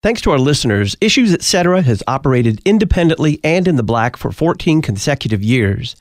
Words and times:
Thanks 0.00 0.20
to 0.20 0.30
our 0.30 0.38
listeners, 0.38 0.94
Issues 1.00 1.34
Etc. 1.34 1.82
has 1.82 2.04
operated 2.06 2.62
independently 2.64 3.40
and 3.42 3.66
in 3.66 3.74
the 3.74 3.82
black 3.82 4.16
for 4.16 4.30
14 4.30 4.80
consecutive 4.80 5.42
years. 5.42 5.96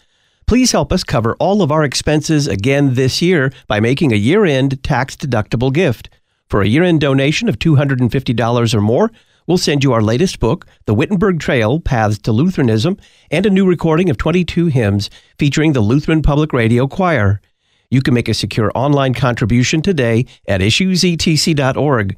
Please 0.46 0.72
help 0.72 0.94
us 0.94 1.04
cover 1.04 1.36
all 1.40 1.64
of 1.64 1.72
our 1.72 1.84
expenses 1.84 2.48
again 2.48 2.94
this 2.94 3.24
year 3.24 3.52
by 3.66 3.80
making 3.80 4.12
a 4.12 4.16
year 4.16 4.46
end 4.46 4.84
tax 4.84 5.16
deductible 5.16 5.74
gift. 5.74 6.12
For 6.48 6.62
a 6.62 6.68
year 6.68 6.84
end 6.84 7.02
donation 7.02 7.50
of 7.50 7.58
$250 7.58 8.74
or 8.76 8.82
more, 8.82 9.12
we'll 9.48 9.58
send 9.58 9.84
you 9.84 9.94
our 9.94 10.04
latest 10.04 10.40
book, 10.40 10.68
The 10.86 10.94
Wittenberg 10.94 11.40
Trail 11.40 11.80
Paths 11.80 12.20
to 12.20 12.32
Lutheranism, 12.32 12.98
and 13.32 13.48
a 13.48 13.50
new 13.50 13.68
recording 13.68 14.12
of 14.12 14.18
22 14.18 14.68
hymns 14.68 15.10
featuring 15.40 15.74
the 15.74 15.82
Lutheran 15.82 16.22
Public 16.22 16.54
Radio 16.54 16.86
Choir. 16.86 17.42
You 17.90 18.04
can 18.04 18.14
make 18.14 18.30
a 18.30 18.36
secure 18.36 18.72
online 18.76 19.16
contribution 19.16 19.82
today 19.82 20.28
at 20.48 20.62
issuesetc.org. 20.62 22.16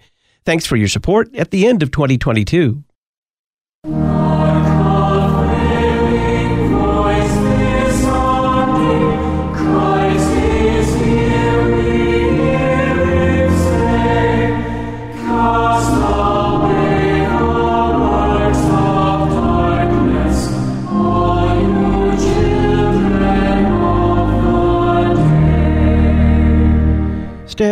Thanks 0.49 0.65
for 0.65 0.77
your 0.77 0.87
support 0.87 1.35
at 1.35 1.51
the 1.51 1.67
end 1.67 1.83
of 1.83 1.91
2022. 1.91 2.83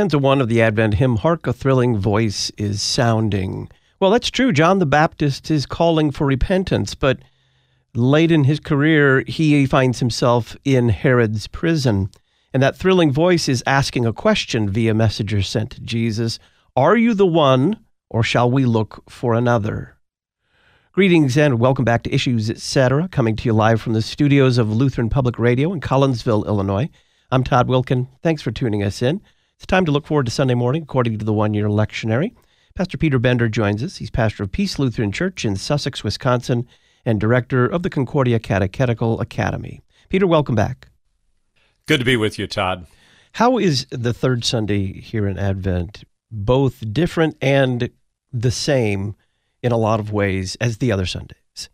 Stanza 0.08 0.20
one 0.20 0.40
of 0.40 0.48
the 0.48 0.62
Advent 0.62 0.94
hymn, 0.94 1.18
Hark 1.18 1.48
a 1.48 1.52
Thrilling 1.52 1.98
Voice 1.98 2.50
is 2.58 2.82
Sounding. 2.82 3.70
Well, 4.00 4.10
that's 4.10 4.32
true. 4.32 4.54
John 4.54 4.80
the 4.80 4.86
Baptist 4.86 5.52
is 5.52 5.66
calling 5.66 6.12
for 6.12 6.26
repentance, 6.26 6.96
but 6.96 7.20
late 7.94 8.32
in 8.32 8.46
his 8.46 8.62
career, 8.62 9.26
he 9.27 9.66
finds 9.66 9.99
himself 9.99 10.55
in 10.64 10.88
Herod's 10.88 11.48
prison. 11.48 12.10
And 12.54 12.64
that 12.64 12.77
thrilling 12.77 13.12
voice 13.12 13.49
is 13.49 13.62
asking 13.68 14.05
a 14.05 14.14
question 14.14 14.70
via 14.70 14.94
messenger 14.94 15.41
sent 15.41 15.72
to 15.72 15.82
Jesus 15.82 16.40
Are 16.77 16.96
you 16.96 17.14
the 17.14 17.27
one, 17.27 17.77
or 18.10 18.24
shall 18.24 18.49
we 18.49 18.64
look 18.64 19.04
for 19.10 19.34
another? 19.34 19.98
Greetings 20.94 21.38
and 21.38 21.60
welcome 21.60 21.84
back 21.84 22.04
to 22.04 22.16
Issues 22.16 22.49
Etc., 22.49 23.10
coming 23.10 23.36
to 23.36 23.44
you 23.44 23.52
live 23.52 23.82
from 23.82 23.92
the 23.92 24.02
studios 24.02 24.58
of 24.58 24.71
Lutheran 24.71 25.10
Public 25.10 25.38
Radio 25.38 25.74
in 25.74 25.82
Collinsville, 25.82 26.48
Illinois. 26.48 26.90
I'm 27.30 27.44
Todd 27.44 27.68
Wilken. 27.68 28.08
Thanks 28.24 28.42
for 28.42 28.52
tuning 28.52 28.84
us 28.84 29.02
in. 29.02 29.20
It's 29.58 29.66
time 29.66 29.86
to 29.86 29.91
look 29.91 30.05
forward 30.05 30.27
to 30.27 30.32
Sunday 30.32 30.54
morning 30.54 30.84
according 30.84 31.18
to 31.18 31.26
the 31.26 31.34
one 31.34 31.55
year 31.55 31.68
lectionary. 31.68 32.36
Pastor 32.76 32.96
Peter 32.96 33.18
Bender 33.18 33.50
joins 33.50 33.82
us. 33.82 33.98
He's 33.98 34.12
pastor 34.12 34.44
of 34.44 34.52
Peace 34.52 34.77
Lutheran 34.77 35.12
Church 35.12 35.44
in 35.44 35.55
Sussex, 35.55 36.04
Wisconsin, 36.04 36.68
and 37.05 37.20
director 37.20 37.66
of 37.66 37.82
the 37.82 37.90
Concordia 37.90 38.38
Catechetical 38.38 39.20
Academy. 39.20 39.82
Peter, 40.10 40.27
welcome 40.27 40.54
back. 40.54 40.90
Good 41.88 41.98
to 41.98 42.05
be 42.05 42.18
with 42.18 42.38
you, 42.38 42.46
Todd. 42.46 42.86
How 43.32 43.58
is 43.58 43.88
the 43.90 44.14
third 44.14 44.46
Sunday 44.46 45.02
here 45.02 45.27
in 45.27 45.40
Advent 45.40 46.04
both 46.30 46.94
different 46.94 47.36
and 47.42 47.90
the 48.32 48.52
same 48.52 49.16
in 49.64 49.71
a 49.71 49.77
lot 49.77 49.99
of 49.99 50.12
ways 50.12 50.55
as 50.62 50.77
the 50.77 50.92
other 50.92 51.08
Sundays? 51.08 51.70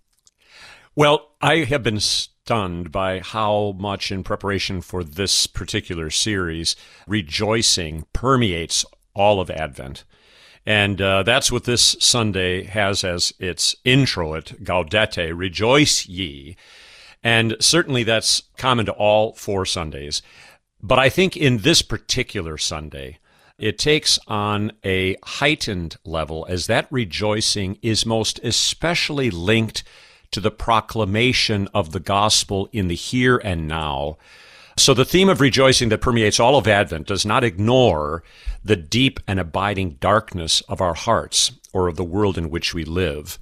Well, 0.95 1.33
I 1.44 1.66
have 1.66 1.83
been 1.83 1.99
stunned 1.99 2.89
by 2.94 3.19
how 3.19 3.75
much, 3.77 4.13
in 4.13 4.23
preparation 4.23 4.80
for 4.80 5.03
this 5.03 5.45
particular 5.45 6.09
series, 6.09 6.77
rejoicing 7.05 8.05
permeates 8.13 8.85
all 9.13 9.41
of 9.41 9.52
Advent. 9.52 10.05
And 10.66 11.02
uh, 11.02 11.23
that's 11.23 11.52
what 11.52 11.66
this 11.66 11.97
Sunday 12.00 12.63
has 12.63 13.03
as 13.03 13.33
its 13.39 13.75
introit, 13.83 14.53
Gaudete, 14.63 15.38
rejoice 15.38 16.05
ye. 16.05 16.55
And 17.22 17.57
certainly 17.59 18.03
that's 18.03 18.44
common 18.55 18.85
to 18.85 18.94
all 18.94 19.33
four 19.33 19.66
Sundays. 19.66 20.22
But 20.81 20.97
I 20.97 21.09
think 21.09 21.35
in 21.35 21.57
this 21.57 21.81
particular 21.81 22.57
Sunday, 22.57 23.19
it 23.57 23.78
takes 23.78 24.18
on 24.29 24.72
a 24.85 25.18
heightened 25.25 25.97
level 26.06 26.45
as 26.47 26.68
that 26.68 26.88
rejoicing 26.89 27.79
is 27.81 28.06
most 28.06 28.39
especially 28.45 29.29
linked 29.29 29.84
to 30.33 30.41
the 30.41 30.51
proclamation 30.51 31.67
of 31.73 31.91
the 31.91 31.99
gospel 31.99 32.69
in 32.71 32.88
the 32.88 32.95
here 32.95 33.38
and 33.38 33.67
now. 33.67 34.17
So 34.77 34.94
the 34.94 35.05
theme 35.05 35.29
of 35.29 35.39
rejoicing 35.39 35.89
that 35.89 36.01
permeates 36.01 36.39
all 36.39 36.57
of 36.57 36.67
Advent 36.67 37.07
does 37.07 37.25
not 37.25 37.44
ignore 37.44 38.23
the 38.63 38.75
deep 38.75 39.19
and 39.27 39.39
abiding 39.39 39.97
darkness 39.99 40.61
of 40.61 40.81
our 40.81 40.95
hearts 40.95 41.51
or 41.73 41.88
of 41.88 41.95
the 41.95 42.03
world 42.03 42.38
in 42.38 42.49
which 42.49 42.73
we 42.73 42.83
live, 42.83 43.38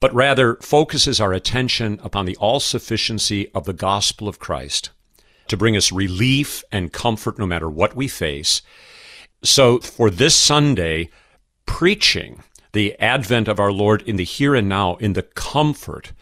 but 0.00 0.14
rather 0.14 0.56
focuses 0.56 1.20
our 1.20 1.32
attention 1.32 1.98
upon 2.02 2.26
the 2.26 2.36
all 2.36 2.60
sufficiency 2.60 3.50
of 3.54 3.64
the 3.64 3.72
gospel 3.72 4.28
of 4.28 4.38
Christ 4.38 4.90
to 5.48 5.56
bring 5.56 5.76
us 5.76 5.90
relief 5.90 6.62
and 6.70 6.92
comfort 6.92 7.38
no 7.38 7.46
matter 7.46 7.68
what 7.68 7.96
we 7.96 8.06
face. 8.06 8.60
So 9.42 9.78
for 9.78 10.10
this 10.10 10.36
Sunday, 10.36 11.08
preaching 11.64 12.42
the 12.72 12.98
advent 12.98 13.48
of 13.48 13.58
our 13.58 13.72
Lord 13.72 14.02
in 14.02 14.16
the 14.16 14.24
here 14.24 14.54
and 14.54 14.68
now, 14.68 14.96
in 14.96 15.14
the 15.14 15.22
comfort 15.22 16.12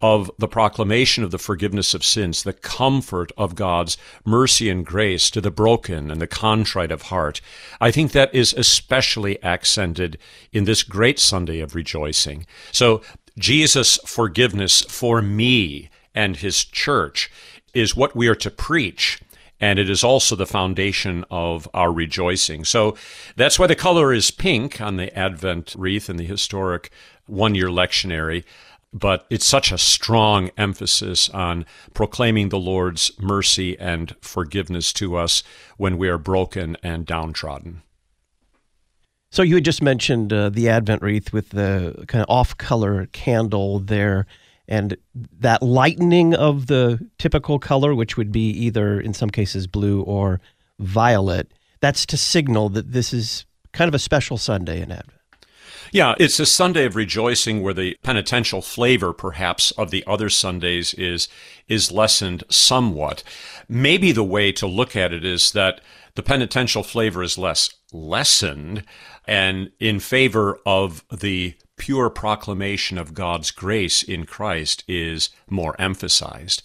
of 0.00 0.30
the 0.38 0.48
proclamation 0.48 1.24
of 1.24 1.30
the 1.30 1.38
forgiveness 1.38 1.94
of 1.94 2.04
sins, 2.04 2.42
the 2.42 2.52
comfort 2.52 3.32
of 3.38 3.54
God's 3.54 3.96
mercy 4.24 4.68
and 4.68 4.84
grace 4.84 5.30
to 5.30 5.40
the 5.40 5.50
broken 5.50 6.10
and 6.10 6.20
the 6.20 6.26
contrite 6.26 6.92
of 6.92 7.02
heart. 7.02 7.40
I 7.80 7.90
think 7.90 8.12
that 8.12 8.34
is 8.34 8.52
especially 8.52 9.42
accented 9.42 10.18
in 10.52 10.64
this 10.64 10.82
great 10.82 11.18
Sunday 11.18 11.60
of 11.60 11.74
rejoicing. 11.74 12.46
So, 12.72 13.02
Jesus' 13.38 13.98
forgiveness 14.06 14.82
for 14.82 15.20
me 15.20 15.90
and 16.14 16.36
his 16.36 16.64
church 16.64 17.30
is 17.74 17.94
what 17.94 18.16
we 18.16 18.28
are 18.28 18.34
to 18.34 18.50
preach 18.50 19.20
and 19.60 19.78
it 19.78 19.88
is 19.88 20.04
also 20.04 20.36
the 20.36 20.46
foundation 20.46 21.24
of 21.30 21.68
our 21.72 21.92
rejoicing. 21.92 22.64
So 22.64 22.96
that's 23.36 23.58
why 23.58 23.66
the 23.66 23.74
color 23.74 24.12
is 24.12 24.30
pink 24.30 24.80
on 24.80 24.96
the 24.96 25.16
Advent 25.18 25.74
wreath 25.78 26.10
in 26.10 26.16
the 26.16 26.26
historic 26.26 26.90
one 27.26 27.54
year 27.54 27.68
lectionary. 27.68 28.44
But 28.92 29.26
it's 29.28 29.44
such 29.44 29.72
a 29.72 29.78
strong 29.78 30.50
emphasis 30.56 31.28
on 31.30 31.66
proclaiming 31.92 32.48
the 32.48 32.58
Lord's 32.58 33.10
mercy 33.18 33.78
and 33.78 34.14
forgiveness 34.20 34.92
to 34.94 35.16
us 35.16 35.42
when 35.76 35.98
we 35.98 36.08
are 36.08 36.18
broken 36.18 36.76
and 36.82 37.04
downtrodden. 37.04 37.82
So 39.30 39.42
you 39.42 39.56
had 39.56 39.64
just 39.64 39.82
mentioned 39.82 40.32
uh, 40.32 40.48
the 40.48 40.68
Advent 40.68 41.02
wreath 41.02 41.32
with 41.32 41.50
the 41.50 42.04
kind 42.06 42.22
of 42.22 42.30
off-color 42.30 43.06
candle 43.12 43.80
there 43.80 44.26
and 44.68 44.96
that 45.40 45.62
lightening 45.62 46.34
of 46.34 46.66
the 46.66 46.98
typical 47.18 47.58
color, 47.58 47.94
which 47.94 48.16
would 48.16 48.32
be 48.32 48.50
either 48.50 49.00
in 49.00 49.14
some 49.14 49.30
cases 49.30 49.66
blue 49.66 50.02
or 50.02 50.40
violet, 50.78 51.52
that's 51.80 52.06
to 52.06 52.16
signal 52.16 52.68
that 52.70 52.92
this 52.92 53.12
is 53.12 53.46
kind 53.72 53.88
of 53.88 53.94
a 53.94 53.98
special 53.98 54.36
Sunday 54.38 54.80
in 54.80 54.90
Advent. 54.90 55.12
Yeah, 55.92 56.14
it's 56.18 56.40
a 56.40 56.46
Sunday 56.46 56.84
of 56.84 56.96
rejoicing 56.96 57.62
where 57.62 57.74
the 57.74 57.96
penitential 58.02 58.60
flavor, 58.60 59.12
perhaps, 59.12 59.70
of 59.72 59.90
the 59.90 60.04
other 60.06 60.28
Sundays 60.28 60.94
is 60.94 61.28
is 61.68 61.92
lessened 61.92 62.44
somewhat. 62.50 63.22
Maybe 63.68 64.12
the 64.12 64.24
way 64.24 64.52
to 64.52 64.66
look 64.66 64.96
at 64.96 65.12
it 65.12 65.24
is 65.24 65.52
that 65.52 65.80
the 66.14 66.22
penitential 66.22 66.82
flavor 66.82 67.22
is 67.22 67.38
less 67.38 67.70
lessened 67.92 68.84
and 69.26 69.70
in 69.78 70.00
favor 70.00 70.58
of 70.66 71.04
the 71.10 71.54
pure 71.76 72.10
proclamation 72.10 72.98
of 72.98 73.14
God's 73.14 73.50
grace 73.50 74.02
in 74.02 74.24
Christ 74.24 74.82
is 74.88 75.30
more 75.48 75.74
emphasized. 75.78 76.62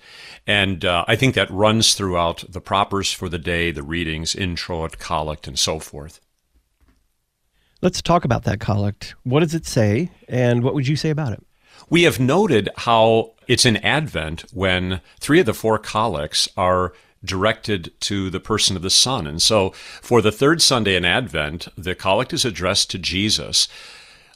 And 0.48 0.86
uh, 0.86 1.06
I 1.08 1.16
think 1.16 1.36
that 1.36 1.52
runs 1.52 1.94
throughout 1.94 2.44
the 2.50 2.62
propers 2.62 3.12
for 3.12 3.30
the 3.30 3.38
day, 3.38 3.72
the 3.72 3.84
readings, 3.84 4.36
introit, 4.36 5.00
collect, 5.00 5.48
and 5.48 5.60
so 5.60 5.80
forth. 5.80 6.20
Let's 7.82 8.02
talk 8.02 8.26
about 8.26 8.44
that 8.44 8.60
collect. 8.60 9.16
What 9.24 9.40
does 9.40 9.56
it 9.56 9.66
say, 9.66 10.12
and 10.28 10.64
what 10.64 10.74
would 10.74 10.88
you 10.88 10.96
say 10.96 11.10
about 11.10 11.34
it? 11.34 11.44
We 11.90 12.04
have 12.04 12.19
noted 12.19 12.69
how 12.78 13.34
it's 13.48 13.66
in 13.66 13.78
Advent 13.78 14.46
when 14.54 15.02
three 15.19 15.40
of 15.40 15.46
the 15.46 15.54
four 15.54 15.78
collects 15.80 16.48
are 16.56 16.94
directed 17.24 17.92
to 18.02 18.30
the 18.30 18.40
person 18.40 18.75
of 18.75 18.81
the 18.81 18.90
Son. 18.90 19.28
And 19.28 19.42
so 19.42 19.72
for 20.02 20.22
the 20.22 20.31
third 20.31 20.62
Sunday 20.62 20.96
in 20.96 21.06
Advent, 21.06 21.68
the 21.78 21.96
collect 21.96 22.34
is 22.34 22.46
addressed 22.46 22.90
to 22.92 22.98
Jesus. 22.98 23.68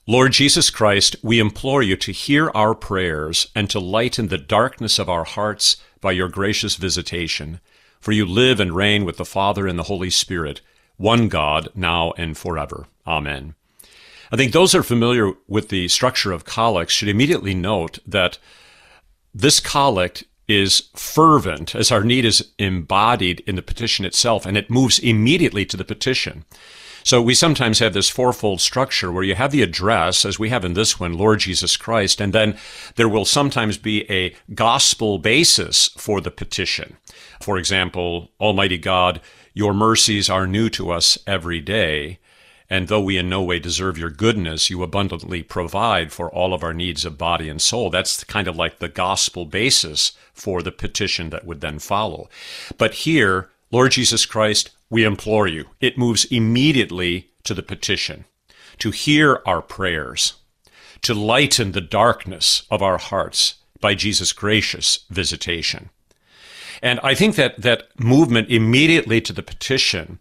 Lord 0.08 0.34
Jesus 0.34 0.70
Christ, 0.70 1.16
we 1.24 1.40
implore 1.40 1.82
you 1.82 1.96
to 1.98 2.12
hear 2.12 2.52
our 2.54 2.76
prayers 2.76 3.48
and 3.56 3.68
to 3.72 3.80
lighten 3.80 4.28
the 4.28 4.38
darkness 4.38 5.00
of 5.00 5.10
our 5.10 5.24
hearts 5.24 5.78
by 6.00 6.12
your 6.12 6.30
gracious 6.30 6.76
visitation. 6.76 7.60
For 8.00 8.12
you 8.12 8.24
live 8.24 8.60
and 8.60 8.76
reign 8.76 9.04
with 9.04 9.18
the 9.18 9.26
Father 9.26 9.66
and 9.66 9.80
the 9.80 9.84
Holy 9.84 10.12
Spirit, 10.12 10.62
one 10.98 11.28
God, 11.28 11.70
now 11.74 12.14
and 12.18 12.38
forever. 12.38 12.86
Amen. 13.08 13.56
I 14.32 14.36
think 14.36 14.52
those 14.52 14.74
who 14.74 14.80
are 14.80 14.84
familiar 14.84 15.34
with 15.48 15.70
the 15.70 15.88
structure 15.88 16.32
of 16.32 16.46
collects 16.46 16.94
should 16.94 17.10
immediately 17.10 17.56
note 17.56 17.98
that 18.06 18.38
this 19.34 19.60
collect 19.60 20.24
is 20.48 20.90
fervent 20.94 21.74
as 21.74 21.92
our 21.92 22.04
need 22.04 22.26
is 22.26 22.52
embodied 22.60 23.40
in 23.48 23.56
the 23.56 23.64
petition 23.64 24.06
itself, 24.06 24.46
and 24.46 24.56
it 24.56 24.70
moves 24.70 25.00
immediately 25.00 25.66
to 25.66 25.76
the 25.76 25.84
petition. 25.84 26.46
So 27.06 27.22
we 27.22 27.36
sometimes 27.36 27.78
have 27.80 27.94
this 27.94 28.10
fourfold 28.10 28.62
structure 28.62 29.12
where 29.12 29.24
you 29.24 29.36
have 29.36 29.52
the 29.52 29.62
address, 29.62 30.26
as 30.26 30.40
we 30.40 30.50
have 30.50 30.66
in 30.66 30.74
this 30.74 31.00
one, 31.00 31.14
Lord 31.14 31.40
Jesus 31.40 31.78
Christ, 31.78 32.20
and 32.20 32.34
then 32.34 32.58
there 32.96 33.08
will 33.08 33.26
sometimes 33.26 33.78
be 33.78 34.10
a 34.12 34.36
gospel 34.56 35.20
basis 35.20 35.90
for 35.98 36.20
the 36.20 36.32
petition. 36.32 36.98
For 37.40 37.60
example, 37.60 38.32
Almighty 38.42 38.80
God, 38.80 39.22
your 39.54 39.72
mercies 39.72 40.32
are 40.32 40.48
new 40.48 40.68
to 40.72 40.90
us 40.90 41.20
every 41.28 41.62
day. 41.62 42.18
And 42.72 42.88
though 42.88 43.02
we 43.02 43.20
in 43.20 43.30
no 43.30 43.44
way 43.44 43.60
deserve 43.60 44.00
your 44.00 44.10
goodness, 44.10 44.72
you 44.72 44.82
abundantly 44.82 45.44
provide 45.44 46.12
for 46.12 46.32
all 46.32 46.56
of 46.56 46.64
our 46.64 46.74
needs 46.74 47.06
of 47.06 47.20
body 47.20 47.50
and 47.50 47.62
soul. 47.62 47.92
That's 47.92 48.24
kind 48.24 48.48
of 48.48 48.56
like 48.56 48.80
the 48.80 48.90
gospel 48.90 49.46
basis 49.46 50.14
for 50.34 50.64
the 50.64 50.72
petition 50.72 51.30
that 51.30 51.46
would 51.46 51.62
then 51.62 51.78
follow. 51.78 52.32
But 52.80 52.96
here, 52.96 53.52
Lord 53.72 53.92
Jesus 53.92 54.26
Christ, 54.26 54.72
we 54.90 55.04
implore 55.04 55.48
you. 55.48 55.66
It 55.80 55.98
moves 55.98 56.26
immediately 56.26 57.32
to 57.44 57.54
the 57.54 57.64
petition, 57.64 58.26
to 58.80 58.92
hear 58.92 59.42
our 59.46 59.62
prayers, 59.62 60.34
to 61.02 61.14
lighten 61.14 61.72
the 61.72 61.82
darkness 61.82 62.64
of 62.70 62.82
our 62.82 62.98
hearts 62.98 63.56
by 63.80 63.96
Jesus' 63.96 64.34
gracious 64.34 65.00
visitation. 65.10 65.90
And 66.82 67.00
I 67.04 67.14
think 67.14 67.36
that 67.36 67.62
that 67.62 67.88
movement 68.00 68.50
immediately 68.50 69.22
to 69.22 69.34
the 69.34 69.44
petition 69.44 70.20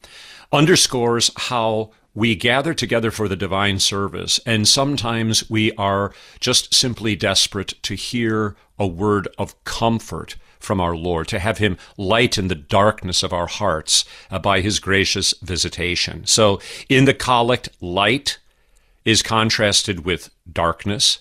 underscores 0.52 1.30
how 1.36 1.90
we 2.14 2.36
gather 2.36 2.72
together 2.74 3.10
for 3.10 3.26
the 3.26 3.36
divine 3.36 3.80
service, 3.80 4.38
and 4.46 4.68
sometimes 4.68 5.50
we 5.50 5.72
are 5.72 6.12
just 6.38 6.72
simply 6.72 7.16
desperate 7.16 7.74
to 7.82 7.94
hear 7.94 8.54
a 8.78 8.86
word 8.86 9.26
of 9.36 9.62
comfort 9.64 10.36
from 10.64 10.80
our 10.80 10.96
Lord, 10.96 11.28
to 11.28 11.38
have 11.38 11.58
Him 11.58 11.76
lighten 11.96 12.48
the 12.48 12.54
darkness 12.54 13.22
of 13.22 13.32
our 13.32 13.46
hearts 13.46 14.04
uh, 14.30 14.38
by 14.38 14.60
His 14.60 14.80
gracious 14.80 15.34
visitation. 15.42 16.26
So 16.26 16.60
in 16.88 17.04
the 17.04 17.14
collect, 17.14 17.68
light 17.80 18.38
is 19.04 19.22
contrasted 19.22 20.04
with 20.04 20.30
darkness, 20.50 21.20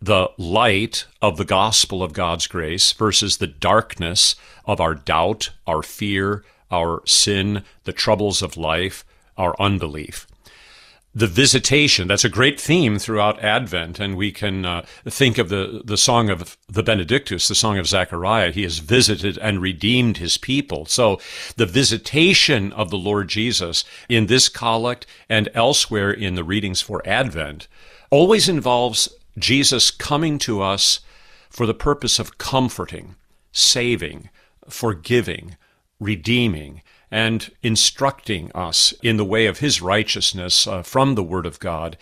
the 0.00 0.30
light 0.38 1.06
of 1.20 1.36
the 1.36 1.44
gospel 1.44 2.02
of 2.02 2.12
God's 2.12 2.46
grace 2.46 2.92
versus 2.92 3.36
the 3.38 3.46
darkness 3.46 4.36
of 4.64 4.80
our 4.80 4.94
doubt, 4.94 5.50
our 5.66 5.82
fear, 5.82 6.44
our 6.70 7.02
sin, 7.06 7.64
the 7.84 7.92
troubles 7.92 8.42
of 8.42 8.56
life, 8.56 9.04
our 9.36 9.54
unbelief 9.60 10.26
the 11.16 11.26
visitation. 11.26 12.06
That's 12.08 12.26
a 12.26 12.28
great 12.28 12.60
theme 12.60 12.98
throughout 12.98 13.42
Advent, 13.42 13.98
and 13.98 14.18
we 14.18 14.30
can 14.30 14.66
uh, 14.66 14.84
think 15.08 15.38
of 15.38 15.48
the 15.48 15.80
the 15.82 15.96
song 15.96 16.28
of 16.28 16.58
the 16.68 16.82
Benedictus, 16.82 17.48
the 17.48 17.54
song 17.54 17.78
of 17.78 17.86
Zechariah. 17.86 18.52
He 18.52 18.64
has 18.64 18.80
visited 18.80 19.38
and 19.38 19.62
redeemed 19.62 20.18
his 20.18 20.36
people. 20.36 20.84
So 20.84 21.18
the 21.56 21.64
visitation 21.64 22.70
of 22.74 22.90
the 22.90 22.98
Lord 22.98 23.28
Jesus 23.28 23.82
in 24.10 24.26
this 24.26 24.50
collect 24.50 25.06
and 25.26 25.48
elsewhere 25.54 26.10
in 26.10 26.34
the 26.34 26.44
readings 26.44 26.82
for 26.82 27.00
Advent 27.08 27.66
always 28.10 28.46
involves 28.46 29.08
Jesus 29.38 29.90
coming 29.90 30.38
to 30.40 30.60
us 30.60 31.00
for 31.48 31.64
the 31.64 31.72
purpose 31.72 32.18
of 32.18 32.36
comforting, 32.36 33.16
saving, 33.52 34.28
forgiving, 34.68 35.56
redeeming 35.98 36.82
and 37.10 37.50
instructing 37.62 38.50
us 38.54 38.92
in 39.02 39.16
the 39.16 39.24
way 39.24 39.46
of 39.46 39.58
his 39.58 39.80
righteousness 39.80 40.66
uh, 40.66 40.82
from 40.82 41.14
the 41.14 41.22
word 41.22 41.46
of 41.46 41.60
God 41.60 41.96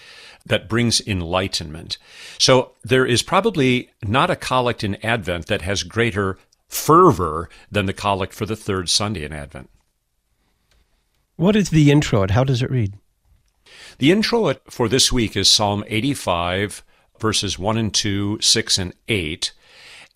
that 0.47 0.69
brings 0.69 1.06
enlightenment. 1.06 1.99
So 2.39 2.73
there 2.83 3.06
is 3.06 3.23
probably 3.23 3.91
not 4.03 4.31
a 4.31 4.37
collect 4.37 4.85
in 4.85 4.97
Advent 5.05 5.47
that 5.47 5.62
has 5.62 5.83
greater 5.83 6.39
fervor 6.69 7.49
than 7.71 7.87
the 7.87 7.93
collect 7.93 8.33
for 8.33 8.47
the 8.47 8.56
third 8.56 8.89
Sunday 8.89 9.25
in 9.25 9.33
Advent. 9.33 9.71
What 11.37 11.56
is 11.56 11.71
the 11.71 11.91
introit? 11.91 12.31
How 12.31 12.45
does 12.45 12.62
it 12.62 12.71
read? 12.71 12.95
The 13.99 14.12
introit 14.12 14.61
for 14.71 14.89
this 14.89 15.12
week 15.12 15.37
is 15.37 15.51
Psalm 15.51 15.85
85, 15.87 16.85
verses 17.19 17.59
1 17.59 17.77
and 17.77 17.95
2, 17.95 18.39
6 18.41 18.79
and 18.79 18.95
8. 19.09 19.53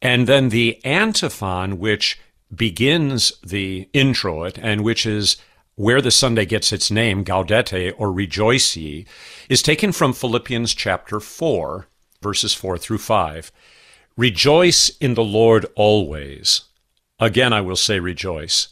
And 0.00 0.26
then 0.26 0.50
the 0.50 0.84
antiphon, 0.84 1.78
which 1.78 2.18
begins 2.54 3.32
the 3.44 3.88
introit 3.92 4.58
and 4.58 4.82
which 4.82 5.06
is 5.06 5.36
where 5.74 6.00
the 6.00 6.10
Sunday 6.10 6.44
gets 6.44 6.72
its 6.72 6.90
name, 6.90 7.24
Gaudete 7.24 7.94
or 7.96 8.12
Rejoice 8.12 8.76
ye, 8.76 9.06
is 9.48 9.62
taken 9.62 9.92
from 9.92 10.12
Philippians 10.12 10.74
chapter 10.74 11.20
4, 11.20 11.86
verses 12.20 12.52
4 12.52 12.78
through 12.78 12.98
5. 12.98 13.52
Rejoice 14.16 14.88
in 14.98 15.14
the 15.14 15.24
Lord 15.24 15.66
always. 15.76 16.62
Again, 17.20 17.52
I 17.52 17.60
will 17.60 17.76
say 17.76 18.00
rejoice. 18.00 18.68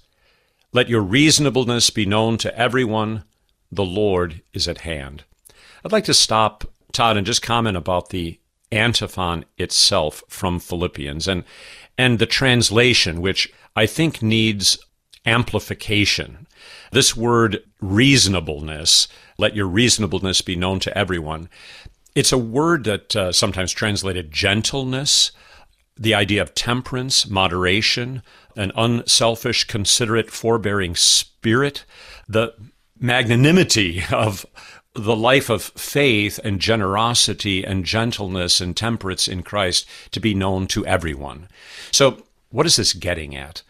Let 0.72 0.88
your 0.88 1.00
reasonableness 1.00 1.90
be 1.90 2.06
known 2.06 2.38
to 2.38 2.58
everyone. 2.58 3.25
The 3.70 3.84
Lord 3.84 4.43
is 4.52 4.67
at 4.67 4.79
hand. 4.79 5.22
I'd 5.84 5.93
like 5.93 6.05
to 6.05 6.14
stop, 6.14 6.64
Todd, 6.93 7.17
and 7.17 7.26
just 7.26 7.43
comment 7.43 7.76
about 7.76 8.08
the 8.08 8.40
antiphon 8.73 9.45
itself 9.59 10.23
from 10.29 10.59
Philippians 10.59 11.29
and, 11.29 11.45
and 11.97 12.19
the 12.19 12.27
translation, 12.27 13.21
which 13.21 13.53
I 13.75 13.87
think 13.87 14.23
needs 14.23 14.79
amplification. 15.25 16.47
This 16.93 17.17
word 17.17 17.63
reasonableness, 17.81 19.09
let 19.39 19.55
your 19.55 19.67
reasonableness 19.67 20.41
be 20.41 20.57
known 20.57 20.81
to 20.81 20.97
everyone. 20.97 21.49
It's 22.15 22.33
a 22.33 22.39
word 22.39 22.85
that 22.85 23.15
uh, 23.15 23.33
sometimes 23.33 23.73
translated 23.73 24.33
gentleness, 24.33 25.33
the 25.97 26.15
idea 26.15 26.43
of 26.43 26.55
temperance, 26.55 27.29
moderation, 27.29 28.23
an 28.57 28.73
unselfish, 28.77 29.65
considerate, 29.65 30.31
forbearing 30.31 30.95
spirit, 30.95 31.85
the 32.29 32.55
magnanimity 32.99 34.03
of 34.13 34.47
the 34.96 35.16
life 35.16 35.50
of 35.50 35.62
faith 35.62 36.40
and 36.43 36.60
generosity 36.60 37.64
and 37.64 37.84
gentleness 37.84 38.60
and 38.60 38.76
temperance 38.76 39.28
in 39.28 39.43
Christ 39.43 39.87
to 40.12 40.20
be 40.20 40.34
known 40.34 40.66
to 40.69 40.87
everyone. 40.87 41.48
So, 41.93 42.22
what 42.50 42.66
is 42.66 42.76
this 42.76 42.93
getting 42.93 43.37
at? 43.37 43.62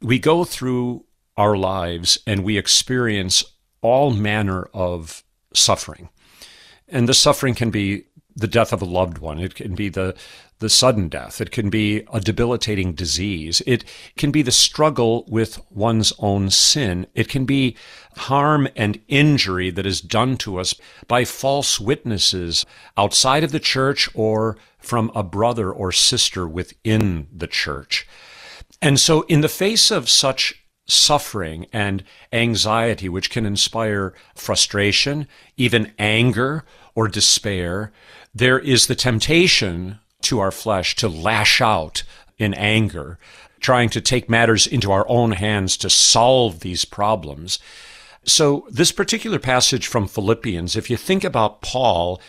we 0.00 0.18
go 0.18 0.44
through 0.44 1.04
our 1.36 1.56
lives 1.56 2.18
and 2.26 2.44
we 2.44 2.56
experience 2.56 3.44
all 3.82 4.10
manner 4.10 4.68
of 4.72 5.22
suffering. 5.54 6.08
And 6.88 7.08
the 7.08 7.14
suffering 7.14 7.54
can 7.54 7.70
be 7.70 8.04
the 8.34 8.46
death 8.46 8.72
of 8.72 8.82
a 8.82 8.86
loved 8.86 9.18
one. 9.18 9.38
It 9.38 9.54
can 9.54 9.74
be 9.74 9.88
the, 9.88 10.14
the 10.58 10.70
sudden 10.70 11.08
death. 11.08 11.40
It 11.40 11.50
can 11.50 11.68
be 11.68 12.04
a 12.12 12.20
debilitating 12.20 12.94
disease. 12.94 13.62
It 13.66 13.84
can 14.16 14.30
be 14.30 14.42
the 14.42 14.50
struggle 14.50 15.24
with 15.28 15.60
one's 15.70 16.12
own 16.18 16.50
sin. 16.50 17.06
It 17.14 17.28
can 17.28 17.44
be 17.44 17.76
harm 18.16 18.66
and 18.74 19.00
injury 19.08 19.70
that 19.70 19.86
is 19.86 20.00
done 20.00 20.36
to 20.38 20.58
us 20.58 20.74
by 21.06 21.24
false 21.24 21.78
witnesses 21.78 22.64
outside 22.96 23.44
of 23.44 23.52
the 23.52 23.60
church 23.60 24.08
or 24.14 24.56
from 24.78 25.10
a 25.14 25.22
brother 25.22 25.70
or 25.70 25.92
sister 25.92 26.48
within 26.48 27.26
the 27.34 27.46
church. 27.46 28.06
And 28.80 28.98
so, 28.98 29.22
in 29.22 29.40
the 29.40 29.48
face 29.48 29.90
of 29.90 30.08
such 30.08 30.62
suffering 30.86 31.66
and 31.72 32.04
anxiety, 32.32 33.08
which 33.08 33.30
can 33.30 33.44
inspire 33.44 34.14
frustration, 34.34 35.26
even 35.56 35.92
anger 35.98 36.64
or 36.94 37.08
despair, 37.08 37.92
there 38.34 38.58
is 38.58 38.86
the 38.86 38.94
temptation 38.94 39.98
to 40.26 40.40
our 40.40 40.50
flesh 40.50 40.96
to 40.96 41.08
lash 41.08 41.60
out 41.60 42.02
in 42.38 42.54
anger, 42.54 43.18
trying 43.60 43.88
to 43.90 44.00
take 44.00 44.28
matters 44.28 44.66
into 44.66 44.92
our 44.92 45.08
own 45.08 45.32
hands 45.32 45.76
to 45.78 45.90
solve 45.90 46.60
these 46.60 46.84
problems. 46.84 47.58
So, 48.24 48.66
this 48.70 48.92
particular 48.92 49.38
passage 49.38 49.86
from 49.86 50.08
Philippians, 50.08 50.76
if 50.76 50.90
you 50.90 50.96
think 50.96 51.22
about 51.22 51.62
Paul 51.62 52.20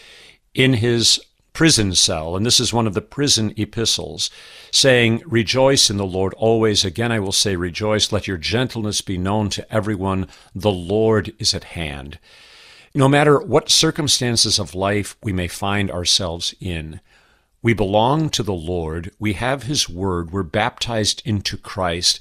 in 0.54 0.74
his 0.74 1.20
prison 1.58 1.96
cell, 1.96 2.36
and 2.36 2.46
this 2.46 2.60
is 2.60 2.72
one 2.72 2.86
of 2.86 2.94
the 2.94 3.02
prison 3.02 3.52
epistles, 3.58 4.30
saying, 4.70 5.24
Rejoice 5.26 5.90
in 5.90 5.98
the 5.98 6.06
Lord 6.06 6.36
always. 6.36 6.86
Again, 6.86 7.12
I 7.12 7.20
will 7.20 7.32
say, 7.32 7.56
Rejoice. 7.56 8.12
Let 8.12 8.28
your 8.28 8.38
gentleness 8.38 9.02
be 9.02 9.18
known 9.18 9.50
to 9.50 9.74
everyone. 9.74 10.28
The 10.54 10.72
Lord 10.72 11.34
is 11.40 11.56
at 11.56 11.64
hand. 11.64 12.20
No 12.94 13.10
matter 13.10 13.40
what 13.40 13.72
circumstances 13.72 14.60
of 14.60 14.76
life 14.76 15.18
we 15.24 15.34
may 15.34 15.48
find 15.48 15.90
ourselves 15.90 16.54
in, 16.60 17.00
we 17.68 17.74
belong 17.74 18.30
to 18.30 18.44
the 18.44 18.54
Lord. 18.54 19.12
We 19.20 19.34
have 19.34 19.64
His 19.64 19.90
Word. 19.90 20.32
We're 20.32 20.44
baptized 20.44 21.22
into 21.26 21.58
Christ. 21.58 22.18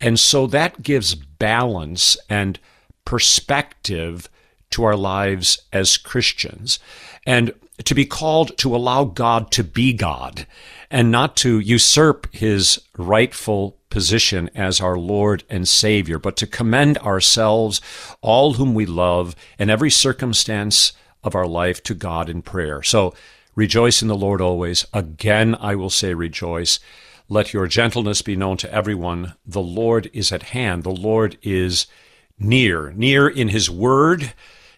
And 0.00 0.18
so 0.18 0.48
that 0.48 0.82
gives 0.82 1.14
balance 1.14 2.16
and 2.28 2.58
perspective 3.04 4.28
to 4.70 4.82
our 4.82 4.96
lives 4.96 5.62
as 5.72 5.98
Christians. 5.98 6.80
And 7.24 7.52
to 7.84 7.94
be 7.94 8.06
called 8.06 8.58
to 8.58 8.74
allow 8.74 9.04
God 9.04 9.52
to 9.52 9.62
be 9.62 9.92
God 9.92 10.48
and 10.90 11.12
not 11.12 11.36
to 11.36 11.60
usurp 11.60 12.26
his 12.34 12.82
rightful 12.96 13.76
position 13.90 14.50
as 14.52 14.80
our 14.80 14.98
Lord 14.98 15.44
and 15.48 15.68
Savior, 15.68 16.18
but 16.18 16.36
to 16.38 16.46
commend 16.48 16.98
ourselves, 16.98 17.80
all 18.20 18.54
whom 18.54 18.74
we 18.74 18.84
love, 18.84 19.36
and 19.60 19.70
every 19.70 19.92
circumstance 19.92 20.92
of 21.22 21.36
our 21.36 21.46
life 21.46 21.84
to 21.84 21.94
God 21.94 22.28
in 22.28 22.42
prayer. 22.42 22.82
So 22.82 23.14
rejoice 23.58 24.02
in 24.02 24.06
the 24.08 24.14
Lord 24.14 24.40
always. 24.40 24.86
Again, 24.94 25.56
I 25.58 25.74
will 25.74 25.90
say 25.90 26.14
rejoice. 26.14 26.78
Let 27.28 27.52
your 27.52 27.66
gentleness 27.66 28.22
be 28.22 28.36
known 28.36 28.56
to 28.58 28.72
everyone. 28.72 29.34
The 29.44 29.60
Lord 29.60 30.08
is 30.12 30.30
at 30.30 30.44
hand. 30.54 30.84
The 30.84 30.90
Lord 30.90 31.38
is 31.42 31.88
near, 32.38 32.92
near 32.92 33.26
in 33.28 33.48
his 33.48 33.68
word, 33.68 34.32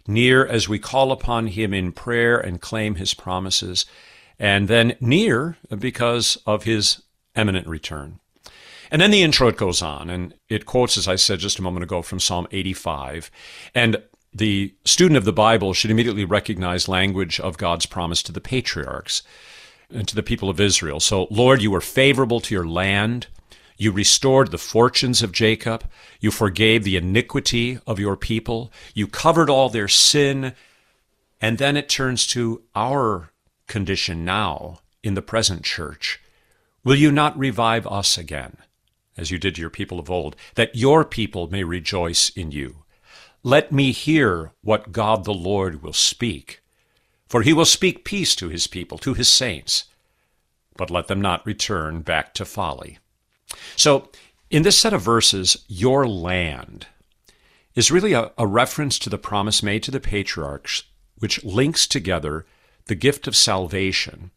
near 0.09 0.47
as 0.47 0.67
we 0.67 0.79
call 0.79 1.13
upon 1.13 1.49
him 1.49 1.75
in 1.75 1.93
prayer 1.93 2.39
and 2.39 2.59
claim 2.59 2.95
his 2.95 3.13
promises, 3.13 3.85
and 4.39 4.67
then 4.67 4.97
near 4.99 5.59
because 5.79 6.39
of 6.47 6.65
his 6.65 7.03
imminent 7.37 7.67
return. 7.67 8.19
And 8.91 9.03
then 9.03 9.11
the 9.11 9.23
introit 9.23 9.59
goes 9.59 9.83
on, 9.83 10.09
and 10.09 10.33
it 10.49 10.65
quotes, 10.65 10.97
as 10.97 11.07
I 11.07 11.17
said 11.17 11.39
just 11.39 11.59
a 11.59 11.63
moment 11.63 11.85
ago, 11.85 12.01
from 12.01 12.19
Psalm 12.19 12.49
85. 12.51 13.31
And 13.75 14.03
the 14.33 14.75
student 14.85 15.17
of 15.17 15.25
the 15.25 15.33
Bible 15.33 15.75
should 15.75 15.91
immediately 15.91 16.25
recognize 16.25 16.89
language 16.89 17.41
of 17.41 17.59
God's 17.59 17.87
promise 17.87 18.23
to 18.25 18.33
the 18.33 18.41
patriarchs 18.41 19.23
and 19.93 20.07
to 20.07 20.15
the 20.15 20.23
people 20.23 20.49
of 20.49 20.61
Israel. 20.61 21.01
So, 21.01 21.27
Lord, 21.31 21.63
you 21.63 21.71
were 21.71 21.81
favorable 21.81 22.41
to 22.41 22.55
your 22.55 22.67
land. 22.67 23.27
You 23.77 23.91
restored 23.93 24.51
the 24.51 24.59
fortunes 24.59 25.23
of 25.23 25.33
Jacob. 25.33 25.85
You 26.21 26.31
forgave 26.31 26.85
the 26.85 26.97
iniquity 26.97 27.79
of 27.87 27.99
your 27.99 28.17
people. 28.17 28.73
You 28.95 29.07
covered 29.07 29.51
all 29.51 29.69
their 29.69 29.89
sin. 29.89 30.55
And 31.41 31.59
then 31.59 31.77
it 31.77 31.89
turns 31.89 32.27
to 32.29 32.63
our 32.75 33.33
condition 33.67 34.25
now 34.25 34.81
in 35.03 35.15
the 35.15 35.23
present 35.23 35.65
church. 35.65 36.21
Will 36.85 36.97
you 36.97 37.11
not 37.11 37.39
revive 37.39 37.87
us 37.87 38.17
again? 38.17 38.59
as 39.21 39.31
you 39.31 39.39
did 39.39 39.59
your 39.59 39.71
people 39.71 39.99
of 40.01 40.11
old, 40.11 40.35
that 40.55 40.75
your 40.75 41.05
people 41.05 41.49
may 41.49 41.63
rejoice 41.63 42.31
in 42.31 42.51
you. 42.51 42.80
Let 43.43 43.73
me 43.73 43.93
hear 43.93 44.53
what 44.63 44.93
God 44.93 45.25
the 45.25 45.35
Lord 45.35 45.83
will 45.83 45.95
speak. 45.95 46.63
For 47.29 47.43
he 47.43 47.53
will 47.53 47.65
speak 47.65 48.05
peace 48.05 48.35
to 48.37 48.49
his 48.49 48.67
people, 48.67 48.99
to 48.99 49.15
his 49.15 49.29
saints, 49.29 49.85
but 50.77 50.91
let 50.91 51.07
them 51.07 51.21
not 51.21 51.47
return 51.47 52.03
back 52.03 52.35
to 52.35 52.45
folly. 52.45 52.99
So, 53.77 54.11
in 54.51 54.65
this 54.65 54.79
set 54.79 54.93
of 54.93 55.03
verses, 55.03 55.65
your 55.69 56.09
land 56.09 56.89
is 57.77 57.91
really 57.91 58.13
a, 58.13 58.33
a 58.37 58.47
reference 58.47 58.99
to 58.99 59.11
the 59.11 59.17
promise 59.17 59.63
made 59.63 59.85
to 59.85 59.93
the 59.93 60.01
patriarchs, 60.01 60.83
which 61.19 61.45
links 61.45 61.87
together 61.87 62.47
the 62.87 62.97
gift 62.97 63.29
of 63.29 63.37
salvation 63.37 64.33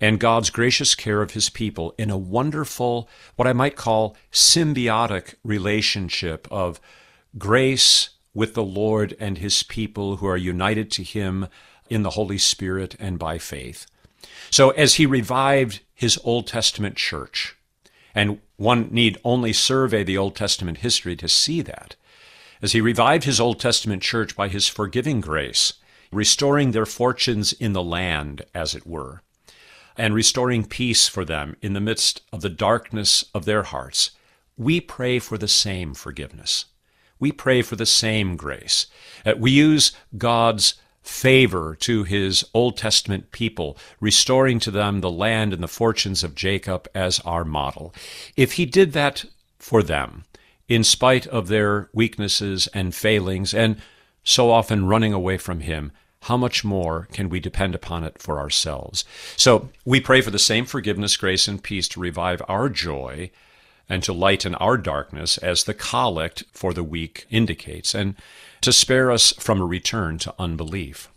and 0.00 0.20
God's 0.20 0.50
gracious 0.50 0.94
care 0.94 1.22
of 1.22 1.32
his 1.32 1.50
people 1.50 1.92
in 1.98 2.08
a 2.08 2.16
wonderful, 2.16 3.08
what 3.34 3.48
I 3.48 3.52
might 3.52 3.74
call 3.74 4.16
symbiotic 4.30 5.34
relationship 5.42 6.46
of 6.50 6.80
grace 7.36 8.10
with 8.34 8.54
the 8.54 8.64
Lord 8.64 9.16
and 9.18 9.38
his 9.38 9.62
people 9.62 10.16
who 10.16 10.26
are 10.26 10.36
united 10.36 10.90
to 10.92 11.02
him 11.02 11.48
in 11.88 12.02
the 12.02 12.10
Holy 12.10 12.38
Spirit 12.38 12.94
and 12.98 13.18
by 13.18 13.38
faith. 13.38 13.86
So 14.50 14.70
as 14.70 14.94
he 14.94 15.06
revived 15.06 15.80
his 15.94 16.18
Old 16.24 16.46
Testament 16.46 16.96
church, 16.96 17.56
and 18.14 18.40
one 18.56 18.88
need 18.90 19.18
only 19.24 19.52
survey 19.52 20.02
the 20.02 20.18
Old 20.18 20.34
Testament 20.34 20.78
history 20.78 21.16
to 21.16 21.28
see 21.28 21.60
that, 21.62 21.96
as 22.60 22.72
he 22.72 22.80
revived 22.80 23.24
his 23.24 23.40
Old 23.40 23.60
Testament 23.60 24.02
church 24.02 24.34
by 24.34 24.48
his 24.48 24.68
forgiving 24.68 25.20
grace, 25.20 25.74
restoring 26.10 26.72
their 26.72 26.86
fortunes 26.86 27.52
in 27.52 27.72
the 27.72 27.82
land, 27.82 28.42
as 28.54 28.74
it 28.74 28.86
were, 28.86 29.22
and 29.96 30.14
restoring 30.14 30.64
peace 30.64 31.08
for 31.08 31.24
them 31.24 31.56
in 31.60 31.74
the 31.74 31.80
midst 31.80 32.22
of 32.32 32.40
the 32.40 32.48
darkness 32.48 33.24
of 33.34 33.44
their 33.44 33.64
hearts, 33.64 34.12
we 34.56 34.80
pray 34.80 35.18
for 35.18 35.38
the 35.38 35.48
same 35.48 35.94
forgiveness. 35.94 36.66
We 37.18 37.32
pray 37.32 37.62
for 37.62 37.76
the 37.76 37.86
same 37.86 38.36
grace. 38.36 38.86
Uh, 39.24 39.34
we 39.36 39.50
use 39.50 39.92
God's 40.16 40.74
favor 41.02 41.74
to 41.80 42.04
his 42.04 42.44
Old 42.52 42.76
Testament 42.76 43.32
people, 43.32 43.78
restoring 43.98 44.58
to 44.60 44.70
them 44.70 45.00
the 45.00 45.10
land 45.10 45.54
and 45.54 45.62
the 45.62 45.68
fortunes 45.68 46.22
of 46.22 46.34
Jacob 46.34 46.86
as 46.94 47.18
our 47.20 47.44
model. 47.44 47.94
If 48.36 48.52
he 48.52 48.66
did 48.66 48.92
that 48.92 49.24
for 49.58 49.82
them, 49.82 50.24
in 50.68 50.84
spite 50.84 51.26
of 51.26 51.48
their 51.48 51.88
weaknesses 51.94 52.68
and 52.74 52.94
failings, 52.94 53.54
and 53.54 53.80
so 54.22 54.50
often 54.50 54.86
running 54.86 55.14
away 55.14 55.38
from 55.38 55.60
him, 55.60 55.92
how 56.22 56.36
much 56.36 56.62
more 56.62 57.08
can 57.12 57.30
we 57.30 57.40
depend 57.40 57.74
upon 57.74 58.04
it 58.04 58.18
for 58.18 58.38
ourselves? 58.38 59.04
So 59.36 59.70
we 59.84 60.00
pray 60.00 60.20
for 60.20 60.30
the 60.30 60.38
same 60.38 60.66
forgiveness, 60.66 61.16
grace, 61.16 61.48
and 61.48 61.62
peace 61.62 61.88
to 61.88 62.00
revive 62.00 62.42
our 62.48 62.68
joy 62.68 63.30
and 63.88 64.02
to 64.02 64.12
lighten 64.12 64.54
our 64.56 64.76
darkness, 64.76 65.38
as 65.38 65.64
the 65.64 65.74
collect 65.74 66.44
for 66.52 66.72
the 66.72 66.84
week 66.84 67.26
indicates, 67.30 67.94
and 67.94 68.14
to 68.60 68.72
spare 68.72 69.10
us 69.10 69.32
from 69.32 69.60
a 69.60 69.66
return 69.66 70.18
to 70.18 70.34
unbelief. 70.38 71.08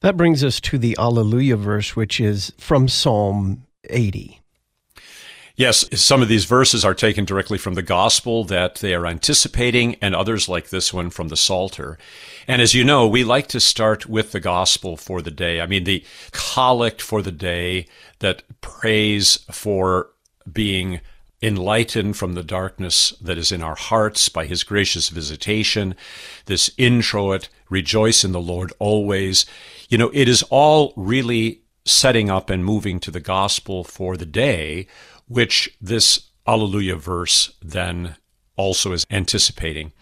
That 0.00 0.16
brings 0.16 0.44
us 0.44 0.60
to 0.60 0.78
the 0.78 0.96
Alleluia 0.98 1.56
verse, 1.56 1.96
which 1.96 2.20
is 2.20 2.52
from 2.58 2.86
Psalm 2.86 3.66
80. 3.84 4.40
Yes, 5.58 5.88
some 5.98 6.20
of 6.20 6.28
these 6.28 6.44
verses 6.44 6.84
are 6.84 6.94
taken 6.94 7.24
directly 7.24 7.56
from 7.56 7.74
the 7.74 7.82
gospel 7.82 8.44
that 8.44 8.74
they 8.76 8.92
are 8.92 9.06
anticipating, 9.06 9.94
and 10.02 10.14
others 10.14 10.50
like 10.50 10.68
this 10.68 10.92
one 10.92 11.08
from 11.08 11.28
the 11.28 11.36
Psalter. 11.36 11.96
And 12.46 12.60
as 12.60 12.74
you 12.74 12.84
know, 12.84 13.08
we 13.08 13.24
like 13.24 13.46
to 13.48 13.60
start 13.60 14.04
with 14.04 14.32
the 14.32 14.40
gospel 14.40 14.98
for 14.98 15.22
the 15.22 15.30
day. 15.30 15.62
I 15.62 15.66
mean, 15.66 15.84
the 15.84 16.04
collect 16.30 17.00
for 17.00 17.22
the 17.22 17.32
day 17.32 17.86
that 18.18 18.42
prays 18.60 19.38
for 19.50 20.10
being 20.50 21.00
enlightened 21.42 22.16
from 22.16 22.34
the 22.34 22.42
darkness 22.42 23.10
that 23.20 23.36
is 23.36 23.52
in 23.52 23.62
our 23.62 23.74
hearts 23.74 24.28
by 24.28 24.46
his 24.46 24.64
gracious 24.64 25.10
visitation, 25.10 25.94
this 26.46 26.70
introit, 26.78 27.48
rejoice 27.68 28.24
in 28.24 28.32
the 28.32 28.40
Lord 28.40 28.72
always. 28.78 29.44
You 29.88 29.98
know, 29.98 30.10
it 30.14 30.28
is 30.28 30.42
all 30.44 30.92
really 30.96 31.62
setting 31.84 32.30
up 32.30 32.50
and 32.50 32.64
moving 32.64 32.98
to 33.00 33.10
the 33.10 33.20
gospel 33.20 33.84
for 33.84 34.16
the 34.16 34.26
day 34.26 34.86
which 35.28 35.76
this 35.80 36.30
Alleluia 36.46 36.96
verse 36.96 37.52
then 37.62 38.16
also 38.56 38.92
is 38.92 39.04
anticipating. 39.10 39.92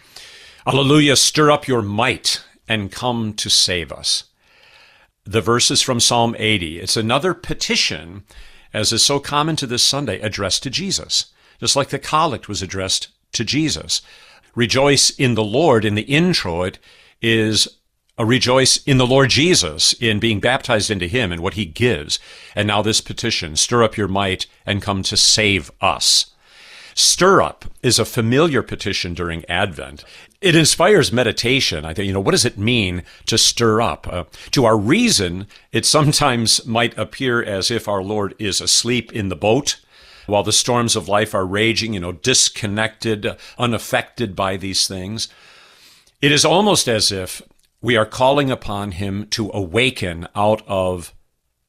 Alleluia, 0.66 1.16
stir 1.16 1.50
up 1.50 1.66
your 1.66 1.82
might 1.82 2.42
and 2.68 2.92
come 2.92 3.34
to 3.34 3.50
save 3.50 3.92
us. 3.92 4.24
The 5.24 5.40
verse 5.40 5.70
is 5.70 5.82
from 5.82 6.00
Psalm 6.00 6.34
80. 6.38 6.80
It's 6.80 6.96
another 6.96 7.34
petition, 7.34 8.24
as 8.74 8.92
is 8.92 9.04
so 9.04 9.20
common 9.20 9.56
to 9.56 9.66
this 9.66 9.82
Sunday, 9.82 10.20
addressed 10.20 10.64
to 10.64 10.70
Jesus, 10.70 11.26
just 11.60 11.76
like 11.76 11.88
the 11.88 11.98
collect 11.98 12.48
was 12.48 12.60
addressed 12.60 13.08
to 13.32 13.44
Jesus. 13.44 14.02
Rejoice 14.54 15.10
in 15.10 15.34
the 15.34 15.44
Lord 15.44 15.84
in 15.84 15.94
the 15.94 16.02
introit 16.02 16.78
is 17.22 17.68
a 18.18 18.26
rejoice 18.26 18.76
in 18.84 18.98
the 18.98 19.06
Lord 19.06 19.30
Jesus, 19.30 19.92
in 19.94 20.20
being 20.20 20.40
baptized 20.40 20.90
into 20.90 21.06
him 21.06 21.32
and 21.32 21.40
what 21.40 21.54
he 21.54 21.64
gives. 21.64 22.18
And 22.54 22.68
now 22.68 22.82
this 22.82 23.00
petition, 23.00 23.56
stir 23.56 23.82
up 23.82 23.96
your 23.96 24.08
might 24.08 24.46
and 24.66 24.82
come 24.82 25.02
to 25.04 25.16
save 25.16 25.70
us. 25.80 26.26
Stir 26.94 27.42
up 27.42 27.64
is 27.82 27.98
a 27.98 28.04
familiar 28.04 28.62
petition 28.62 29.14
during 29.14 29.44
Advent. 29.46 30.04
It 30.40 30.54
inspires 30.54 31.12
meditation. 31.12 31.84
I 31.84 31.92
think, 31.92 32.06
you 32.06 32.12
know, 32.12 32.20
what 32.20 32.32
does 32.32 32.44
it 32.44 32.58
mean 32.58 33.02
to 33.26 33.36
stir 33.36 33.80
up? 33.80 34.06
Uh, 34.08 34.24
to 34.52 34.64
our 34.64 34.76
reason, 34.76 35.46
it 35.72 35.84
sometimes 35.84 36.64
might 36.66 36.96
appear 36.96 37.42
as 37.42 37.70
if 37.70 37.88
our 37.88 38.02
Lord 38.02 38.34
is 38.38 38.60
asleep 38.60 39.12
in 39.12 39.28
the 39.28 39.36
boat 39.36 39.80
while 40.26 40.42
the 40.42 40.52
storms 40.52 40.96
of 40.96 41.08
life 41.08 41.34
are 41.34 41.46
raging, 41.46 41.94
you 41.94 42.00
know, 42.00 42.12
disconnected, 42.12 43.36
unaffected 43.58 44.36
by 44.36 44.56
these 44.56 44.86
things. 44.86 45.28
It 46.22 46.32
is 46.32 46.44
almost 46.44 46.88
as 46.88 47.10
if 47.10 47.42
we 47.80 47.96
are 47.96 48.06
calling 48.06 48.50
upon 48.50 48.92
him 48.92 49.26
to 49.30 49.50
awaken 49.52 50.28
out 50.34 50.62
of 50.66 51.12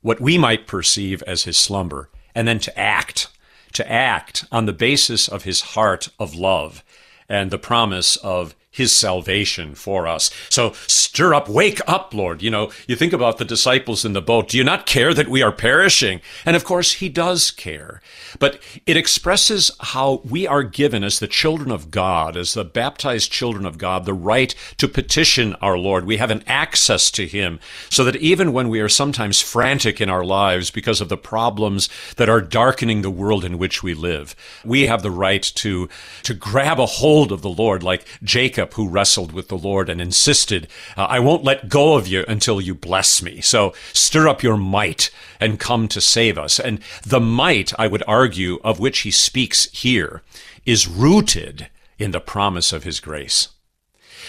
what 0.02 0.22
we 0.22 0.38
might 0.38 0.68
perceive 0.68 1.22
as 1.24 1.44
his 1.44 1.58
slumber 1.58 2.10
and 2.34 2.48
then 2.48 2.60
to 2.60 2.80
act, 2.80 3.28
to 3.76 3.92
act 3.92 4.46
on 4.52 4.66
the 4.66 4.74
basis 4.74 5.28
of 5.28 5.44
his 5.44 5.62
heart 5.62 6.10
of 6.20 6.34
love 6.34 6.84
and 7.30 7.52
the 7.52 7.60
promise 7.60 8.16
of 8.18 8.56
his 8.76 8.94
salvation 8.94 9.74
for 9.74 10.06
us. 10.06 10.30
So 10.50 10.74
stir 10.86 11.34
up, 11.34 11.48
wake 11.48 11.80
up, 11.88 12.14
Lord. 12.14 12.42
You 12.42 12.52
know, 12.52 12.72
you 12.88 12.98
think 12.98 13.14
about 13.14 13.38
the 13.38 13.46
disciples 13.46 14.04
in 14.04 14.12
the 14.12 14.22
boat. 14.22 14.50
Do 14.50 14.58
you 14.58 14.66
not 14.66 14.86
care 14.86 15.14
that 15.14 15.30
we 15.30 15.42
are 15.42 15.52
perishing? 15.54 16.20
And 16.46 16.58
of 16.58 16.66
course, 16.66 16.94
he 16.94 17.08
does 17.08 17.52
care. 17.52 18.02
But 18.38 18.60
it 18.86 18.98
expresses 18.98 19.72
how 19.80 20.22
we 20.26 20.46
are 20.46 20.62
given 20.64 21.06
as 21.06 21.20
the 21.20 21.28
children 21.28 21.72
of 21.72 21.90
God, 21.90 22.36
as 22.36 22.54
the 22.54 22.66
baptized 22.66 23.32
children 23.32 23.66
of 23.66 23.78
God, 23.78 24.04
the 24.04 24.14
right 24.14 24.54
to 24.78 24.90
petition 24.90 25.56
our 25.62 25.78
Lord. 25.78 26.06
We 26.06 26.18
have 26.18 26.32
an 26.32 26.44
access 26.46 27.10
to 27.12 27.26
him 27.26 27.62
so 27.90 28.04
that 28.04 28.18
even 28.18 28.52
when 28.52 28.68
we 28.68 28.82
are 28.82 28.90
sometimes 28.90 29.40
frantic 29.40 30.02
in 30.02 30.10
our 30.10 30.26
lives 30.26 30.70
because 30.70 31.00
of 31.00 31.08
the 31.08 31.16
problems 31.16 31.88
that 32.18 32.28
are 32.30 32.42
darkening 32.42 33.02
the 33.02 33.10
world 33.10 33.46
in 33.46 33.58
which 33.58 33.82
we 33.82 33.94
live, 33.94 34.36
we 34.66 34.88
have 34.88 35.02
the 35.02 35.12
right 35.12 35.44
to, 35.56 35.88
to 36.24 36.34
grab 36.34 36.78
a 36.78 36.86
hold 36.86 37.32
of 37.32 37.42
the 37.42 37.50
Lord 37.50 37.82
like 37.82 38.06
Jacob 38.22 38.65
Jacob, 38.66 38.76
who 38.76 38.90
wrestled 38.90 39.32
with 39.32 39.48
the 39.48 39.58
Lord 39.58 39.90
and 39.90 40.02
insisted, 40.02 40.68
uh, 40.98 41.04
I 41.04 41.20
won't 41.20 41.44
let 41.44 41.70
go 41.70 41.96
of 41.96 42.08
you 42.08 42.26
until 42.28 42.60
you 42.60 42.74
bless 42.74 43.22
me. 43.22 43.42
So 43.42 43.74
stir 43.94 44.28
up 44.28 44.42
your 44.42 44.58
might 44.58 45.12
and 45.40 45.60
come 45.60 45.88
to 45.90 46.02
save 46.02 46.38
us. 46.38 46.60
And 46.60 46.80
the 47.06 47.20
might, 47.20 47.74
I 47.80 47.88
would 47.88 48.04
argue, 48.08 48.60
of 48.64 48.80
which 48.80 49.00
he 49.00 49.12
speaks 49.12 49.70
here 49.72 50.24
is 50.66 50.88
rooted 50.88 51.70
in 52.00 52.12
the 52.12 52.20
promise 52.20 52.74
of 52.74 52.84
his 52.84 53.00
grace. 53.00 53.50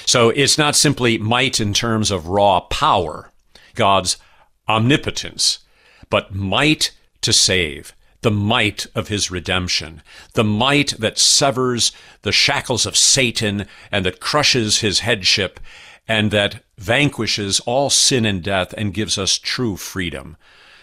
So 0.05 0.31
it's 0.31 0.59
not 0.59 0.77
simply 0.77 1.19
might 1.19 1.61
in 1.61 1.73
terms 1.73 2.11
of 2.11 2.29
raw 2.29 2.61
power, 2.61 3.33
God's 3.75 4.19
omnipotence, 4.69 5.61
but 6.11 6.35
might 6.35 6.93
to 7.23 7.33
save, 7.33 7.95
the 8.27 8.31
might 8.33 8.89
of 8.93 9.07
his 9.07 9.31
redemption, 9.31 10.03
the 10.33 10.43
might 10.43 10.99
that 10.99 11.17
severs 11.17 11.93
the 12.23 12.33
shackles 12.33 12.85
of 12.85 12.97
Satan 12.97 13.67
and 13.93 14.05
that 14.05 14.19
crushes 14.19 14.81
his 14.81 14.99
headship 14.99 15.61
and 16.09 16.33
that 16.33 16.65
vanquishes 16.77 17.61
all 17.61 17.89
sin 17.89 18.27
and 18.27 18.43
death 18.43 18.75
and 18.77 18.93
gives 18.93 19.17
us 19.17 19.39
true 19.39 19.77
freedom. 19.77 20.37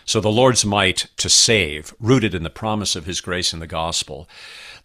So 0.06 0.22
the 0.22 0.32
Lord's 0.32 0.64
might 0.64 1.08
to 1.18 1.28
save, 1.28 1.94
rooted 2.00 2.34
in 2.34 2.44
the 2.44 2.50
promise 2.50 2.96
of 2.96 3.06
his 3.06 3.20
grace 3.20 3.52
in 3.52 3.60
the 3.60 3.68
gospel. 3.68 4.30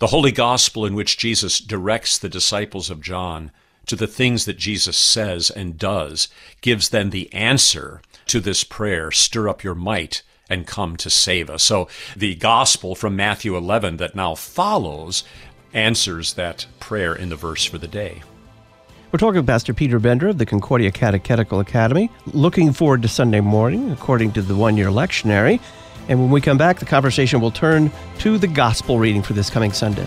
The 0.00 0.08
holy 0.08 0.32
gospel 0.32 0.84
in 0.84 0.96
which 0.96 1.16
Jesus 1.16 1.60
directs 1.60 2.18
the 2.18 2.28
disciples 2.28 2.90
of 2.90 3.00
John 3.00 3.52
to 3.86 3.94
the 3.94 4.08
things 4.08 4.46
that 4.46 4.58
Jesus 4.58 4.96
says 4.96 5.48
and 5.48 5.78
does 5.78 6.26
gives 6.60 6.88
then 6.88 7.10
the 7.10 7.32
answer 7.32 8.02
to 8.26 8.40
this 8.40 8.64
prayer, 8.64 9.12
stir 9.12 9.48
up 9.48 9.62
your 9.62 9.76
might 9.76 10.24
and 10.48 10.66
come 10.66 10.96
to 10.96 11.10
save 11.10 11.50
us. 11.50 11.62
So 11.62 11.88
the 12.16 12.34
gospel 12.34 12.94
from 12.94 13.16
Matthew 13.16 13.56
11 13.56 13.98
that 13.98 14.14
now 14.14 14.34
follows 14.34 15.24
answers 15.72 16.34
that 16.34 16.66
prayer 16.80 17.14
in 17.14 17.28
the 17.28 17.36
verse 17.36 17.64
for 17.64 17.78
the 17.78 17.88
day. 17.88 18.22
We're 19.10 19.18
talking 19.18 19.36
with 19.36 19.46
Pastor 19.46 19.72
Peter 19.72 19.98
Bender 19.98 20.28
of 20.28 20.38
the 20.38 20.44
Concordia 20.44 20.90
Catechetical 20.90 21.60
Academy. 21.60 22.10
Looking 22.32 22.72
forward 22.72 23.00
to 23.02 23.08
Sunday 23.08 23.40
morning, 23.40 23.90
according 23.90 24.32
to 24.32 24.42
the 24.42 24.54
one 24.54 24.76
year 24.76 24.88
lectionary. 24.88 25.60
And 26.08 26.20
when 26.20 26.30
we 26.30 26.40
come 26.40 26.58
back, 26.58 26.78
the 26.78 26.86
conversation 26.86 27.40
will 27.40 27.50
turn 27.50 27.90
to 28.18 28.38
the 28.38 28.46
gospel 28.46 28.98
reading 28.98 29.22
for 29.22 29.32
this 29.32 29.48
coming 29.48 29.72
Sunday. 29.72 30.06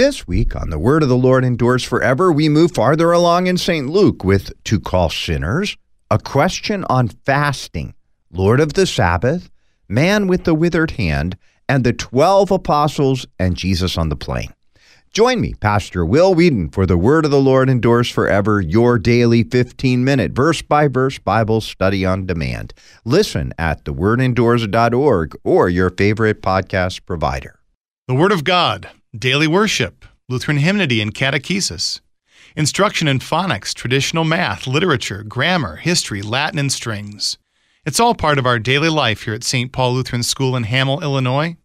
This 0.00 0.26
week 0.26 0.56
on 0.56 0.70
The 0.70 0.78
Word 0.78 1.02
of 1.02 1.10
the 1.10 1.14
Lord 1.14 1.44
Endures 1.44 1.84
Forever, 1.84 2.32
we 2.32 2.48
move 2.48 2.72
farther 2.72 3.12
along 3.12 3.48
in 3.48 3.58
St. 3.58 3.86
Luke 3.86 4.24
with 4.24 4.50
To 4.64 4.80
Call 4.80 5.10
Sinners, 5.10 5.76
a 6.10 6.18
question 6.18 6.86
on 6.88 7.08
fasting, 7.08 7.92
Lord 8.32 8.60
of 8.60 8.72
the 8.72 8.86
Sabbath, 8.86 9.50
man 9.90 10.26
with 10.26 10.44
the 10.44 10.54
withered 10.54 10.92
hand, 10.92 11.36
and 11.68 11.84
the 11.84 11.92
12 11.92 12.50
apostles 12.50 13.26
and 13.38 13.54
Jesus 13.54 13.98
on 13.98 14.08
the 14.08 14.16
plain. 14.16 14.54
Join 15.12 15.38
me, 15.38 15.52
Pastor 15.52 16.06
Will 16.06 16.34
Weedon, 16.34 16.70
for 16.70 16.86
The 16.86 16.96
Word 16.96 17.26
of 17.26 17.30
the 17.30 17.38
Lord 17.38 17.68
Endures 17.68 18.08
Forever, 18.08 18.58
your 18.58 18.98
daily 18.98 19.42
15 19.42 20.02
minute 20.02 20.32
verse 20.32 20.62
by 20.62 20.88
verse 20.88 21.18
Bible 21.18 21.60
study 21.60 22.06
on 22.06 22.24
demand. 22.24 22.72
Listen 23.04 23.52
at 23.58 23.84
thewordendures.org 23.84 25.36
or 25.44 25.68
your 25.68 25.90
favorite 25.90 26.40
podcast 26.40 27.04
provider. 27.04 27.60
The 28.08 28.14
Word 28.14 28.32
of 28.32 28.44
God 28.44 28.88
daily 29.16 29.46
worship, 29.48 30.04
Lutheran 30.28 30.58
hymnody 30.58 31.00
and 31.00 31.14
catechesis, 31.14 32.00
instruction 32.54 33.08
in 33.08 33.18
phonics, 33.18 33.74
traditional 33.74 34.22
math, 34.24 34.68
literature, 34.68 35.24
grammar, 35.24 35.76
history, 35.76 36.22
Latin, 36.22 36.58
and 36.58 36.72
strings. 36.72 37.36
It's 37.84 37.98
all 37.98 38.14
part 38.14 38.38
of 38.38 38.46
our 38.46 38.60
daily 38.60 38.88
life 38.88 39.24
here 39.24 39.34
at 39.34 39.42
St. 39.42 39.72
Paul 39.72 39.94
Lutheran 39.94 40.22
School 40.22 40.54
in 40.54 40.62
Hamel, 40.64 41.02
Illinois. 41.02 41.56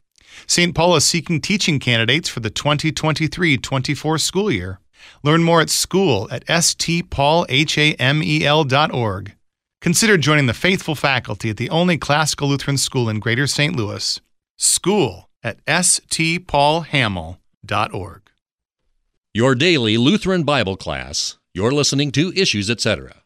St. 0.47 0.73
Paul 0.73 0.95
is 0.95 1.05
seeking 1.05 1.39
teaching 1.39 1.79
candidates 1.79 2.29
for 2.29 2.39
the 2.39 2.49
2023 2.49 3.57
24 3.57 4.17
school 4.17 4.51
year. 4.51 4.79
Learn 5.23 5.43
more 5.43 5.61
at 5.61 5.69
school 5.69 6.27
at 6.31 6.43
stpaulhamel.org. 6.47 9.35
Consider 9.81 10.17
joining 10.17 10.47
the 10.47 10.53
faithful 10.53 10.95
faculty 10.95 11.51
at 11.51 11.57
the 11.57 11.69
only 11.69 11.97
classical 11.97 12.47
Lutheran 12.47 12.77
school 12.77 13.07
in 13.07 13.19
Greater 13.19 13.45
St. 13.45 13.75
Louis. 13.75 14.19
School 14.57 15.29
at 15.45 15.63
stpaulhamel.org. 15.65 18.21
Your 19.33 19.53
daily 19.53 19.97
Lutheran 19.97 20.43
Bible 20.43 20.77
class. 20.77 21.37
You're 21.53 21.71
listening 21.71 22.11
to 22.13 22.33
Issues, 22.35 22.69
etc. 22.69 23.24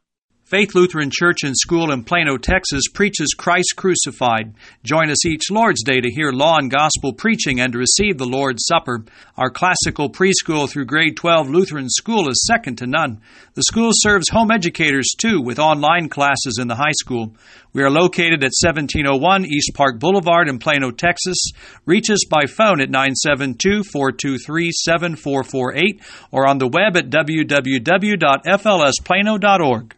Faith 0.50 0.74
Lutheran 0.74 1.12
Church 1.14 1.44
and 1.44 1.56
School 1.56 1.92
in 1.92 2.04
Plano, 2.04 2.36
Texas 2.36 2.86
preaches 2.92 3.36
Christ 3.38 3.76
crucified. 3.76 4.56
Join 4.84 5.12
us 5.12 5.24
each 5.24 5.52
Lord's 5.52 5.84
Day 5.84 6.02
to 6.02 6.10
hear 6.10 6.32
law 6.32 6.58
and 6.58 6.72
gospel 6.72 7.14
preaching 7.14 7.60
and 7.60 7.72
to 7.72 7.78
receive 7.78 8.18
the 8.18 8.26
Lord's 8.26 8.66
Supper. 8.66 9.06
Our 9.38 9.52
classical 9.52 10.10
preschool 10.10 10.68
through 10.68 10.86
grade 10.86 11.18
12 11.18 11.52
Lutheran 11.52 11.88
school 11.88 12.28
is 12.30 12.48
second 12.48 12.80
to 12.80 12.88
none. 12.88 13.22
The 13.54 13.62
school 13.62 13.92
serves 13.94 14.30
home 14.30 14.50
educators 14.50 15.10
too 15.16 15.40
with 15.40 15.60
online 15.60 16.10
classes 16.10 16.58
in 16.60 16.68
the 16.68 16.74
high 16.74 16.94
school. 16.94 17.36
We 17.72 17.84
are 17.84 17.92
located 17.92 18.44
at 18.44 18.54
1701 18.60 19.46
East 19.46 19.74
Park 19.76 20.00
Boulevard 20.00 20.50
in 20.50 20.58
Plano, 20.58 20.90
Texas. 20.90 21.52
Reach 21.86 22.10
us 22.10 22.26
by 22.28 22.48
phone 22.48 22.82
at 22.82 22.90
972 22.90 23.84
423 23.84 24.72
7448 24.72 26.02
or 26.32 26.48
on 26.48 26.58
the 26.58 26.68
web 26.68 26.98
at 26.98 27.12
www.flsplano.org. 27.12 29.96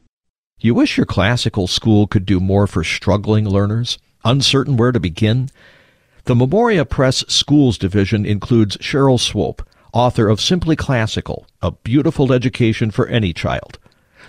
You 0.63 0.75
wish 0.75 0.95
your 0.95 1.07
classical 1.07 1.65
school 1.65 2.05
could 2.05 2.23
do 2.23 2.39
more 2.39 2.67
for 2.67 2.83
struggling 2.83 3.49
learners, 3.49 3.97
uncertain 4.23 4.77
where 4.77 4.91
to 4.91 4.99
begin? 4.99 5.49
The 6.25 6.35
Memoria 6.35 6.85
Press 6.85 7.25
Schools 7.27 7.79
Division 7.79 8.27
includes 8.27 8.77
Cheryl 8.77 9.19
Swope, 9.19 9.67
author 9.91 10.29
of 10.29 10.39
Simply 10.39 10.75
Classical, 10.75 11.47
a 11.63 11.71
beautiful 11.71 12.31
education 12.31 12.91
for 12.91 13.07
any 13.07 13.33
child. 13.33 13.79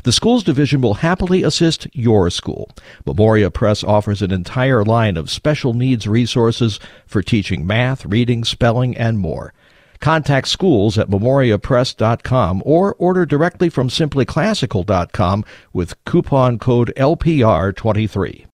The 0.04 0.12
Schools 0.12 0.42
Division 0.42 0.80
will 0.80 0.94
happily 0.94 1.42
assist 1.42 1.86
your 1.92 2.30
school. 2.30 2.70
Memoria 3.04 3.50
Press 3.50 3.84
offers 3.84 4.22
an 4.22 4.32
entire 4.32 4.82
line 4.86 5.18
of 5.18 5.30
special 5.30 5.74
needs 5.74 6.06
resources 6.06 6.80
for 7.06 7.20
teaching 7.20 7.66
math, 7.66 8.06
reading, 8.06 8.42
spelling, 8.42 8.96
and 8.96 9.18
more. 9.18 9.52
Contact 10.02 10.48
schools 10.48 10.98
at 10.98 11.08
memoriapress.com 11.08 12.62
or 12.66 12.94
order 12.96 13.24
directly 13.24 13.70
from 13.70 13.88
simplyclassical.com 13.88 15.44
with 15.72 16.04
coupon 16.04 16.58
code 16.58 16.92
LPR23. 16.96 18.46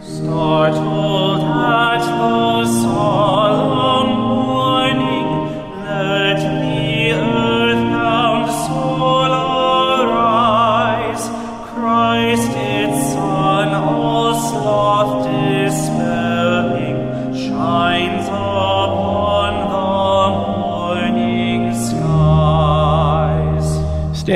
Startled 0.00 1.19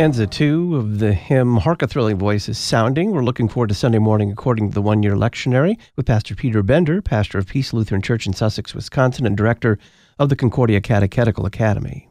Stanza 0.05 0.27
two 0.27 0.77
of 0.77 0.99
the 0.99 1.14
hymn 1.14 1.57
Hark 1.57 1.81
a 1.81 1.87
Thrilling 1.87 2.19
Voice 2.19 2.47
is 2.47 2.59
sounding. 2.59 3.12
We're 3.12 3.25
looking 3.25 3.49
forward 3.49 3.69
to 3.69 3.75
Sunday 3.75 3.99
morning 3.99 4.31
according 4.31 4.69
to 4.69 4.75
the 4.75 4.83
one 4.83 5.03
year 5.03 5.14
lectionary 5.14 5.79
with 5.97 6.05
Pastor 6.05 6.35
Peter 6.35 6.62
Bender, 6.62 7.01
pastor 7.01 7.38
of 7.38 7.47
Peace 7.47 7.73
Lutheran 7.73 8.03
Church 8.03 8.27
in 8.27 8.35
Sussex, 8.35 8.75
Wisconsin, 8.75 9.25
and 9.25 9.35
director 9.35 9.79
of 10.19 10.29
the 10.29 10.37
Concordia 10.37 10.83
Catechetical 10.83 11.47
Academy. 11.47 12.11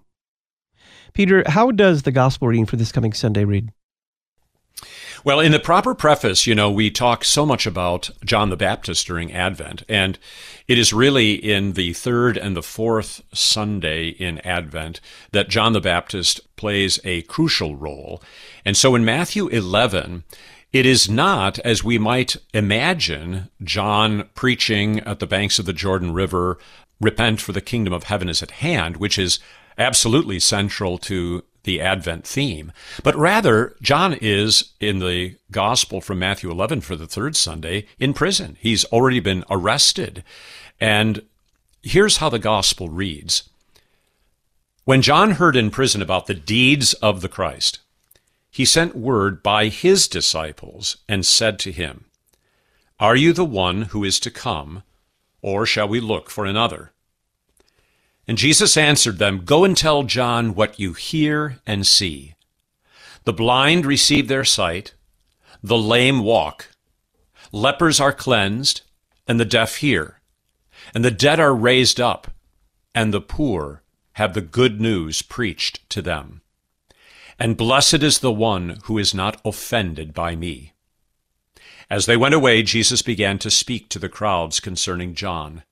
Peter, 1.14 1.44
how 1.46 1.70
does 1.70 2.02
the 2.02 2.12
gospel 2.12 2.48
reading 2.48 2.66
for 2.66 2.78
this 2.78 2.92
coming 2.92 3.14
Sunday 3.14 3.46
read? 3.46 3.72
Well, 5.26 5.40
in 5.40 5.54
the 5.54 5.60
proper 5.60 5.96
preface, 5.96 6.46
you 6.46 6.54
know, 6.54 6.70
we 6.70 6.92
talk 6.92 7.24
so 7.24 7.46
much 7.46 7.66
about 7.66 8.10
John 8.26 8.50
the 8.50 8.58
Baptist 8.58 9.08
during 9.08 9.32
Advent, 9.32 9.84
and 9.88 10.20
it 10.68 10.78
is 10.78 10.92
really 10.92 11.36
in 11.36 11.74
the 11.74 11.94
third 11.94 12.36
and 12.36 12.58
the 12.58 12.62
fourth 12.62 13.22
Sunday 13.34 14.10
in 14.10 14.40
Advent 14.40 15.00
that 15.32 15.48
John 15.48 15.72
the 15.72 15.80
Baptist 15.80 16.42
plays 16.58 17.00
a 17.06 17.22
crucial 17.22 17.78
role. 17.78 18.22
And 18.66 18.76
so 18.76 18.96
in 18.96 19.06
Matthew 19.06 19.48
11, 19.48 20.26
it 20.74 20.86
is 20.86 21.10
not, 21.10 21.58
as 21.60 21.86
we 21.86 21.98
might 21.98 22.36
imagine, 22.54 23.50
John 23.64 24.28
preaching 24.36 25.00
at 25.02 25.20
the 25.20 25.28
banks 25.28 25.58
of 25.58 25.66
the 25.66 25.72
Jordan 25.72 26.12
River, 26.12 26.58
repent 27.00 27.40
for 27.40 27.54
the 27.54 27.62
kingdom 27.62 27.94
of 27.94 28.04
heaven 28.04 28.28
is 28.28 28.44
at 28.44 28.52
hand, 28.52 28.98
which 28.98 29.18
is 29.18 29.40
absolutely 29.78 30.42
central 30.42 30.98
to 30.98 31.46
the 31.64 31.82
Advent 31.82 32.26
theme. 32.26 32.72
But 33.04 33.16
rather, 33.16 33.76
John 33.82 34.14
is 34.14 34.72
in 34.80 35.00
the 35.00 35.36
Gospel 35.52 36.02
from 36.02 36.20
Matthew 36.20 36.52
11 36.52 36.82
for 36.82 36.96
the 36.96 37.08
third 37.08 37.36
Sunday 37.36 37.86
in 38.00 38.14
prison. 38.14 38.58
He's 38.60 38.86
already 38.86 39.20
been 39.20 39.44
arrested. 39.50 40.24
And 40.80 41.24
here's 41.82 42.18
how 42.18 42.30
the 42.30 42.40
Gospel 42.40 42.90
reads 42.90 43.50
When 44.86 45.02
John 45.02 45.32
heard 45.32 45.56
in 45.56 45.72
prison 45.72 46.02
about 46.02 46.28
the 46.28 46.34
deeds 46.34 46.94
of 46.96 47.22
the 47.22 47.30
Christ, 47.30 47.80
he 48.52 48.66
sent 48.66 48.96
word 48.96 49.42
by 49.42 49.68
his 49.68 50.08
disciples 50.08 50.98
and 51.10 51.26
said 51.26 51.58
to 51.60 51.72
him, 51.72 52.06
Are 53.00 53.16
you 53.16 53.34
the 53.34 53.46
one 53.46 53.84
who 53.84 54.04
is 54.04 54.20
to 54.22 54.30
come, 54.30 54.84
or 55.42 55.66
shall 55.66 55.88
we 55.88 56.00
look 56.00 56.30
for 56.30 56.46
another? 56.46 56.93
And 58.28 58.38
Jesus 58.38 58.78
answered 58.78 59.18
them, 59.18 59.44
Go 59.44 59.64
and 59.64 59.76
tell 59.76 60.04
John 60.04 60.56
what 60.56 60.80
you 60.80 60.94
hear 60.94 61.60
and 61.66 61.86
see. 61.86 62.36
The 63.26 63.34
blind 63.34 63.86
receive 63.86 64.28
their 64.28 64.46
sight, 64.46 64.94
the 65.62 65.78
lame 65.78 66.20
walk, 66.20 66.70
lepers 67.52 68.00
are 68.00 68.12
cleansed, 68.12 68.82
and 69.28 69.40
the 69.40 69.46
deaf 69.46 69.78
hear, 69.78 70.20
and 70.94 71.06
the 71.06 71.12
dead 71.12 71.40
are 71.40 71.56
raised 71.56 72.02
up, 72.02 72.32
and 72.94 73.14
the 73.14 73.22
poor 73.22 73.82
have 74.14 74.34
the 74.34 74.42
good 74.42 74.80
news 74.80 75.22
preached 75.22 75.88
to 75.90 76.02
them. 76.02 76.42
And 77.40 77.58
blessed 77.58 78.04
is 78.04 78.20
the 78.20 78.32
one 78.32 78.80
who 78.84 78.98
is 78.98 79.14
not 79.14 79.42
offended 79.44 80.14
by 80.14 80.36
me. 80.36 80.74
As 81.90 82.06
they 82.06 82.18
went 82.18 82.36
away, 82.36 82.64
Jesus 82.64 83.02
began 83.02 83.40
to 83.40 83.50
speak 83.50 83.90
to 83.90 84.00
the 84.00 84.10
crowds 84.10 84.60
concerning 84.60 85.16
John. 85.16 85.64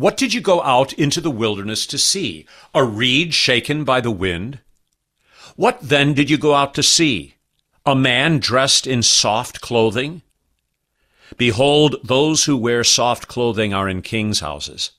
What 0.00 0.16
did 0.16 0.32
you 0.32 0.40
go 0.40 0.62
out 0.62 0.94
into 0.94 1.20
the 1.20 1.30
wilderness 1.30 1.86
to 1.88 1.98
see? 1.98 2.46
A 2.74 2.82
reed 2.82 3.34
shaken 3.34 3.84
by 3.84 4.00
the 4.00 4.10
wind? 4.10 4.60
What 5.56 5.78
then 5.82 6.14
did 6.14 6.30
you 6.30 6.38
go 6.38 6.54
out 6.54 6.72
to 6.76 6.82
see? 6.82 7.34
A 7.84 7.94
man 7.94 8.38
dressed 8.38 8.86
in 8.86 9.02
soft 9.02 9.60
clothing? 9.60 10.22
Behold, 11.36 11.96
those 12.02 12.46
who 12.46 12.56
wear 12.56 12.82
soft 12.82 13.28
clothing 13.28 13.74
are 13.74 13.90
in 13.90 14.00
kings' 14.00 14.40
houses. 14.40 14.92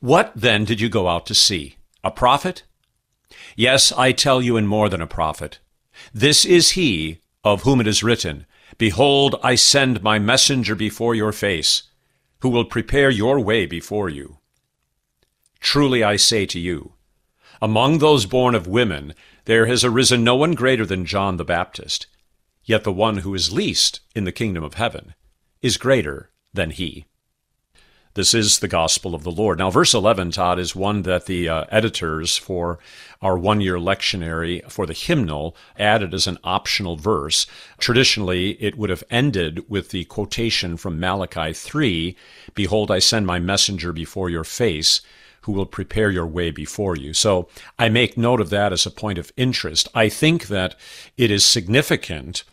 What 0.00 0.32
then 0.34 0.64
did 0.64 0.80
you 0.80 0.88
go 0.88 1.06
out 1.06 1.26
to 1.26 1.34
see? 1.34 1.76
A 2.02 2.10
prophet? 2.10 2.62
Yes, 3.56 3.92
I 3.92 4.12
tell 4.12 4.40
you, 4.40 4.56
and 4.56 4.66
more 4.66 4.88
than 4.88 5.02
a 5.02 5.06
prophet. 5.06 5.58
This 6.14 6.46
is 6.46 6.70
he 6.70 7.18
of 7.44 7.64
whom 7.64 7.78
it 7.78 7.86
is 7.86 8.02
written, 8.02 8.46
Behold, 8.78 9.38
I 9.42 9.54
send 9.54 10.02
my 10.02 10.18
messenger 10.18 10.74
before 10.74 11.14
your 11.14 11.32
face, 11.32 11.82
who 12.44 12.50
will 12.50 12.66
prepare 12.66 13.08
your 13.08 13.40
way 13.40 13.64
before 13.64 14.10
you. 14.10 14.36
Truly 15.60 16.04
I 16.04 16.16
say 16.16 16.44
to 16.44 16.60
you, 16.60 16.92
among 17.62 17.98
those 17.98 18.26
born 18.26 18.54
of 18.54 18.66
women, 18.66 19.14
there 19.46 19.64
has 19.64 19.82
arisen 19.82 20.22
no 20.22 20.36
one 20.36 20.52
greater 20.52 20.84
than 20.84 21.06
John 21.06 21.38
the 21.38 21.44
Baptist, 21.46 22.06
yet 22.62 22.84
the 22.84 22.92
one 22.92 23.16
who 23.24 23.34
is 23.34 23.54
least 23.54 24.00
in 24.14 24.24
the 24.24 24.30
kingdom 24.30 24.62
of 24.62 24.74
heaven 24.74 25.14
is 25.62 25.78
greater 25.78 26.32
than 26.52 26.68
he. 26.68 27.06
This 28.14 28.32
is 28.32 28.60
the 28.60 28.68
gospel 28.68 29.12
of 29.16 29.24
the 29.24 29.32
Lord. 29.32 29.58
Now, 29.58 29.72
verse 29.72 29.92
11, 29.92 30.30
Todd, 30.30 30.60
is 30.60 30.76
one 30.76 31.02
that 31.02 31.26
the 31.26 31.48
uh, 31.48 31.64
editors 31.68 32.36
for 32.36 32.78
our 33.20 33.36
one 33.36 33.60
year 33.60 33.76
lectionary 33.76 34.62
for 34.70 34.86
the 34.86 34.92
hymnal 34.92 35.56
added 35.76 36.14
as 36.14 36.28
an 36.28 36.38
optional 36.44 36.96
verse. 36.96 37.48
Traditionally, 37.78 38.50
it 38.62 38.78
would 38.78 38.88
have 38.88 39.02
ended 39.10 39.68
with 39.68 39.90
the 39.90 40.04
quotation 40.04 40.76
from 40.76 41.00
Malachi 41.00 41.52
3 41.52 42.16
Behold, 42.54 42.88
I 42.92 43.00
send 43.00 43.26
my 43.26 43.40
messenger 43.40 43.92
before 43.92 44.30
your 44.30 44.44
face 44.44 45.00
who 45.40 45.52
will 45.52 45.66
prepare 45.66 46.10
your 46.10 46.26
way 46.26 46.52
before 46.52 46.96
you. 46.96 47.12
So 47.14 47.48
I 47.80 47.88
make 47.88 48.16
note 48.16 48.40
of 48.40 48.50
that 48.50 48.72
as 48.72 48.86
a 48.86 48.92
point 48.92 49.18
of 49.18 49.32
interest. 49.36 49.88
I 49.92 50.08
think 50.08 50.46
that 50.46 50.76
it 51.16 51.32
is 51.32 51.44
significant 51.44 52.44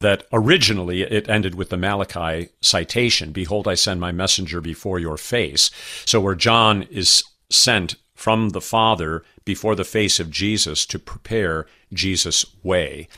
that 0.00 0.26
originally 0.32 1.02
it 1.02 1.28
ended 1.28 1.54
with 1.54 1.70
the 1.70 1.76
Malachi 1.76 2.50
citation 2.60 3.32
Behold, 3.32 3.66
I 3.66 3.74
send 3.74 4.00
my 4.00 4.12
messenger 4.12 4.60
before 4.60 4.98
your 4.98 5.16
face. 5.16 5.70
So, 6.04 6.20
where 6.20 6.34
John 6.34 6.82
is 6.84 7.24
sent 7.50 7.96
from 8.14 8.50
the 8.50 8.60
Father 8.60 9.22
before 9.44 9.74
the 9.74 9.84
face 9.84 10.18
of 10.18 10.30
Jesus 10.30 10.86
to 10.86 10.98
prepare 10.98 11.66
Jesus' 11.92 12.46
way. 12.62 13.08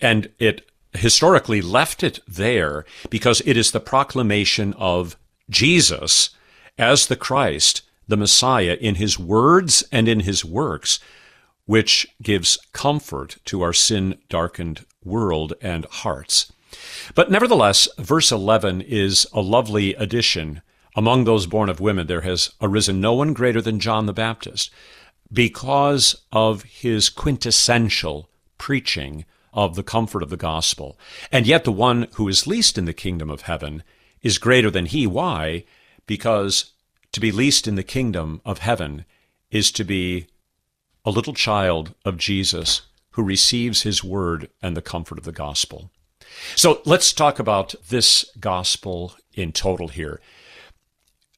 And 0.00 0.30
it 0.38 0.68
historically 0.92 1.62
left 1.62 2.02
it 2.02 2.20
there 2.26 2.84
because 3.08 3.40
it 3.46 3.56
is 3.56 3.70
the 3.70 3.80
proclamation 3.80 4.74
of 4.74 5.16
Jesus 5.48 6.30
as 6.76 7.06
the 7.06 7.16
Christ, 7.16 7.82
the 8.06 8.16
Messiah, 8.16 8.76
in 8.80 8.96
his 8.96 9.18
words 9.18 9.84
and 9.92 10.08
in 10.08 10.20
his 10.20 10.44
works, 10.44 10.98
which 11.66 12.08
gives 12.22 12.58
comfort 12.72 13.36
to 13.46 13.62
our 13.62 13.72
sin 13.72 14.18
darkened 14.28 14.84
world 15.08 15.54
and 15.60 15.84
hearts. 15.86 16.52
But 17.14 17.30
nevertheless, 17.30 17.88
verse 17.98 18.30
11 18.30 18.82
is 18.82 19.26
a 19.32 19.40
lovely 19.40 19.94
addition. 19.94 20.62
Among 20.94 21.24
those 21.24 21.46
born 21.46 21.68
of 21.68 21.80
women, 21.80 22.06
there 22.06 22.22
has 22.22 22.52
arisen 22.60 23.00
no 23.00 23.14
one 23.14 23.32
greater 23.32 23.62
than 23.62 23.80
John 23.80 24.06
the 24.06 24.12
Baptist 24.12 24.70
because 25.32 26.16
of 26.32 26.62
his 26.62 27.08
quintessential 27.10 28.28
preaching 28.56 29.24
of 29.52 29.74
the 29.74 29.82
comfort 29.82 30.22
of 30.22 30.30
the 30.30 30.36
gospel. 30.36 30.98
And 31.32 31.46
yet, 31.46 31.64
the 31.64 31.72
one 31.72 32.08
who 32.14 32.28
is 32.28 32.46
least 32.46 32.78
in 32.78 32.84
the 32.84 32.92
kingdom 32.92 33.30
of 33.30 33.42
heaven 33.42 33.82
is 34.22 34.38
greater 34.38 34.70
than 34.70 34.86
he. 34.86 35.06
Why? 35.06 35.64
Because 36.06 36.72
to 37.12 37.20
be 37.20 37.32
least 37.32 37.66
in 37.66 37.74
the 37.74 37.82
kingdom 37.82 38.40
of 38.44 38.58
heaven 38.58 39.04
is 39.50 39.70
to 39.72 39.84
be 39.84 40.26
a 41.04 41.10
little 41.10 41.34
child 41.34 41.94
of 42.04 42.18
Jesus 42.18 42.82
who 43.18 43.24
receives 43.24 43.82
his 43.82 44.04
word 44.04 44.48
and 44.62 44.76
the 44.76 44.80
comfort 44.80 45.18
of 45.18 45.24
the 45.24 45.32
gospel. 45.32 45.90
So 46.54 46.80
let's 46.84 47.12
talk 47.12 47.40
about 47.40 47.74
this 47.88 48.24
gospel 48.38 49.14
in 49.34 49.50
total 49.50 49.88
here. 49.88 50.20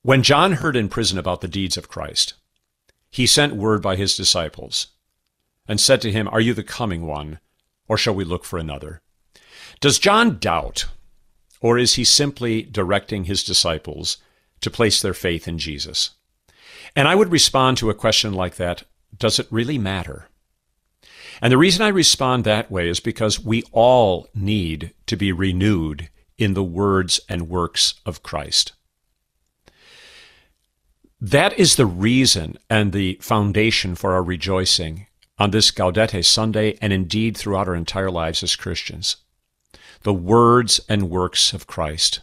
When 0.02 0.22
John 0.22 0.52
heard 0.52 0.76
in 0.76 0.90
prison 0.90 1.18
about 1.18 1.40
the 1.40 1.48
deeds 1.48 1.78
of 1.78 1.88
Christ, 1.88 2.34
he 3.10 3.24
sent 3.24 3.56
word 3.56 3.80
by 3.80 3.96
his 3.96 4.14
disciples 4.14 4.88
and 5.66 5.80
said 5.80 6.02
to 6.02 6.12
him, 6.12 6.28
Are 6.28 6.40
you 6.42 6.52
the 6.52 6.62
coming 6.62 7.06
one, 7.06 7.40
or 7.88 7.96
shall 7.96 8.14
we 8.14 8.24
look 8.24 8.44
for 8.44 8.58
another? 8.58 9.00
Does 9.80 9.98
John 9.98 10.38
doubt, 10.38 10.84
or 11.62 11.78
is 11.78 11.94
he 11.94 12.04
simply 12.04 12.60
directing 12.60 13.24
his 13.24 13.42
disciples 13.42 14.18
to 14.60 14.70
place 14.70 15.00
their 15.00 15.14
faith 15.14 15.48
in 15.48 15.56
Jesus? 15.56 16.10
And 16.94 17.08
I 17.08 17.14
would 17.14 17.32
respond 17.32 17.78
to 17.78 17.88
a 17.88 17.94
question 17.94 18.34
like 18.34 18.56
that 18.56 18.82
Does 19.16 19.38
it 19.38 19.46
really 19.50 19.78
matter? 19.78 20.26
And 21.40 21.52
the 21.52 21.58
reason 21.58 21.82
I 21.82 21.88
respond 21.88 22.44
that 22.44 22.70
way 22.70 22.88
is 22.88 23.00
because 23.00 23.40
we 23.40 23.62
all 23.72 24.28
need 24.34 24.92
to 25.06 25.16
be 25.16 25.32
renewed 25.32 26.10
in 26.36 26.54
the 26.54 26.64
words 26.64 27.20
and 27.28 27.48
works 27.48 27.94
of 28.04 28.22
Christ. 28.22 28.72
That 31.20 31.58
is 31.58 31.76
the 31.76 31.86
reason 31.86 32.58
and 32.68 32.92
the 32.92 33.18
foundation 33.20 33.94
for 33.94 34.12
our 34.12 34.22
rejoicing 34.22 35.06
on 35.38 35.50
this 35.50 35.70
Gaudete 35.70 36.24
Sunday 36.24 36.78
and 36.80 36.92
indeed 36.92 37.36
throughout 37.36 37.68
our 37.68 37.74
entire 37.74 38.10
lives 38.10 38.42
as 38.42 38.56
Christians. 38.56 39.16
The 40.02 40.14
words 40.14 40.80
and 40.88 41.10
works 41.10 41.52
of 41.52 41.66
Christ, 41.66 42.20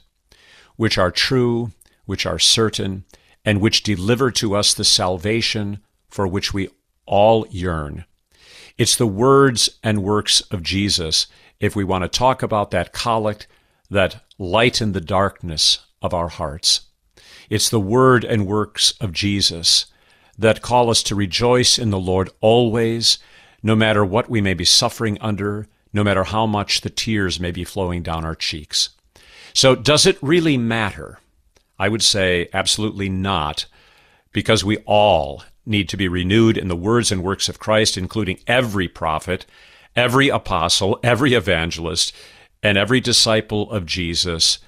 which 0.77 0.97
are 0.97 1.11
true, 1.11 1.71
which 2.05 2.25
are 2.25 2.39
certain, 2.39 3.05
and 3.45 3.61
which 3.61 3.83
deliver 3.83 4.31
to 4.31 4.55
us 4.55 4.73
the 4.73 4.83
salvation 4.83 5.79
for 6.09 6.27
which 6.27 6.53
we 6.53 6.69
all 7.05 7.45
yearn. 7.49 8.05
It's 8.77 8.95
the 8.95 9.07
words 9.07 9.69
and 9.83 10.03
works 10.03 10.41
of 10.51 10.61
Jesus 10.61 11.25
if 11.59 11.75
we 11.75 11.83
want 11.83 12.03
to 12.03 12.07
talk 12.07 12.43
about 12.43 12.69
that 12.71 12.93
collect 12.93 13.47
that 13.89 14.23
lighten 14.37 14.91
the 14.91 15.01
darkness 15.01 15.79
of 16.01 16.13
our 16.13 16.27
hearts. 16.27 16.81
It's 17.49 17.69
the 17.69 17.79
word 17.79 18.23
and 18.23 18.45
works 18.45 18.93
of 19.01 19.13
Jesus 19.13 19.87
that 20.37 20.61
call 20.61 20.91
us 20.91 21.01
to 21.03 21.15
rejoice 21.15 21.79
in 21.79 21.89
the 21.89 21.99
Lord 21.99 22.29
always, 22.39 23.17
no 23.63 23.75
matter 23.75 24.05
what 24.05 24.29
we 24.29 24.41
may 24.41 24.53
be 24.53 24.65
suffering 24.65 25.17
under, 25.21 25.67
no 25.91 26.03
matter 26.03 26.25
how 26.25 26.45
much 26.45 26.81
the 26.81 26.91
tears 26.91 27.39
may 27.39 27.49
be 27.49 27.63
flowing 27.63 28.03
down 28.03 28.23
our 28.23 28.35
cheeks. 28.35 28.89
So, 29.53 29.73
does 29.73 30.05
it 30.05 30.21
really 30.21 30.57
matter? 30.57 31.19
I 31.79 31.89
would 31.89 32.03
say 32.03 32.49
absolutely 32.53 33.09
not, 33.09 33.65
because 34.31 34.63
we 34.63 34.77
all 34.85 35.43
need 35.67 35.89
to 35.89 35.97
be 35.97 36.07
renewed 36.07 36.57
in 36.57 36.67
the 36.67 36.75
words 36.75 37.11
and 37.11 37.23
works 37.23 37.49
of 37.49 37.59
Christ, 37.59 37.97
including 37.97 38.39
every 38.47 38.87
prophet, 38.87 39.45
every 39.95 40.29
apostle, 40.29 40.99
every 41.03 41.33
evangelist, 41.33 42.13
and 42.63 42.77
every 42.77 42.99
disciple 42.99 43.69
of 43.71 43.85
Jesus, 43.85 44.59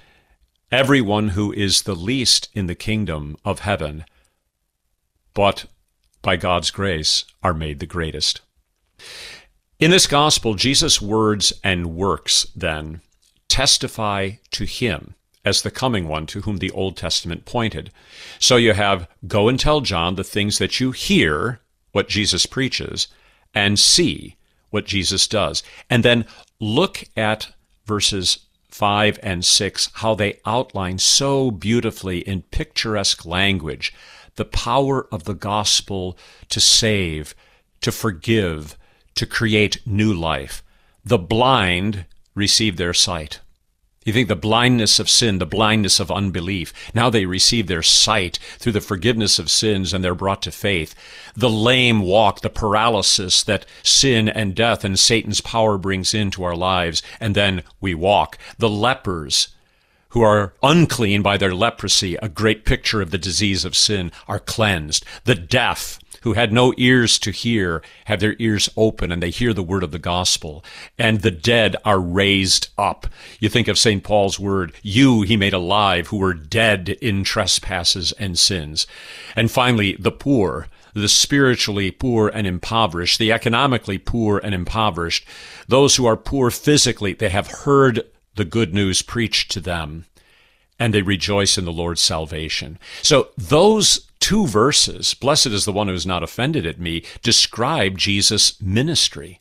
everyone 0.70 1.30
who 1.30 1.52
is 1.52 1.82
the 1.82 1.96
least 1.96 2.48
in 2.54 2.66
the 2.66 2.74
kingdom 2.74 3.36
of 3.44 3.60
heaven, 3.60 4.04
but 5.34 5.66
by 6.22 6.36
God's 6.36 6.70
grace 6.70 7.24
are 7.42 7.54
made 7.54 7.78
the 7.78 7.86
greatest. 7.86 8.40
In 9.78 9.90
this 9.90 10.06
gospel, 10.06 10.54
Jesus' 10.54 11.00
words 11.00 11.52
and 11.64 11.94
works, 11.94 12.46
then, 12.54 13.00
testify 13.48 14.32
to 14.50 14.64
him 14.64 15.14
as 15.44 15.62
the 15.62 15.70
coming 15.70 16.06
one 16.06 16.26
to 16.26 16.42
whom 16.42 16.58
the 16.58 16.70
Old 16.70 16.96
Testament 16.96 17.44
pointed. 17.44 17.90
So 18.38 18.56
you 18.56 18.72
have 18.74 19.08
go 19.26 19.48
and 19.48 19.58
tell 19.58 19.80
John 19.80 20.14
the 20.14 20.24
things 20.24 20.58
that 20.58 20.80
you 20.80 20.90
hear, 20.90 21.60
what 21.92 22.08
Jesus 22.08 22.46
preaches, 22.46 23.08
and 23.54 23.78
see 23.78 24.36
what 24.70 24.86
Jesus 24.86 25.26
does. 25.26 25.62
And 25.88 26.04
then 26.04 26.26
look 26.60 27.04
at 27.16 27.52
verses 27.84 28.40
5 28.68 29.18
and 29.22 29.44
6, 29.44 29.90
how 29.94 30.14
they 30.14 30.38
outline 30.46 30.98
so 30.98 31.50
beautifully 31.50 32.20
in 32.20 32.42
picturesque 32.42 33.24
language 33.24 33.92
the 34.36 34.44
power 34.44 35.06
of 35.12 35.24
the 35.24 35.34
gospel 35.34 36.16
to 36.48 36.60
save, 36.60 37.34
to 37.80 37.92
forgive, 37.92 38.76
to 39.14 39.26
create 39.26 39.84
new 39.84 40.14
life. 40.14 40.62
The 41.04 41.18
blind 41.18 42.06
receive 42.34 42.76
their 42.76 42.94
sight. 42.94 43.40
You 44.10 44.14
think 44.14 44.26
the 44.26 44.34
blindness 44.34 44.98
of 44.98 45.08
sin, 45.08 45.38
the 45.38 45.46
blindness 45.46 46.00
of 46.00 46.10
unbelief, 46.10 46.72
now 46.92 47.10
they 47.10 47.26
receive 47.26 47.68
their 47.68 47.80
sight 47.80 48.40
through 48.58 48.72
the 48.72 48.80
forgiveness 48.80 49.38
of 49.38 49.48
sins 49.48 49.94
and 49.94 50.02
they're 50.02 50.16
brought 50.16 50.42
to 50.42 50.50
faith. 50.50 50.96
The 51.36 51.48
lame 51.48 52.00
walk, 52.00 52.40
the 52.40 52.50
paralysis 52.50 53.44
that 53.44 53.66
sin 53.84 54.28
and 54.28 54.56
death 54.56 54.84
and 54.84 54.98
Satan's 54.98 55.40
power 55.40 55.78
brings 55.78 56.12
into 56.12 56.42
our 56.42 56.56
lives, 56.56 57.04
and 57.20 57.36
then 57.36 57.62
we 57.80 57.94
walk. 57.94 58.36
The 58.58 58.68
lepers 58.68 59.54
who 60.08 60.22
are 60.22 60.54
unclean 60.60 61.22
by 61.22 61.36
their 61.36 61.54
leprosy, 61.54 62.16
a 62.16 62.28
great 62.28 62.64
picture 62.64 63.00
of 63.00 63.12
the 63.12 63.16
disease 63.16 63.64
of 63.64 63.76
sin, 63.76 64.10
are 64.26 64.40
cleansed. 64.40 65.04
The 65.22 65.36
deaf, 65.36 66.00
who 66.22 66.34
had 66.34 66.52
no 66.52 66.74
ears 66.76 67.18
to 67.20 67.30
hear, 67.30 67.82
have 68.06 68.20
their 68.20 68.36
ears 68.38 68.68
open 68.76 69.10
and 69.10 69.22
they 69.22 69.30
hear 69.30 69.52
the 69.52 69.62
word 69.62 69.82
of 69.82 69.90
the 69.90 69.98
gospel. 69.98 70.64
And 70.98 71.20
the 71.20 71.30
dead 71.30 71.76
are 71.84 72.00
raised 72.00 72.68
up. 72.76 73.06
You 73.38 73.48
think 73.48 73.68
of 73.68 73.78
St. 73.78 74.02
Paul's 74.02 74.38
word, 74.38 74.72
you 74.82 75.22
he 75.22 75.36
made 75.36 75.54
alive 75.54 76.08
who 76.08 76.18
were 76.18 76.34
dead 76.34 76.90
in 77.00 77.24
trespasses 77.24 78.12
and 78.12 78.38
sins. 78.38 78.86
And 79.34 79.50
finally, 79.50 79.96
the 79.98 80.12
poor, 80.12 80.68
the 80.94 81.08
spiritually 81.08 81.90
poor 81.90 82.28
and 82.28 82.46
impoverished, 82.46 83.18
the 83.18 83.32
economically 83.32 83.98
poor 83.98 84.38
and 84.38 84.54
impoverished, 84.54 85.26
those 85.68 85.96
who 85.96 86.06
are 86.06 86.16
poor 86.16 86.50
physically, 86.50 87.12
they 87.14 87.28
have 87.28 87.48
heard 87.48 88.02
the 88.34 88.44
good 88.44 88.74
news 88.74 89.02
preached 89.02 89.50
to 89.52 89.60
them 89.60 90.06
and 90.80 90.94
they 90.94 91.02
rejoice 91.02 91.58
in 91.58 91.66
the 91.66 91.72
Lord's 91.72 92.00
salvation. 92.00 92.78
So 93.02 93.28
those 93.36 94.08
two 94.18 94.46
verses, 94.46 95.14
blessed 95.14 95.48
is 95.48 95.66
the 95.66 95.72
one 95.72 95.88
who 95.88 95.94
is 95.94 96.06
not 96.06 96.22
offended 96.22 96.66
at 96.66 96.80
me, 96.80 97.04
describe 97.22 97.98
Jesus' 97.98 98.60
ministry. 98.60 99.38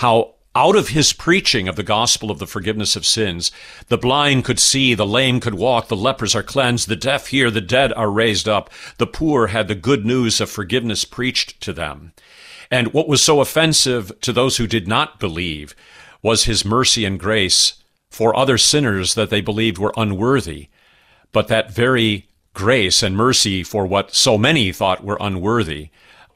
How 0.00 0.34
out 0.54 0.76
of 0.76 0.88
his 0.88 1.14
preaching 1.14 1.66
of 1.66 1.76
the 1.76 1.82
gospel 1.82 2.30
of 2.30 2.38
the 2.38 2.46
forgiveness 2.46 2.94
of 2.94 3.06
sins, 3.06 3.50
the 3.88 3.96
blind 3.96 4.44
could 4.44 4.58
see, 4.58 4.92
the 4.94 5.06
lame 5.06 5.40
could 5.40 5.54
walk, 5.54 5.88
the 5.88 5.96
lepers 5.96 6.34
are 6.34 6.42
cleansed, 6.42 6.88
the 6.88 6.96
deaf 6.96 7.28
hear, 7.28 7.50
the 7.50 7.62
dead 7.62 7.90
are 7.94 8.10
raised 8.10 8.46
up, 8.46 8.68
the 8.98 9.06
poor 9.06 9.46
had 9.46 9.68
the 9.68 9.74
good 9.74 10.04
news 10.04 10.40
of 10.40 10.50
forgiveness 10.50 11.06
preached 11.06 11.60
to 11.62 11.72
them. 11.72 12.12
And 12.70 12.92
what 12.92 13.08
was 13.08 13.22
so 13.22 13.40
offensive 13.40 14.12
to 14.20 14.32
those 14.32 14.58
who 14.58 14.66
did 14.66 14.86
not 14.86 15.18
believe 15.18 15.74
was 16.22 16.44
his 16.44 16.64
mercy 16.64 17.04
and 17.04 17.18
grace 17.18 17.74
for 18.10 18.36
other 18.36 18.58
sinners 18.58 19.14
that 19.14 19.30
they 19.30 19.40
believed 19.40 19.78
were 19.78 19.94
unworthy. 19.96 20.68
But 21.32 21.48
that 21.48 21.72
very 21.72 22.28
grace 22.54 23.02
and 23.02 23.16
mercy 23.16 23.62
for 23.62 23.86
what 23.86 24.14
so 24.14 24.36
many 24.36 24.72
thought 24.72 25.04
were 25.04 25.16
unworthy 25.20 25.88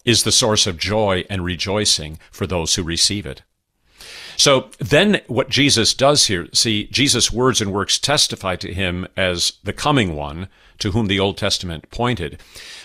is 0.05 0.23
the 0.23 0.33
source 0.33 0.67
of 0.67 0.79
joy 0.79 1.25
and 1.29 1.45
rejoicing 1.45 2.19
for 2.31 2.47
those 2.47 2.75
who 2.75 2.83
receive 2.83 3.27
it. 3.27 3.43
So 4.37 4.71
then 4.79 5.21
what 5.27 5.49
Jesus 5.49 5.95
does 5.95 6.27
here, 6.27 6.47
see, 6.53 6.89
Jesus' 6.89 7.33
words 7.33 7.61
and 7.61 7.73
works 7.73 7.99
testify 7.99 8.57
to 8.57 8.73
him 8.73 9.07
as 9.17 9.55
the 9.65 9.73
coming 9.73 10.15
one 10.15 10.49
to 10.79 10.93
whom 10.93 11.07
the 11.07 11.19
Old 11.19 11.39
Testament 11.39 11.91
pointed. 11.91 12.41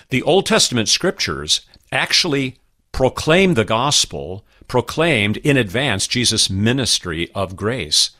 The 0.09 0.23
Old 0.23 0.45
Testament 0.45 0.87
scriptures 0.87 1.61
actually 1.91 2.57
proclaim 2.91 3.53
the 3.53 3.65
gospel, 3.65 4.45
proclaimed 4.67 5.37
in 5.37 5.57
advance 5.57 6.07
Jesus' 6.07 6.49
ministry 6.49 7.29
of 7.35 7.55
grace. 7.55 8.11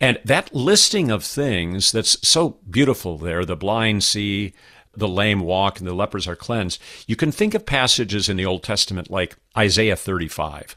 And 0.00 0.18
that 0.24 0.54
listing 0.54 1.10
of 1.10 1.24
things 1.24 1.92
that's 1.92 2.16
so 2.26 2.58
beautiful 2.68 3.18
there, 3.18 3.44
the 3.44 3.56
blind 3.56 4.04
see, 4.04 4.52
the 4.96 5.08
lame 5.08 5.40
walk, 5.40 5.78
and 5.78 5.88
the 5.88 5.94
lepers 5.94 6.26
are 6.28 6.36
cleansed, 6.36 6.80
you 7.06 7.16
can 7.16 7.32
think 7.32 7.54
of 7.54 7.66
passages 7.66 8.28
in 8.28 8.36
the 8.36 8.46
Old 8.46 8.62
Testament 8.62 9.10
like 9.10 9.36
Isaiah 9.56 9.96
35. 9.96 10.76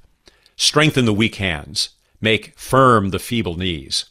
Strengthen 0.56 1.06
the 1.06 1.14
weak 1.14 1.36
hands, 1.36 1.90
make 2.20 2.58
firm 2.58 3.12
the 3.12 3.20
feeble 3.20 3.56
knees. 3.56 4.06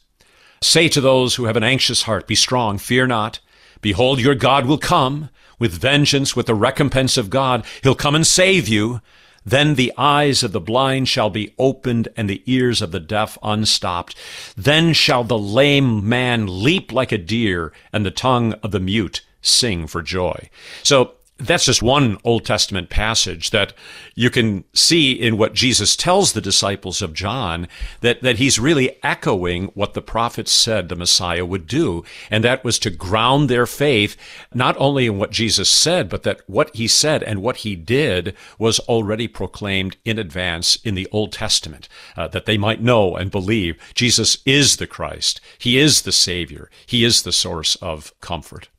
Say 0.61 0.87
to 0.89 1.01
those 1.01 1.35
who 1.35 1.45
have 1.45 1.57
an 1.57 1.63
anxious 1.63 2.03
heart, 2.03 2.27
Be 2.27 2.35
strong, 2.35 2.77
fear 2.77 3.05
not. 3.05 3.39
Behold, 3.81 4.19
your 4.19 4.35
God 4.35 4.65
will 4.65 4.77
come 4.77 5.29
with 5.59 5.71
vengeance, 5.71 6.35
with 6.35 6.45
the 6.45 6.55
recompense 6.55 7.17
of 7.17 7.29
God. 7.29 7.65
He'll 7.83 7.95
come 7.95 8.15
and 8.15 8.25
save 8.25 8.67
you. 8.67 9.01
Then 9.47 9.75
the 9.75 9.93
eyes 9.97 10.43
of 10.43 10.51
the 10.51 10.59
blind 10.59 11.07
shall 11.07 11.29
be 11.29 11.53
opened 11.57 12.09
and 12.17 12.29
the 12.29 12.43
ears 12.45 12.81
of 12.81 12.91
the 12.91 12.99
deaf 12.99 13.37
unstopped. 13.41 14.13
Then 14.57 14.91
shall 14.91 15.23
the 15.23 15.37
lame 15.37 16.07
man 16.07 16.61
leap 16.61 16.91
like 16.91 17.13
a 17.13 17.17
deer 17.17 17.71
and 17.93 18.05
the 18.05 18.11
tongue 18.11 18.51
of 18.61 18.71
the 18.71 18.81
mute 18.81 19.21
sing 19.41 19.87
for 19.87 20.01
joy. 20.01 20.49
So 20.83 21.13
that's 21.37 21.65
just 21.65 21.83
one 21.83 22.17
Old 22.23 22.45
Testament 22.45 22.89
passage 22.89 23.51
that 23.51 23.73
you 24.15 24.29
can 24.29 24.63
see 24.73 25.11
in 25.11 25.37
what 25.37 25.53
Jesus 25.53 25.95
tells 25.95 26.33
the 26.33 26.41
disciples 26.41 27.01
of 27.01 27.13
John 27.13 27.67
that, 28.01 28.23
that 28.23 28.37
he's 28.37 28.57
really 28.57 28.97
echoing 29.03 29.65
what 29.75 29.93
the 29.93 30.01
prophets 30.01 30.51
said 30.51 30.89
the 30.89 30.95
Messiah 30.95 31.45
would 31.45 31.67
do. 31.67 32.03
And 32.31 32.43
that 32.43 32.63
was 32.63 32.79
to 32.79 32.89
ground 32.89 33.49
their 33.49 33.67
faith 33.67 34.17
not 34.53 34.75
only 34.79 35.05
in 35.05 35.19
what 35.19 35.31
Jesus 35.31 35.69
said, 35.69 36.09
but 36.09 36.23
that 36.23 36.41
what 36.47 36.75
he 36.75 36.87
said 36.87 37.21
and 37.21 37.41
what 37.41 37.57
he 37.57 37.75
did 37.75 38.35
was 38.57 38.79
already 38.81 39.27
proclaimed 39.27 39.97
in 40.05 40.17
advance 40.17 40.77
in 40.77 40.95
the 40.95 41.07
Old 41.11 41.31
Testament, 41.31 41.87
uh, 42.15 42.27
that 42.29 42.45
they 42.45 42.57
might 42.57 42.81
know 42.81 43.15
and 43.15 43.29
believe 43.29 43.77
Jesus 43.93 44.39
is 44.45 44.77
the 44.77 44.87
Christ. 44.87 45.39
He 45.59 45.77
is 45.77 46.01
the 46.01 46.11
Savior. 46.11 46.69
He 46.85 47.03
is 47.03 47.21
the 47.21 47.31
source 47.31 47.75
of 47.75 48.19
comfort. 48.21 48.69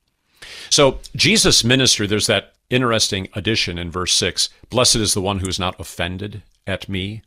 So 0.71 1.01
Jesus' 1.15 1.65
ministry, 1.65 2.07
there's 2.07 2.27
that 2.27 2.55
interesting 2.71 3.29
addition 3.35 3.79
in 3.79 3.91
verse 3.91 4.15
6 4.15 4.49
Blessed 4.71 4.97
is 4.97 5.15
the 5.15 5.23
one 5.23 5.39
who 5.39 5.49
is 5.49 5.59
not 5.59 5.79
offended 5.81 6.43
at 6.67 6.89
me. 6.89 7.23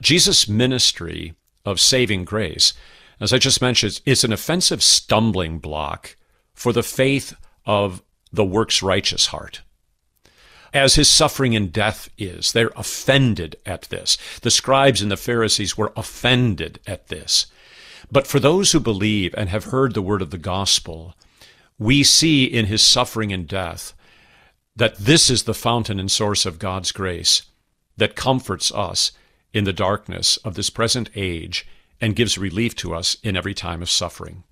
Jesus' 0.00 0.48
ministry 0.48 1.34
of 1.64 1.80
saving 1.80 2.24
grace, 2.24 2.72
as 3.20 3.32
I 3.32 3.38
just 3.38 3.60
mentioned, 3.60 4.00
is 4.06 4.24
an 4.24 4.32
offensive 4.32 4.82
stumbling 4.82 5.58
block 5.58 6.16
for 6.54 6.72
the 6.72 6.82
faith 6.82 7.34
of 7.66 8.02
the 8.32 8.44
works 8.44 8.82
righteous 8.82 9.26
heart. 9.26 9.62
As 10.72 10.96
his 10.96 11.08
suffering 11.08 11.56
and 11.56 11.72
death 11.72 12.10
is, 12.18 12.52
they're 12.52 12.70
offended 12.76 13.56
at 13.64 13.82
this. 13.82 14.18
The 14.42 14.50
scribes 14.50 15.00
and 15.00 15.10
the 15.10 15.16
Pharisees 15.16 15.78
were 15.78 15.92
offended 15.96 16.78
at 16.86 17.08
this. 17.08 17.46
But 18.12 18.26
for 18.26 18.38
those 18.38 18.72
who 18.72 18.80
believe 18.80 19.34
and 19.36 19.48
have 19.48 19.64
heard 19.64 19.94
the 19.94 20.02
word 20.02 20.22
of 20.22 20.30
the 20.30 20.38
gospel, 20.38 21.14
we 21.78 22.02
see 22.02 22.44
in 22.44 22.66
his 22.66 22.82
suffering 22.82 23.32
and 23.32 23.46
death 23.46 23.94
that 24.74 24.96
this 24.96 25.30
is 25.30 25.44
the 25.44 25.54
fountain 25.54 25.98
and 25.98 26.10
source 26.10 26.46
of 26.46 26.58
God's 26.58 26.92
grace 26.92 27.42
that 27.96 28.16
comforts 28.16 28.72
us 28.72 29.12
in 29.52 29.64
the 29.64 29.72
darkness 29.72 30.36
of 30.38 30.54
this 30.54 30.70
present 30.70 31.10
age 31.16 31.66
and 32.00 32.16
gives 32.16 32.38
relief 32.38 32.76
to 32.76 32.94
us 32.94 33.16
in 33.22 33.36
every 33.36 33.54
time 33.54 33.82
of 33.82 33.90
suffering. 33.90 34.44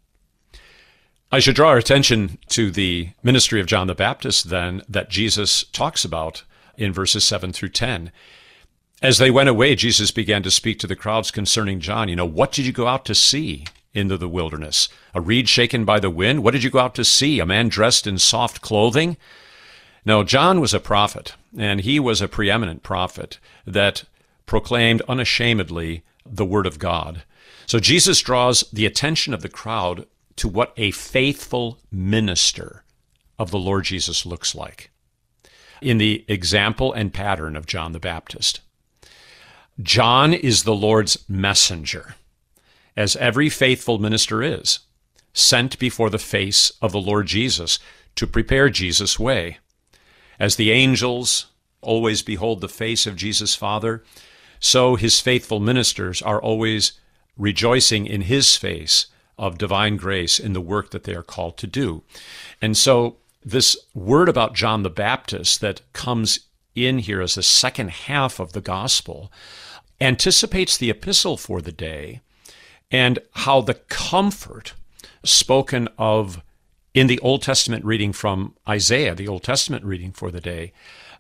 I 1.30 1.38
should 1.38 1.56
draw 1.56 1.70
our 1.70 1.78
attention 1.78 2.38
to 2.48 2.70
the 2.70 3.10
ministry 3.22 3.60
of 3.60 3.66
John 3.66 3.88
the 3.88 3.94
Baptist, 3.94 4.48
then, 4.48 4.82
that 4.88 5.10
Jesus 5.10 5.64
talks 5.64 6.04
about 6.04 6.44
in 6.76 6.92
verses 6.92 7.24
7 7.24 7.52
through 7.52 7.70
10. 7.70 8.12
As 9.02 9.18
they 9.18 9.30
went 9.30 9.48
away, 9.48 9.74
Jesus 9.74 10.10
began 10.10 10.42
to 10.44 10.50
speak 10.50 10.78
to 10.78 10.86
the 10.86 10.96
crowds 10.96 11.30
concerning 11.30 11.80
John. 11.80 12.08
You 12.08 12.16
know, 12.16 12.26
what 12.26 12.52
did 12.52 12.64
you 12.64 12.72
go 12.72 12.86
out 12.86 13.04
to 13.06 13.14
see? 13.14 13.64
Into 13.96 14.16
the 14.16 14.28
wilderness? 14.28 14.88
A 15.14 15.20
reed 15.20 15.48
shaken 15.48 15.85
by 15.85 15.98
the 15.98 16.11
wind? 16.11 16.42
What 16.44 16.52
did 16.52 16.62
you 16.62 16.70
go 16.70 16.78
out 16.78 16.94
to 16.96 17.04
see? 17.04 17.40
A 17.40 17.46
man 17.46 17.68
dressed 17.68 18.06
in 18.06 18.18
soft 18.18 18.61
clothing? 18.61 19.16
No, 20.04 20.22
John 20.22 20.61
was 20.61 20.72
a 20.72 20.80
prophet, 20.80 21.35
and 21.56 21.80
he 21.80 21.98
was 21.98 22.20
a 22.20 22.28
preeminent 22.28 22.82
prophet 22.82 23.40
that 23.66 24.04
proclaimed 24.44 25.02
unashamedly 25.09 26.04
the 26.24 26.44
Word 26.44 26.66
of 26.66 26.78
God. 26.78 27.24
So 27.66 27.80
Jesus 27.80 28.20
draws 28.20 28.62
the 28.72 28.87
attention 28.87 29.35
of 29.35 29.42
the 29.42 29.48
crowd 29.48 30.06
to 30.37 30.48
what 30.48 30.72
a 30.76 30.92
faithful 30.92 31.80
minister 31.90 32.85
of 33.38 33.50
the 33.50 33.59
Lord 33.59 33.85
Jesus 33.85 34.24
looks 34.24 34.54
like 34.54 34.90
in 35.80 35.98
the 35.98 36.24
example 36.28 36.92
and 36.92 37.12
pattern 37.12 37.56
of 37.56 37.66
John 37.66 37.92
the 37.92 38.00
Baptist. 38.00 38.61
John 39.82 40.32
is 40.32 40.62
the 40.62 40.74
Lord's 40.74 41.18
messenger 41.28 42.14
as 42.96 43.16
every 43.16 43.48
faithful 43.48 43.98
minister 43.98 44.42
is, 44.42 44.80
sent 45.32 45.78
before 45.78 46.11
the 46.11 46.18
face 46.18 46.72
of 46.80 46.92
the 46.92 47.00
Lord 47.00 47.26
Jesus 47.26 47.78
to 48.14 48.26
prepare 48.26 48.70
Jesus' 48.70 49.18
way. 49.18 49.59
As 50.38 50.56
the 50.56 50.70
angels 50.70 51.46
always 51.82 52.22
behold 52.22 52.61
the 52.61 52.68
face 52.68 53.06
of 53.06 53.16
Jesus' 53.16 53.54
Father, 53.54 54.02
so 54.59 54.96
his 54.96 55.20
faithful 55.20 55.61
ministers 55.61 56.22
are 56.22 56.40
always 56.40 56.92
rejoicing 57.37 58.06
in 58.06 58.22
his 58.22 58.56
face 58.56 59.06
of 59.38 59.59
divine 59.59 59.96
grace 59.96 60.38
in 60.38 60.54
the 60.54 60.61
work 60.61 60.90
that 60.90 61.04
they 61.04 61.14
are 61.14 61.22
called 61.22 61.59
to 61.59 61.66
do. 61.66 62.02
And 62.62 62.76
so, 62.76 63.18
this 63.44 63.76
word 63.94 64.28
about 64.28 64.54
John 64.54 64.82
the 64.82 64.90
Baptist 64.90 65.61
that 65.61 65.80
comes 65.92 66.40
in 66.74 66.98
here 66.98 67.20
as 67.20 67.35
the 67.35 67.42
second 67.42 67.90
half 67.90 68.40
of 68.40 68.52
the 68.52 68.61
gospel 68.61 69.30
anticipates 70.00 70.76
the 70.76 70.90
epistle 70.90 71.37
for 71.37 71.61
the 71.61 71.72
day 71.72 72.20
and 72.90 73.18
how 73.33 73.61
the 73.61 73.75
comfort 73.75 74.75
spoken 75.25 75.88
of 75.99 76.42
in 76.94 77.09
the 77.09 77.18
Old 77.20 77.42
Testament 77.42 77.85
reading 77.85 78.12
from 78.12 78.55
Isaiah, 78.68 79.14
the 79.14 79.29
Old 79.29 79.42
Testament 79.42 79.85
reading 79.85 80.12
for 80.12 80.31
the 80.31 80.40
day, 80.40 80.72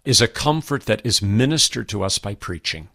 is 0.04 0.20
a 0.20 0.28
comfort 0.28 0.86
that 0.86 1.04
is 1.04 1.20
ministered 1.20 1.88
to 1.90 2.02
us 2.02 2.18
by 2.18 2.34
preaching. 2.34 2.88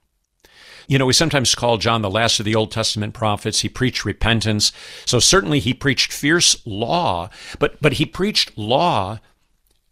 You 0.87 0.97
know, 0.97 1.05
we 1.05 1.13
sometimes 1.13 1.53
call 1.53 1.77
John 1.77 2.01
the 2.01 2.09
last 2.09 2.39
of 2.39 2.45
the 2.45 2.55
Old 2.55 2.71
Testament 2.71 3.13
prophets. 3.13 3.59
He 3.61 3.69
preached 3.69 4.03
repentance. 4.03 4.71
So 5.05 5.19
certainly 5.19 5.59
he 5.59 5.73
preached 5.73 6.11
fierce 6.11 6.65
law, 6.65 7.29
but, 7.59 7.81
but 7.81 7.93
he 7.93 8.05
preached 8.05 8.57
law 8.57 9.19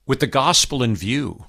with 0.07 0.19
the 0.19 0.27
gospel 0.27 0.81
in 0.81 0.95
view. 0.95 1.45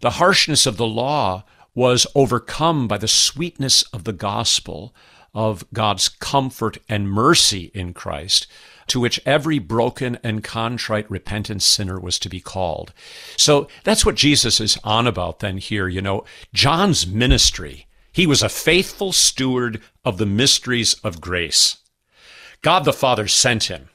The 0.00 0.10
harshness 0.10 0.66
of 0.66 0.76
the 0.76 0.86
law 0.86 1.44
was 1.74 2.06
overcome 2.14 2.86
by 2.86 2.98
the 2.98 3.08
sweetness 3.08 3.82
of 3.94 4.04
the 4.04 4.12
gospel 4.12 4.94
of 5.34 5.64
God's 5.72 6.08
comfort 6.08 6.78
and 6.88 7.10
mercy 7.10 7.70
in 7.74 7.94
Christ, 7.94 8.46
to 8.88 9.00
which 9.00 9.20
every 9.24 9.58
broken 9.58 10.18
and 10.22 10.44
contrite 10.44 11.10
repentant 11.10 11.62
sinner 11.62 11.98
was 11.98 12.18
to 12.18 12.28
be 12.28 12.40
called. 12.40 12.92
So 13.36 13.68
that's 13.84 14.04
what 14.04 14.16
Jesus 14.16 14.60
is 14.60 14.78
on 14.84 15.06
about 15.06 15.38
then 15.38 15.58
here. 15.58 15.88
You 15.88 16.02
know, 16.02 16.24
John's 16.52 17.06
ministry, 17.06 17.86
he 18.12 18.26
was 18.26 18.42
a 18.42 18.48
faithful 18.48 19.12
steward 19.12 19.80
of 20.04 20.18
the 20.18 20.26
mysteries 20.26 20.94
of 21.04 21.20
grace. 21.20 21.78
God 22.60 22.84
the 22.84 22.92
Father 22.92 23.26
sent 23.26 23.64
him. 23.64 23.88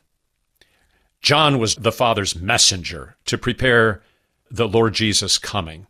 John 1.22 1.60
was 1.60 1.76
the 1.76 1.92
Father's 1.92 2.36
messenger 2.36 3.18
to 3.26 3.38
prepare 3.38 4.02
the 4.50 4.68
Lord 4.68 4.94
Jesus 4.94 5.38
coming. 5.38 5.88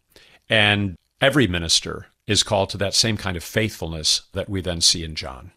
And 0.49 0.95
every 1.21 1.47
minister 1.47 2.07
is 2.27 2.43
called 2.43 2.69
to 2.69 2.77
that 2.77 2.93
same 2.93 3.17
kind 3.17 3.37
of 3.37 3.43
faithfulness 3.43 4.23
that 4.33 4.49
we 4.49 4.61
then 4.61 4.81
see 4.81 5.03
in 5.03 5.15
John. 5.15 5.51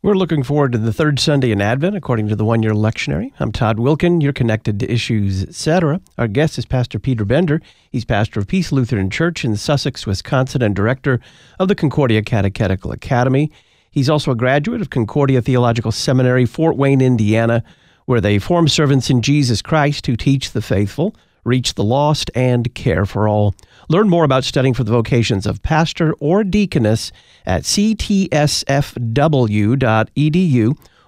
We're 0.00 0.14
looking 0.14 0.44
forward 0.44 0.70
to 0.72 0.78
the 0.78 0.92
third 0.92 1.18
Sunday 1.18 1.50
in 1.50 1.60
Advent, 1.60 1.96
according 1.96 2.28
to 2.28 2.36
the 2.36 2.44
one 2.44 2.62
year 2.62 2.72
lectionary. 2.72 3.32
I'm 3.40 3.50
Todd 3.50 3.78
Wilken. 3.78 4.22
You're 4.22 4.32
connected 4.32 4.78
to 4.78 4.92
Issues, 4.92 5.42
etc. 5.42 6.00
Our 6.16 6.28
guest 6.28 6.56
is 6.56 6.66
Pastor 6.66 7.00
Peter 7.00 7.24
Bender. 7.24 7.60
He's 7.90 8.04
pastor 8.04 8.38
of 8.38 8.46
Peace 8.46 8.70
Lutheran 8.70 9.10
Church 9.10 9.44
in 9.44 9.56
Sussex, 9.56 10.06
Wisconsin, 10.06 10.62
and 10.62 10.76
director 10.76 11.18
of 11.58 11.66
the 11.66 11.74
Concordia 11.74 12.22
Catechetical 12.22 12.92
Academy. 12.92 13.50
He's 13.90 14.08
also 14.08 14.30
a 14.30 14.36
graduate 14.36 14.80
of 14.80 14.90
Concordia 14.90 15.42
Theological 15.42 15.90
Seminary, 15.90 16.46
Fort 16.46 16.76
Wayne, 16.76 17.00
Indiana, 17.00 17.64
where 18.04 18.20
they 18.20 18.38
form 18.38 18.68
servants 18.68 19.10
in 19.10 19.20
Jesus 19.20 19.62
Christ 19.62 20.06
who 20.06 20.16
teach 20.16 20.52
the 20.52 20.62
faithful, 20.62 21.16
reach 21.48 21.74
the 21.74 21.84
lost, 21.84 22.30
and 22.34 22.72
care 22.74 23.04
for 23.04 23.26
all. 23.26 23.54
Learn 23.88 24.08
more 24.08 24.24
about 24.24 24.44
studying 24.44 24.74
for 24.74 24.84
the 24.84 24.92
vocations 24.92 25.46
of 25.46 25.62
pastor 25.62 26.14
or 26.20 26.44
deaconess 26.44 27.10
at 27.46 27.62
ctsfw.edu 27.62 28.28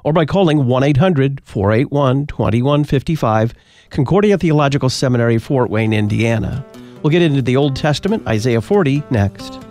or 0.03 0.12
by 0.12 0.24
calling 0.24 0.66
1 0.66 0.83
800 0.83 1.40
481 1.44 2.26
2155, 2.26 3.55
Concordia 3.90 4.38
Theological 4.38 4.88
Seminary, 4.88 5.38
Fort 5.38 5.70
Wayne, 5.70 5.92
Indiana. 5.92 6.64
We'll 7.03 7.11
get 7.11 7.22
into 7.22 7.42
the 7.42 7.57
Old 7.57 7.76
Testament, 7.76 8.26
Isaiah 8.26 8.61
40, 8.61 9.03
next. 9.11 9.69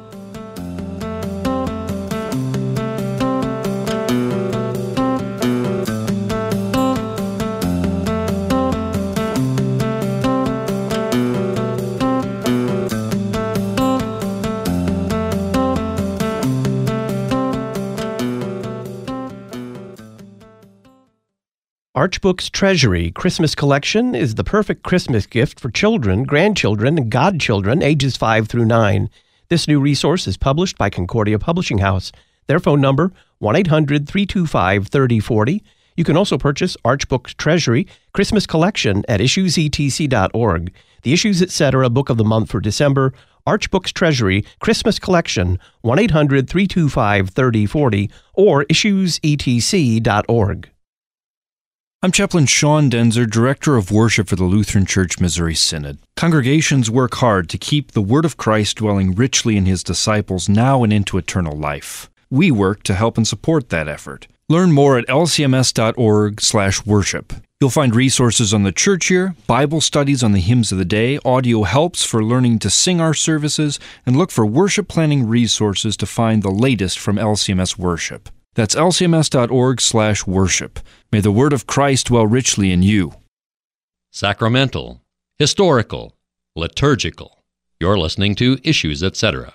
Archbook's 21.99 22.49
Treasury 22.49 23.11
Christmas 23.11 23.53
Collection 23.53 24.15
is 24.15 24.35
the 24.35 24.43
perfect 24.45 24.83
Christmas 24.83 25.25
gift 25.25 25.59
for 25.59 25.69
children, 25.69 26.23
grandchildren, 26.23 26.97
and 26.97 27.11
godchildren 27.11 27.83
ages 27.83 28.15
5 28.15 28.47
through 28.47 28.63
9. 28.63 29.09
This 29.49 29.67
new 29.67 29.81
resource 29.81 30.25
is 30.25 30.37
published 30.37 30.77
by 30.77 30.89
Concordia 30.89 31.37
Publishing 31.37 31.79
House. 31.79 32.13
Their 32.47 32.61
phone 32.61 32.79
number 32.79 33.11
1-800-325-3040. 33.41 35.61
You 35.97 36.05
can 36.05 36.15
also 36.15 36.37
purchase 36.37 36.77
Archbook's 36.85 37.33
Treasury 37.33 37.85
Christmas 38.13 38.47
Collection 38.47 39.03
at 39.09 39.19
issuesetc.org. 39.19 40.73
The 41.01 41.11
Issues 41.11 41.41
Etc. 41.41 41.89
Book 41.89 42.09
of 42.09 42.15
the 42.15 42.23
Month 42.23 42.51
for 42.51 42.61
December, 42.61 43.13
Archbook's 43.45 43.91
Treasury 43.91 44.45
Christmas 44.61 44.99
Collection 44.99 45.59
1-800-325-3040 45.83 48.09
or 48.35 48.63
issuesetc.org. 48.63 50.69
I'm 52.01 52.13
Chaplain 52.13 52.45
Sean 52.45 52.89
Daenzer, 52.89 53.29
Director 53.29 53.75
of 53.75 53.91
Worship 53.91 54.29
for 54.29 54.37
the 54.37 54.45
Lutheran 54.45 54.85
Church 54.85 55.19
Missouri 55.19 55.53
Synod. 55.53 55.97
Congregations 56.15 56.89
work 56.89 57.15
hard 57.15 57.49
to 57.49 57.57
keep 57.57 57.91
the 57.91 58.01
Word 58.01 58.23
of 58.23 58.37
Christ 58.37 58.77
dwelling 58.77 59.15
richly 59.15 59.57
in 59.57 59.65
His 59.65 59.83
disciples 59.83 60.47
now 60.47 60.85
and 60.85 60.93
into 60.93 61.17
eternal 61.17 61.57
life. 61.57 62.09
We 62.29 62.51
work 62.51 62.83
to 62.83 62.93
help 62.93 63.17
and 63.17 63.27
support 63.27 63.67
that 63.67 63.89
effort. 63.89 64.27
Learn 64.47 64.71
more 64.71 64.97
at 64.97 65.09
lcms.org/worship. 65.09 67.33
You'll 67.59 67.69
find 67.69 67.93
resources 67.93 68.53
on 68.53 68.63
the 68.63 68.71
church 68.71 69.09
year, 69.09 69.35
Bible 69.45 69.81
studies 69.81 70.23
on 70.23 70.31
the 70.31 70.39
hymns 70.39 70.71
of 70.71 70.77
the 70.77 70.85
day, 70.85 71.19
audio 71.25 71.63
helps 71.63 72.05
for 72.05 72.23
learning 72.23 72.59
to 72.59 72.69
sing 72.69 73.01
our 73.01 73.13
services, 73.13 73.77
and 74.05 74.15
look 74.15 74.31
for 74.31 74.45
worship 74.45 74.87
planning 74.87 75.27
resources 75.27 75.97
to 75.97 76.05
find 76.05 76.43
the 76.43 76.49
latest 76.49 76.97
from 76.97 77.17
LCMS 77.17 77.77
worship. 77.77 78.29
That's 78.59 78.75
lcms.org/worship. 78.75 80.79
May 81.13 81.21
the 81.21 81.31
word 81.31 81.53
of 81.53 81.65
Christ 81.65 82.07
dwell 82.07 82.27
richly 82.27 82.73
in 82.73 82.83
you. 82.83 83.13
Sacramental, 84.11 85.01
historical, 85.37 86.17
liturgical. 86.57 87.41
You're 87.79 87.97
listening 87.97 88.35
to 88.35 88.59
Issues, 88.65 89.01
etc. 89.01 89.53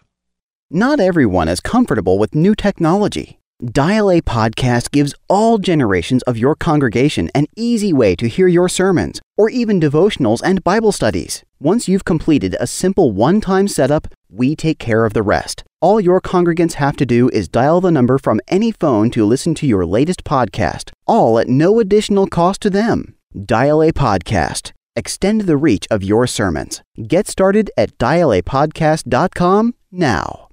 Not 0.71 1.01
everyone 1.01 1.49
is 1.49 1.61
comfortable 1.61 2.19
with 2.19 2.35
new 2.35 2.55
technology. 2.55 3.39
Dial 3.63 4.11
A 4.11 4.23
Podcast 4.23 4.91
gives 4.91 5.15
all 5.29 5.59
generations 5.59 6.23
of 6.23 6.39
your 6.39 6.55
congregation 6.55 7.29
an 7.35 7.45
easy 7.57 7.93
way 7.93 8.17
to 8.17 8.27
hear 8.27 8.49
your 8.49 8.71
sermons, 8.71 9.21
or 9.37 9.51
even 9.51 9.79
devotionals 9.79 10.41
and 10.43 10.65
Bible 10.65 10.93
studies. 10.93 11.45
Once 11.61 11.89
you've 11.89 12.07
completed 12.07 12.57
a 12.59 12.67
simple 12.67 13.13
one 13.13 13.43
time 13.43 13.69
setup, 13.69 14.09
we 14.31 14.57
take 14.57 14.79
care 14.79 15.05
of 15.05 15.13
the 15.13 15.23
rest. 15.23 15.63
All 15.85 16.01
your 16.01 16.19
congregants 16.19 16.81
have 16.85 16.97
to 16.97 17.05
do 17.05 17.29
is 17.35 17.47
dial 17.47 17.83
the 17.83 17.91
number 17.91 18.17
from 18.17 18.41
any 18.49 18.73
phone 18.73 19.11
to 19.11 19.27
listen 19.27 19.55
to 19.57 19.67
your 19.67 19.85
latest 19.85 20.25
podcast, 20.25 20.93
all 21.07 21.39
at 21.39 21.47
no 21.47 21.79
additional 21.79 22.27
cost 22.27 22.63
to 22.63 22.71
them. 22.71 23.17
Dial 23.45 23.83
A 23.83 23.93
Podcast. 23.93 24.73
Extend 24.97 25.43
the 25.43 25.59
reach 25.59 25.87
of 25.91 26.03
your 26.03 26.27
sermons. 26.27 26.81
Get 27.07 27.29
started 27.29 27.71
at 27.77 27.99
dialapodcast.com 27.99 29.75
now. 29.93 30.49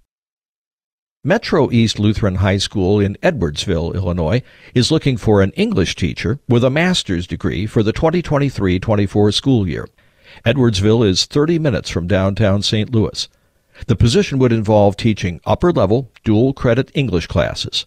Metro 1.24 1.72
East 1.72 1.98
Lutheran 1.98 2.36
High 2.36 2.58
School 2.58 3.00
in 3.00 3.15
Edwardsville, 3.24 3.96
Illinois, 3.96 4.44
is 4.76 4.91
looking 4.91 5.15
for 5.15 5.41
an 5.41 5.52
English 5.52 5.96
teacher 5.96 6.41
with 6.50 6.65
a 6.65 6.70
master's 6.70 7.26
degree 7.26 7.65
for 7.65 7.84
the 7.84 7.94
2023 7.94 8.80
24 8.80 9.32
school 9.32 9.65
year. 9.65 9.88
Edwardsville 10.46 11.08
is 11.08 11.24
30 11.24 11.58
minutes 11.58 11.89
from 11.89 12.06
downtown 12.06 12.62
St. 12.62 12.91
Louis. 12.91 13.30
The 13.88 13.96
position 13.96 14.39
would 14.39 14.52
involve 14.52 14.98
teaching 14.98 15.41
upper 15.46 15.72
level, 15.72 16.12
dual 16.24 16.54
credit 16.54 16.91
English 16.94 17.28
classes. 17.28 17.86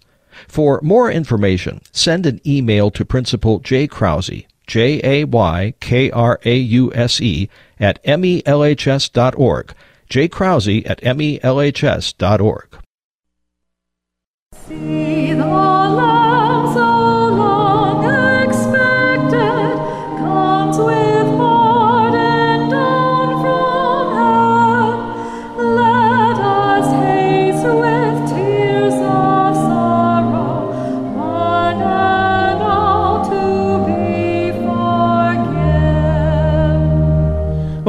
For 0.49 0.81
more 0.83 1.11
information, 1.11 1.81
send 1.93 2.27
an 2.27 2.41
email 2.47 2.91
to 2.91 3.05
Principal 3.05 3.61
Jay 3.61 3.87
Krause, 3.87 4.43
J 4.67 5.01
A 5.05 5.25
Y 5.25 5.75
K 5.81 6.11
R 6.11 6.41
A 6.45 6.57
U 6.57 6.93
S 6.95 7.21
E, 7.21 7.49
at 7.79 8.03
melhs.org. 8.05 9.75
Jay 10.09 10.29
Krause 10.29 10.85
at 10.87 11.01
melhs.org. 11.03 12.69
See 14.67 15.33
the 15.33 15.47
Lamb 15.47 16.14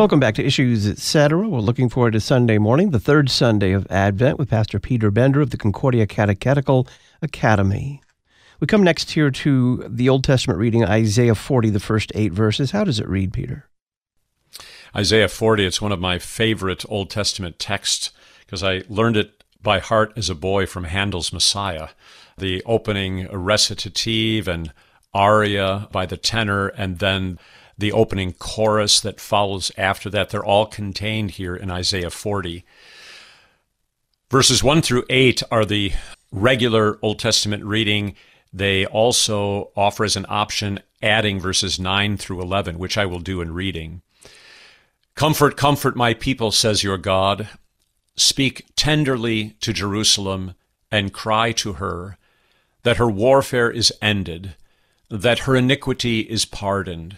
Welcome 0.06 0.20
back 0.20 0.36
to 0.36 0.46
Issues 0.46 0.88
Etc. 0.88 1.36
We're 1.36 1.60
looking 1.60 1.89
forward 1.89 2.13
to 2.13 2.20
Sunday 2.20 2.60
morning, 2.60 2.91
the 2.91 3.00
third 3.00 3.28
Sunday 3.28 3.72
of 3.72 3.88
Advent, 3.89 4.38
with 4.38 4.52
Pastor 4.52 4.80
Peter 4.80 5.10
Bender 5.10 5.41
of 5.41 5.50
the 5.50 5.58
Concordia 5.58 6.06
Catechetical 6.06 6.88
Academy. 7.24 8.04
We 8.60 8.68
come 8.68 8.84
next 8.84 9.10
here 9.10 9.32
to 9.32 9.84
the 9.89 10.08
Old 10.08 10.24
Testament 10.24 10.60
reading, 10.60 10.86
Isaiah 10.86 11.34
40, 11.34 11.72
the 11.72 11.80
first 11.80 12.12
eight 12.13 12.34
verses. 12.34 12.70
How 12.70 12.84
does 12.84 13.00
it 13.00 13.08
read, 13.08 13.34
Peter? 13.34 13.68
Isaiah 14.96 15.28
40, 15.28 15.65
it's 15.65 15.82
one 15.82 15.91
of 15.91 16.00
my 16.00 16.20
favorite 16.20 16.86
Old 16.88 17.10
Testament 17.10 17.58
texts 17.58 18.12
because 18.41 18.62
I 18.62 18.84
learned 18.88 19.18
it 19.18 19.44
by 19.60 19.80
heart 19.80 20.13
as 20.15 20.30
a 20.30 20.36
boy 20.36 20.68
from 20.68 20.84
Handel's 20.84 21.34
Messiah. 21.34 21.88
The 22.38 22.62
opening 22.68 23.28
recitative 23.32 24.47
and 24.47 24.72
aria 25.16 25.88
by 25.91 26.06
the 26.06 26.18
tenor, 26.18 26.68
and 26.68 26.99
then 26.99 27.39
the 27.78 27.91
opening 27.91 28.34
chorus 28.34 28.99
that 29.01 29.19
follows 29.19 29.71
after 29.78 30.09
that, 30.09 30.30
they're 30.30 30.43
all 30.43 30.65
contained 30.65 31.32
here 31.32 31.55
in 31.55 31.69
Isaiah 31.69 32.09
40. 32.09 32.63
Verses 34.32 34.63
1 34.63 34.82
through 34.82 35.03
8 35.09 35.43
are 35.51 35.65
the 35.65 35.93
regular 36.32 36.97
Old 37.01 37.19
Testament 37.19 37.63
reading. 37.63 38.15
They 38.51 38.86
also 38.86 39.71
offer 39.76 40.03
as 40.03 40.15
an 40.15 40.26
option 40.30 40.80
adding 41.01 41.39
verses 41.39 41.80
9 41.80 42.17
through 42.17 42.41
11, 42.41 42.80
which 42.80 42.97
I 42.97 43.05
will 43.05 43.19
do 43.19 43.41
in 43.41 43.53
reading. 43.53 44.01
Comfort, 45.15 45.55
comfort 45.57 45.95
my 45.95 46.13
people, 46.13 46.51
says 46.51 46.84
your 46.84 46.97
God. 46.97 47.47
Speak 48.15 48.65
tenderly 48.76 49.57
to 49.61 49.73
Jerusalem 49.73 50.53
and 50.91 51.13
cry 51.13 51.51
to 51.53 51.73
her. 51.73 52.17
that 52.86 52.97
her 52.97 53.09
warfare 53.09 53.69
is 53.71 53.91
ended, 53.99 54.55
that 55.09 55.39
her 55.39 55.55
iniquity 55.55 56.19
is 56.19 56.45
pardoned, 56.45 57.17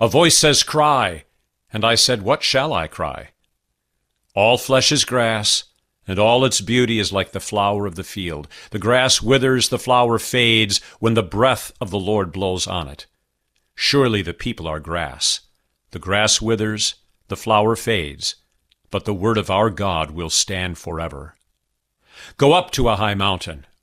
A 0.00 0.08
voice 0.08 0.36
says, 0.36 0.62
Cry. 0.62 1.24
And 1.72 1.84
I 1.84 1.94
said, 1.94 2.22
What 2.22 2.42
shall 2.42 2.72
I 2.72 2.86
cry? 2.86 3.30
All 4.34 4.58
flesh 4.58 4.90
is 4.92 5.04
grass, 5.04 5.64
and 6.06 6.18
all 6.18 6.44
its 6.44 6.60
beauty 6.60 6.98
is 6.98 7.12
like 7.12 7.32
the 7.32 7.40
flower 7.40 7.86
of 7.86 7.94
the 7.94 8.04
field. 8.04 8.48
The 8.70 8.78
grass 8.78 9.22
withers, 9.22 9.68
the 9.68 9.78
flower 9.78 10.18
fades, 10.18 10.80
when 10.98 11.14
the 11.14 11.22
breath 11.22 11.72
of 11.80 11.90
the 11.90 11.98
Lord 11.98 12.32
blows 12.32 12.66
on 12.66 12.88
it. 12.88 13.06
Surely 13.74 14.22
the 14.22 14.34
people 14.34 14.66
are 14.66 14.80
grass. 14.80 15.40
The 15.90 15.98
grass 15.98 16.40
withers, 16.40 16.96
the 17.28 17.36
flower 17.36 17.76
fades, 17.76 18.36
but 18.90 19.04
the 19.04 19.14
word 19.14 19.38
of 19.38 19.50
our 19.50 19.70
God 19.70 20.10
will 20.10 20.30
stand 20.30 20.78
forever. 20.78 21.36
Go 22.36 22.52
up 22.52 22.70
to 22.72 22.88
a 22.88 22.96
high 22.96 23.14
mountain. 23.14 23.66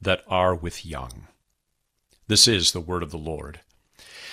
that 0.00 0.22
are 0.28 0.54
with 0.54 0.86
young. 0.86 1.26
This 2.26 2.46
is 2.46 2.72
the 2.72 2.80
word 2.80 3.02
of 3.02 3.10
the 3.10 3.18
Lord. 3.18 3.60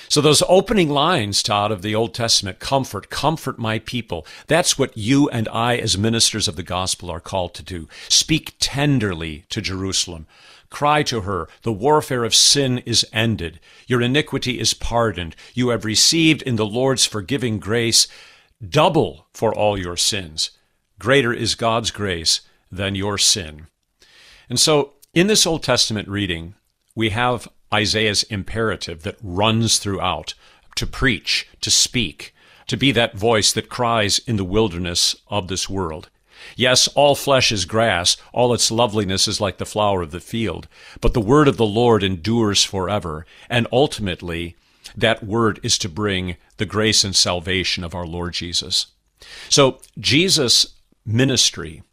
So 0.08 0.22
those 0.22 0.44
opening 0.48 0.90
lines, 0.90 1.42
Todd, 1.42 1.72
of 1.72 1.82
the 1.82 1.96
Old 1.96 2.14
Testament, 2.14 2.60
comfort, 2.60 3.10
comfort 3.10 3.58
my 3.58 3.80
people. 3.80 4.26
That's 4.48 4.78
what 4.78 4.96
you 4.96 5.30
and 5.30 5.48
I 5.50 5.78
as 5.78 5.98
ministers 5.98 6.48
of 6.48 6.56
the 6.56 6.64
gospel 6.64 7.10
are 7.10 7.20
called 7.20 7.54
to 7.56 7.64
do. 7.64 7.88
Speak 8.08 8.56
tenderly 8.60 9.46
to 9.50 9.62
Jerusalem. 9.62 10.28
Cry 10.70 11.04
to 11.04 11.22
her, 11.22 11.48
the 11.62 11.72
warfare 11.72 12.24
of 12.24 12.36
sin 12.36 12.80
is 12.80 13.06
ended. 13.14 13.60
Your 13.88 14.02
iniquity 14.02 14.60
is 14.60 14.74
pardoned. 14.74 15.36
You 15.54 15.70
have 15.70 15.86
received 15.86 16.42
in 16.42 16.56
the 16.56 16.66
Lord's 16.66 17.06
forgiving 17.06 17.60
grace 17.60 18.08
double 18.68 19.28
for 19.34 19.54
all 19.54 19.78
your 19.78 19.98
sins. 19.98 20.52
Greater 21.00 21.34
is 21.34 21.56
God's 21.56 21.92
grace 21.92 22.42
than 22.72 22.96
your 22.96 23.18
sin. 23.18 23.68
And 24.50 24.60
so 24.60 24.94
in 25.16 25.28
this 25.28 25.48
Old 25.48 25.64
Testament 25.64 26.10
reading, 26.10 26.56
we 26.94 27.12
have 27.12 27.48
Isaiah's 27.74 28.24
imperative 28.24 29.04
that 29.04 29.18
runs 29.24 29.80
throughout 29.80 30.34
to 30.76 30.86
preach, 30.86 31.48
to 31.62 31.72
speak, 31.72 32.36
to 32.68 32.76
be 32.76 32.92
that 32.92 33.16
voice 33.16 33.54
that 33.54 33.70
cries 33.70 34.20
in 34.20 34.36
the 34.36 34.44
wilderness 34.44 35.16
of 35.30 35.48
this 35.48 35.70
world. 35.70 36.10
Yes, 36.58 36.90
all 36.90 37.16
flesh 37.16 37.50
is 37.54 37.64
grass, 37.64 38.18
all 38.34 38.54
its 38.54 38.70
loveliness 38.70 39.26
is 39.26 39.40
like 39.40 39.58
the 39.58 39.66
flower 39.66 40.02
of 40.02 40.12
the 40.12 40.20
field, 40.20 40.68
but 41.00 41.14
the 41.14 41.22
word 41.22 41.48
of 41.48 41.56
the 41.56 41.66
Lord 41.66 42.04
endures 42.04 42.66
forever, 42.66 43.26
and 43.50 43.68
ultimately, 43.72 44.58
that 44.98 45.24
word 45.24 45.62
is 45.64 45.78
to 45.78 45.90
bring 45.90 46.36
the 46.58 46.66
grace 46.66 47.06
and 47.06 47.16
salvation 47.16 47.86
of 47.86 47.96
our 47.96 48.06
Lord 48.06 48.34
Jesus. 48.34 48.88
So, 49.48 49.80
Jesus' 49.98 50.76
ministry 51.06 51.84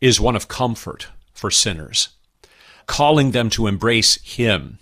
is 0.00 0.18
one 0.18 0.34
of 0.34 0.48
comfort 0.48 1.08
for 1.34 1.50
sinners 1.50 2.08
calling 2.88 3.30
them 3.30 3.48
to 3.50 3.68
embrace 3.68 4.20
Him 4.22 4.80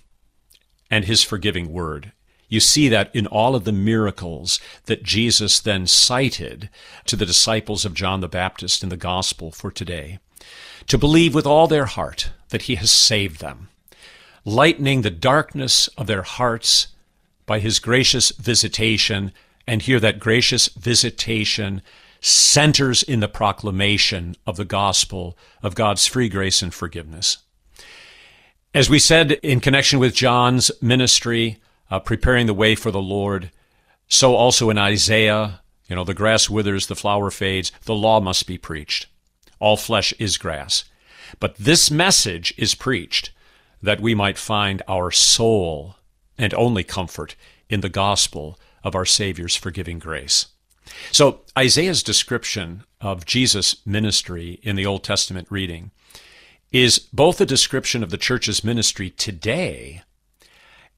and 0.90 1.04
His 1.04 1.22
forgiving 1.22 1.70
word. 1.70 2.12
You 2.48 2.60
see 2.60 2.88
that 2.88 3.14
in 3.14 3.26
all 3.26 3.54
of 3.54 3.64
the 3.64 3.72
miracles 3.72 4.60
that 4.84 5.02
Jesus 5.02 5.60
then 5.60 5.86
cited 5.86 6.70
to 7.06 7.16
the 7.16 7.26
disciples 7.26 7.84
of 7.84 7.92
John 7.92 8.20
the 8.20 8.28
Baptist 8.28 8.82
in 8.82 8.88
the 8.88 8.96
gospel 8.96 9.50
for 9.50 9.70
today. 9.70 10.20
To 10.86 10.96
believe 10.96 11.34
with 11.34 11.46
all 11.46 11.66
their 11.66 11.86
heart 11.86 12.30
that 12.50 12.62
He 12.62 12.76
has 12.76 12.90
saved 12.90 13.40
them, 13.40 13.68
lightening 14.44 15.02
the 15.02 15.10
darkness 15.10 15.88
of 15.98 16.06
their 16.06 16.22
hearts 16.22 16.88
by 17.44 17.58
His 17.58 17.80
gracious 17.80 18.30
visitation, 18.30 19.32
and 19.66 19.82
here 19.82 19.98
that 19.98 20.20
gracious 20.20 20.68
visitation 20.68 21.82
centers 22.20 23.02
in 23.02 23.18
the 23.18 23.28
proclamation 23.28 24.36
of 24.46 24.56
the 24.56 24.64
gospel 24.64 25.36
of 25.60 25.74
God's 25.74 26.06
free 26.06 26.28
grace 26.28 26.62
and 26.62 26.72
forgiveness. 26.72 27.38
As 28.76 28.90
we 28.90 28.98
said 28.98 29.32
in 29.42 29.60
connection 29.60 29.98
with 29.98 30.14
John's 30.14 30.70
ministry, 30.82 31.56
uh, 31.90 31.98
preparing 31.98 32.46
the 32.46 32.52
way 32.52 32.74
for 32.74 32.90
the 32.90 33.00
Lord, 33.00 33.50
so 34.06 34.34
also 34.34 34.68
in 34.68 34.76
Isaiah, 34.76 35.62
you 35.88 35.96
know, 35.96 36.04
the 36.04 36.12
grass 36.12 36.50
withers, 36.50 36.86
the 36.86 36.94
flower 36.94 37.30
fades, 37.30 37.72
the 37.86 37.94
law 37.94 38.20
must 38.20 38.46
be 38.46 38.58
preached. 38.58 39.06
All 39.60 39.78
flesh 39.78 40.12
is 40.18 40.36
grass. 40.36 40.84
But 41.40 41.56
this 41.56 41.90
message 41.90 42.52
is 42.58 42.74
preached 42.74 43.30
that 43.80 44.02
we 44.02 44.14
might 44.14 44.36
find 44.36 44.82
our 44.86 45.10
sole 45.10 45.96
and 46.36 46.52
only 46.52 46.84
comfort 46.84 47.34
in 47.70 47.80
the 47.80 47.88
gospel 47.88 48.60
of 48.84 48.94
our 48.94 49.06
Savior's 49.06 49.56
forgiving 49.56 49.98
grace. 49.98 50.48
So 51.12 51.40
Isaiah's 51.56 52.02
description 52.02 52.84
of 53.00 53.24
Jesus' 53.24 53.76
ministry 53.86 54.60
in 54.62 54.76
the 54.76 54.84
Old 54.84 55.02
Testament 55.02 55.46
reading 55.48 55.92
is 56.72 56.98
both 56.98 57.40
a 57.40 57.46
description 57.46 58.02
of 58.02 58.10
the 58.10 58.16
church's 58.16 58.64
ministry 58.64 59.10
today 59.10 60.02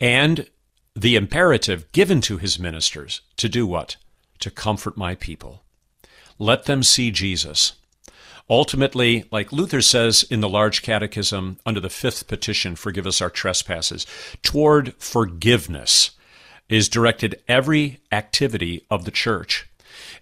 and 0.01 0.49
the 0.95 1.17
imperative 1.17 1.91
given 1.93 2.21
to 2.23 2.39
his 2.39 2.59
ministers 2.59 3.21
to 3.37 3.49
do 3.49 3.67
what? 3.67 3.97
To 4.41 4.51
comfort 4.51 4.97
my 4.97 5.15
people. 5.15 5.63
Let 6.39 6.65
them 6.65 6.83
see 6.83 7.11
Jesus. 7.11 7.75
Ultimately, 8.51 9.25
like 9.31 9.53
Luther 9.53 9.83
says 9.83 10.23
in 10.23 10.41
the 10.41 10.49
Large 10.49 10.83
Catechism 10.83 11.59
under 11.67 11.81
the 11.81 11.91
fifth 11.91 12.27
petition, 12.29 12.77
Forgive 12.77 13.07
us 13.07 13.21
our 13.21 13.31
trespasses, 13.31 14.07
toward 14.43 14.95
forgiveness 14.95 16.13
is 16.69 16.89
directed 16.89 17.41
every 17.47 17.99
activity 18.11 18.85
of 18.91 19.05
the 19.05 19.11
church. 19.11 19.69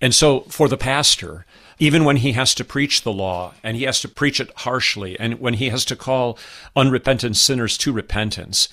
And 0.01 0.15
so 0.15 0.41
for 0.41 0.69
the 0.69 0.77
pastor, 0.77 1.47
even 1.79 2.05
when 2.05 2.17
he 2.17 2.33
has 2.33 2.55
to 2.55 2.65
preach 2.65 3.03
the 3.03 3.13
law 3.13 3.55
and 3.63 3.77
he 3.77 3.85
has 3.85 4.01
to 4.01 4.09
preach 4.09 4.41
it 4.41 4.51
harshly 4.57 5.19
and 5.19 5.41
when 5.41 5.55
he 5.55 5.69
has 5.69 5.85
to 5.85 5.97
call 5.97 6.39
unrepentant 6.75 7.37
sinners 7.37 7.77
to 7.79 7.93
repentance, 7.93 8.69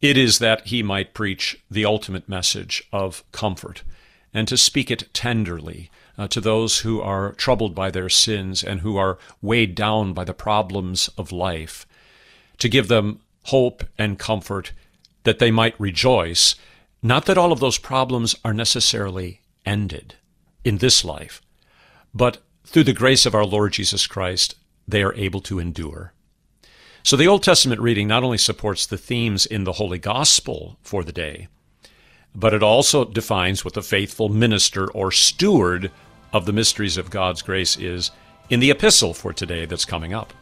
it 0.00 0.16
is 0.16 0.38
that 0.38 0.66
he 0.66 0.82
might 0.82 1.14
preach 1.14 1.60
the 1.70 1.84
ultimate 1.84 2.28
message 2.28 2.82
of 2.92 3.24
comfort 3.32 3.82
and 4.32 4.46
to 4.46 4.56
speak 4.56 4.90
it 4.90 5.12
tenderly 5.12 5.90
uh, 6.16 6.28
to 6.28 6.40
those 6.40 6.80
who 6.80 7.00
are 7.00 7.32
troubled 7.32 7.74
by 7.74 7.90
their 7.90 8.08
sins 8.08 8.62
and 8.62 8.80
who 8.80 8.96
are 8.96 9.18
weighed 9.40 9.74
down 9.74 10.12
by 10.12 10.24
the 10.24 10.34
problems 10.34 11.08
of 11.16 11.32
life, 11.32 11.86
to 12.58 12.68
give 12.68 12.88
them 12.88 13.20
hope 13.44 13.84
and 13.96 14.18
comfort 14.18 14.72
that 15.22 15.38
they 15.38 15.50
might 15.50 15.78
rejoice. 15.80 16.56
Not 17.02 17.26
that 17.26 17.38
all 17.38 17.52
of 17.52 17.60
those 17.60 17.78
problems 17.78 18.34
are 18.44 18.52
necessarily 18.52 19.42
ended 19.64 20.16
in 20.64 20.78
this 20.78 21.04
life, 21.04 21.40
but 22.18 22.38
through 22.64 22.84
the 22.84 22.92
grace 22.92 23.24
of 23.26 23.34
our 23.34 23.44
Lord 23.44 23.72
Jesus 23.72 24.08
Christ, 24.08 24.56
they 24.88 25.02
are 25.04 25.14
able 25.14 25.40
to 25.42 25.60
endure. 25.60 26.12
So 27.04 27.16
the 27.16 27.28
Old 27.28 27.44
Testament 27.44 27.80
reading 27.80 28.08
not 28.08 28.24
only 28.24 28.38
supports 28.38 28.84
the 28.84 28.98
themes 28.98 29.46
in 29.46 29.62
the 29.62 29.74
Holy 29.74 29.98
Gospel 29.98 30.76
for 30.82 31.04
the 31.04 31.12
day, 31.12 31.46
but 32.34 32.52
it 32.52 32.62
also 32.62 33.04
defines 33.04 33.64
what 33.64 33.74
the 33.74 33.82
faithful 33.82 34.28
minister 34.28 34.90
or 34.90 35.12
steward 35.12 35.92
of 36.32 36.44
the 36.44 36.52
mysteries 36.52 36.96
of 36.96 37.08
God's 37.08 37.40
grace 37.40 37.78
is 37.78 38.10
in 38.50 38.58
the 38.58 38.72
epistle 38.72 39.14
for 39.14 39.32
today 39.32 39.64
that's 39.64 39.84
coming 39.84 40.12
up. 40.12 40.34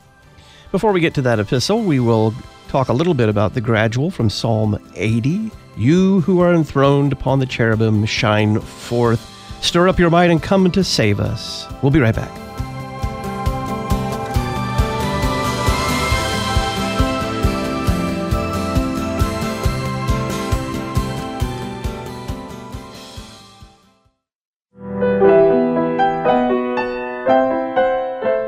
Before 0.73 0.93
we 0.93 1.01
get 1.01 1.15
to 1.15 1.23
that 1.23 1.39
epistle, 1.39 1.83
we 1.83 2.01
will 2.01 2.35
talk 2.69 2.89
a 2.89 2.95
little 2.95 3.15
bit 3.15 3.29
about 3.29 3.53
the 3.53 3.61
gradual 3.61 4.11
from 4.11 4.31
Psalm 4.31 4.79
80. 4.95 5.51
You 5.77 6.23
who 6.23 6.41
are 6.41 6.55
enthroned 6.55 7.13
upon 7.13 7.39
the 7.39 7.47
cherubim, 7.47 8.07
shine 8.07 8.61
forth 8.61 9.36
Stir 9.61 9.89
up 9.89 9.99
your 9.99 10.11
mind 10.11 10.33
and 10.33 10.43
come 10.43 10.71
to 10.71 10.85
save 10.85 11.21
us. 11.21 11.67
We'll 11.83 11.93
be 11.93 12.01
right 12.01 12.15
back. 12.15 12.31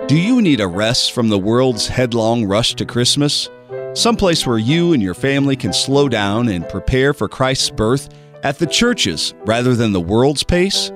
Do 0.09 0.17
you 0.17 0.41
need 0.41 0.61
a 0.61 0.67
rest 0.67 1.13
from 1.13 1.29
the 1.29 1.39
world's 1.39 1.87
headlong 1.87 2.47
rush 2.47 2.75
to 2.77 2.87
Christmas? 2.87 3.51
Someplace 3.93 4.47
where 4.47 4.57
you 4.57 4.95
and 4.95 5.03
your 5.03 5.13
family 5.13 5.55
can 5.55 5.75
slow 5.75 6.09
down 6.09 6.49
and 6.49 6.67
prepare 6.67 7.13
for 7.13 7.29
Christ's 7.29 7.69
birth 7.69 8.09
at 8.43 8.59
the 8.59 8.67
church's 8.67 9.35
rather 9.45 9.75
than 9.75 9.93
the 9.93 10.01
world's 10.01 10.43
pace? 10.43 10.91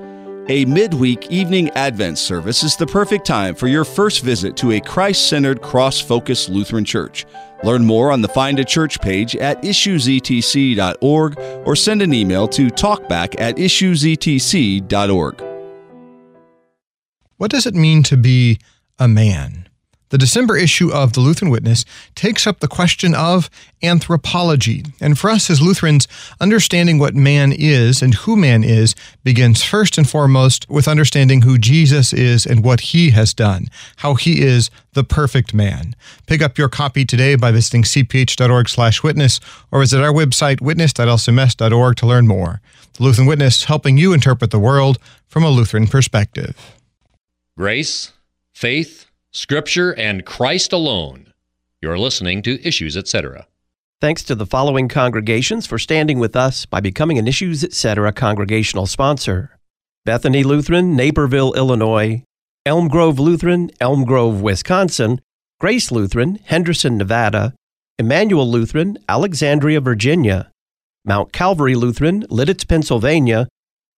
A 0.49 0.65
midweek 0.65 1.31
evening 1.31 1.71
Advent 1.71 2.19
service 2.19 2.65
is 2.65 2.75
the 2.75 2.87
perfect 2.87 3.25
time 3.25 3.55
for 3.55 3.69
your 3.69 3.85
first 3.85 4.25
visit 4.25 4.57
to 4.57 4.73
a 4.73 4.81
Christ 4.81 5.29
centered, 5.29 5.63
cross 5.63 6.01
focused 6.01 6.49
Lutheran 6.49 6.85
church. 6.85 7.25
Learn 7.63 7.85
more 7.85 8.11
on 8.11 8.23
the 8.23 8.29
Find 8.29 8.59
a 8.59 8.65
Church 8.65 9.01
page 9.01 9.37
at 9.37 9.63
issuesetc.org 9.63 11.39
or 11.65 11.77
send 11.77 12.03
an 12.03 12.13
email 12.13 12.49
to 12.49 12.67
talkback 12.67 13.41
at 13.41 13.55
issuesetc.org. 13.55 15.43
What 17.37 17.51
does 17.53 17.67
it 17.67 17.75
mean 17.77 18.03
to 18.03 18.17
be 18.17 18.59
a 18.99 19.07
man? 19.07 19.69
The 20.13 20.19
December 20.19 20.59
issue 20.59 20.93
of 20.93 21.15
the 21.15 21.21
Lutheran 21.21 21.51
Witness 21.51 21.87
takes 22.15 22.47
up 22.47 22.61
the 22.61 22.69
question 22.69 23.15
of 23.15 23.49
anthropology. 23.83 24.85
And 25.01 25.19
for 25.19 25.31
us 25.31 25.49
as 25.49 25.63
Lutherans, 25.63 26.07
understanding 26.39 26.99
what 26.99 27.15
man 27.15 27.51
is 27.51 28.03
and 28.03 28.13
who 28.13 28.37
man 28.37 28.63
is 28.63 28.95
begins 29.25 29.65
first 29.65 29.97
and 29.97 30.07
foremost 30.07 30.69
with 30.69 30.87
understanding 30.87 31.41
who 31.41 31.57
Jesus 31.57 32.13
is 32.13 32.45
and 32.45 32.63
what 32.63 32.81
he 32.81 33.09
has 33.13 33.33
done, 33.33 33.69
how 33.97 34.13
he 34.13 34.43
is 34.43 34.69
the 34.93 35.03
perfect 35.03 35.55
man. 35.55 35.97
Pick 36.27 36.43
up 36.43 36.59
your 36.59 36.69
copy 36.69 37.07
today 37.07 37.35
by 37.35 37.51
visiting 37.51 37.83
cph.org/witness 37.83 39.41
or 39.71 39.81
visit 39.81 40.03
our 40.03 40.13
website 40.13 40.61
witness.lcms.org 40.61 41.97
to 41.97 42.07
learn 42.07 42.27
more. 42.27 42.61
The 42.99 43.05
Lutheran 43.05 43.27
Witness 43.27 43.65
helping 43.65 43.97
you 43.97 44.13
interpret 44.13 44.51
the 44.51 44.59
world 44.59 44.99
from 45.27 45.43
a 45.43 45.49
Lutheran 45.49 45.87
perspective. 45.87 46.55
Grace, 47.57 48.13
faith, 48.53 49.07
Scripture, 49.35 49.93
and 49.93 50.27
Christ 50.27 50.75
alone. 50.75 51.33
You're 51.81 51.99
listening 51.99 52.43
to 52.43 52.63
Issues, 52.69 52.99
etc. 52.99 53.47
Thanks 53.99 54.23
to 54.25 54.35
the 54.35 54.45
following 54.45 54.89
congregations 54.89 55.67
for 55.67 55.79
standing 55.79 56.19
with 56.19 56.37
us 56.37 56.67
by 56.67 56.81
becoming 56.81 57.17
an 57.17 57.27
Issues 57.27 57.65
Etc. 57.65 58.13
congregational 58.13 58.87
sponsor 58.87 59.57
Bethany 60.05 60.45
Lutheran, 60.45 60.95
Naperville, 60.97 61.55
Illinois, 61.55 62.23
Elm 62.67 62.89
Grove 62.89 63.19
Lutheran, 63.19 63.71
Elm 63.81 64.05
Grove, 64.05 64.43
Wisconsin, 64.43 65.19
Grace 65.59 65.91
Lutheran, 65.91 66.39
Henderson, 66.45 66.99
Nevada, 66.99 67.55
Emmanuel 67.99 68.51
Lutheran, 68.51 68.99
Alexandria, 69.09 69.81
Virginia, 69.81 70.51
Mount 71.07 71.33
Calvary 71.33 71.75
Lutheran, 71.75 72.25
Lititz, 72.25 72.69
Pennsylvania, 72.69 73.49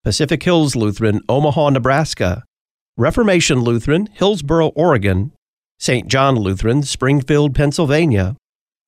Pacific 0.04 0.44
Hills 0.44 0.76
Lutheran, 0.76 1.22
Omaha, 1.28 1.70
Nebraska, 1.70 2.44
Reformation 2.96 3.58
Lutheran, 3.58 4.06
Hillsboro, 4.12 4.68
Oregon, 4.68 5.32
St. 5.80 6.06
John 6.06 6.36
Lutheran, 6.36 6.84
Springfield, 6.84 7.52
Pennsylvania, 7.52 8.36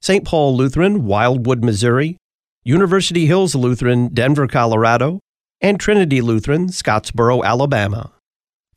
St. 0.00 0.24
Paul 0.24 0.56
Lutheran, 0.56 1.06
Wildwood, 1.06 1.64
Missouri, 1.64 2.16
University 2.62 3.26
Hills 3.26 3.56
Lutheran, 3.56 4.06
Denver, 4.14 4.46
Colorado, 4.46 5.18
and 5.60 5.80
Trinity 5.80 6.20
Lutheran, 6.20 6.68
Scottsboro, 6.68 7.42
Alabama. 7.44 8.12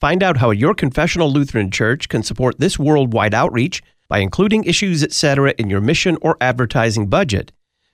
Find 0.02 0.24
out 0.24 0.38
how 0.38 0.50
your 0.50 0.74
confessional 0.74 1.32
Lutheran 1.32 1.70
church 1.70 2.10
can 2.10 2.24
support 2.24 2.58
this 2.58 2.80
worldwide 2.80 3.36
outreach 3.36 3.84
by 4.08 4.20
including 4.20 4.64
issues, 4.64 5.04
etc., 5.04 5.54
in 5.60 5.70
your 5.70 5.82
mission 5.82 6.18
or 6.24 6.38
advertising 6.42 7.08
budget. 7.08 7.52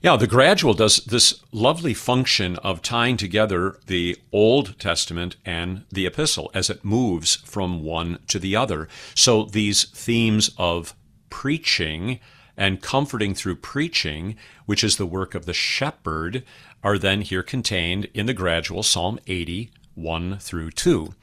Yeah, 0.00 0.14
the 0.16 0.28
gradual 0.28 0.72
does 0.72 0.98
this 0.98 1.42
lovely 1.50 1.94
function 1.94 2.54
of 2.58 2.80
tying 2.80 3.16
together 3.16 3.78
the 3.88 4.16
Old 4.30 4.78
Testament 4.78 5.34
and 5.44 5.84
the 5.90 6.06
epistle 6.06 6.48
as 6.54 6.70
it 6.70 6.84
moves 6.84 7.34
from 7.36 7.82
one 7.82 8.20
to 8.28 8.38
the 8.38 8.54
other. 8.54 8.86
So 9.16 9.46
these 9.46 9.82
themes 9.90 10.52
of 10.58 10.94
preaching 11.28 12.20
and 12.56 12.80
comforting 12.80 13.34
through 13.34 13.56
preaching, 13.56 14.36
which 14.66 14.84
is 14.84 14.96
the 14.96 15.06
work 15.06 15.34
of 15.34 15.44
the 15.44 15.52
shepherd, 15.52 16.44
are 16.84 16.98
then 16.98 17.22
here 17.22 17.42
contained 17.42 18.04
in 18.14 18.26
the 18.26 18.34
gradual 18.34 18.84
Psalm 18.84 19.18
80, 19.26 19.72
1 19.96 20.38
through 20.38 20.70
2. 20.70 21.14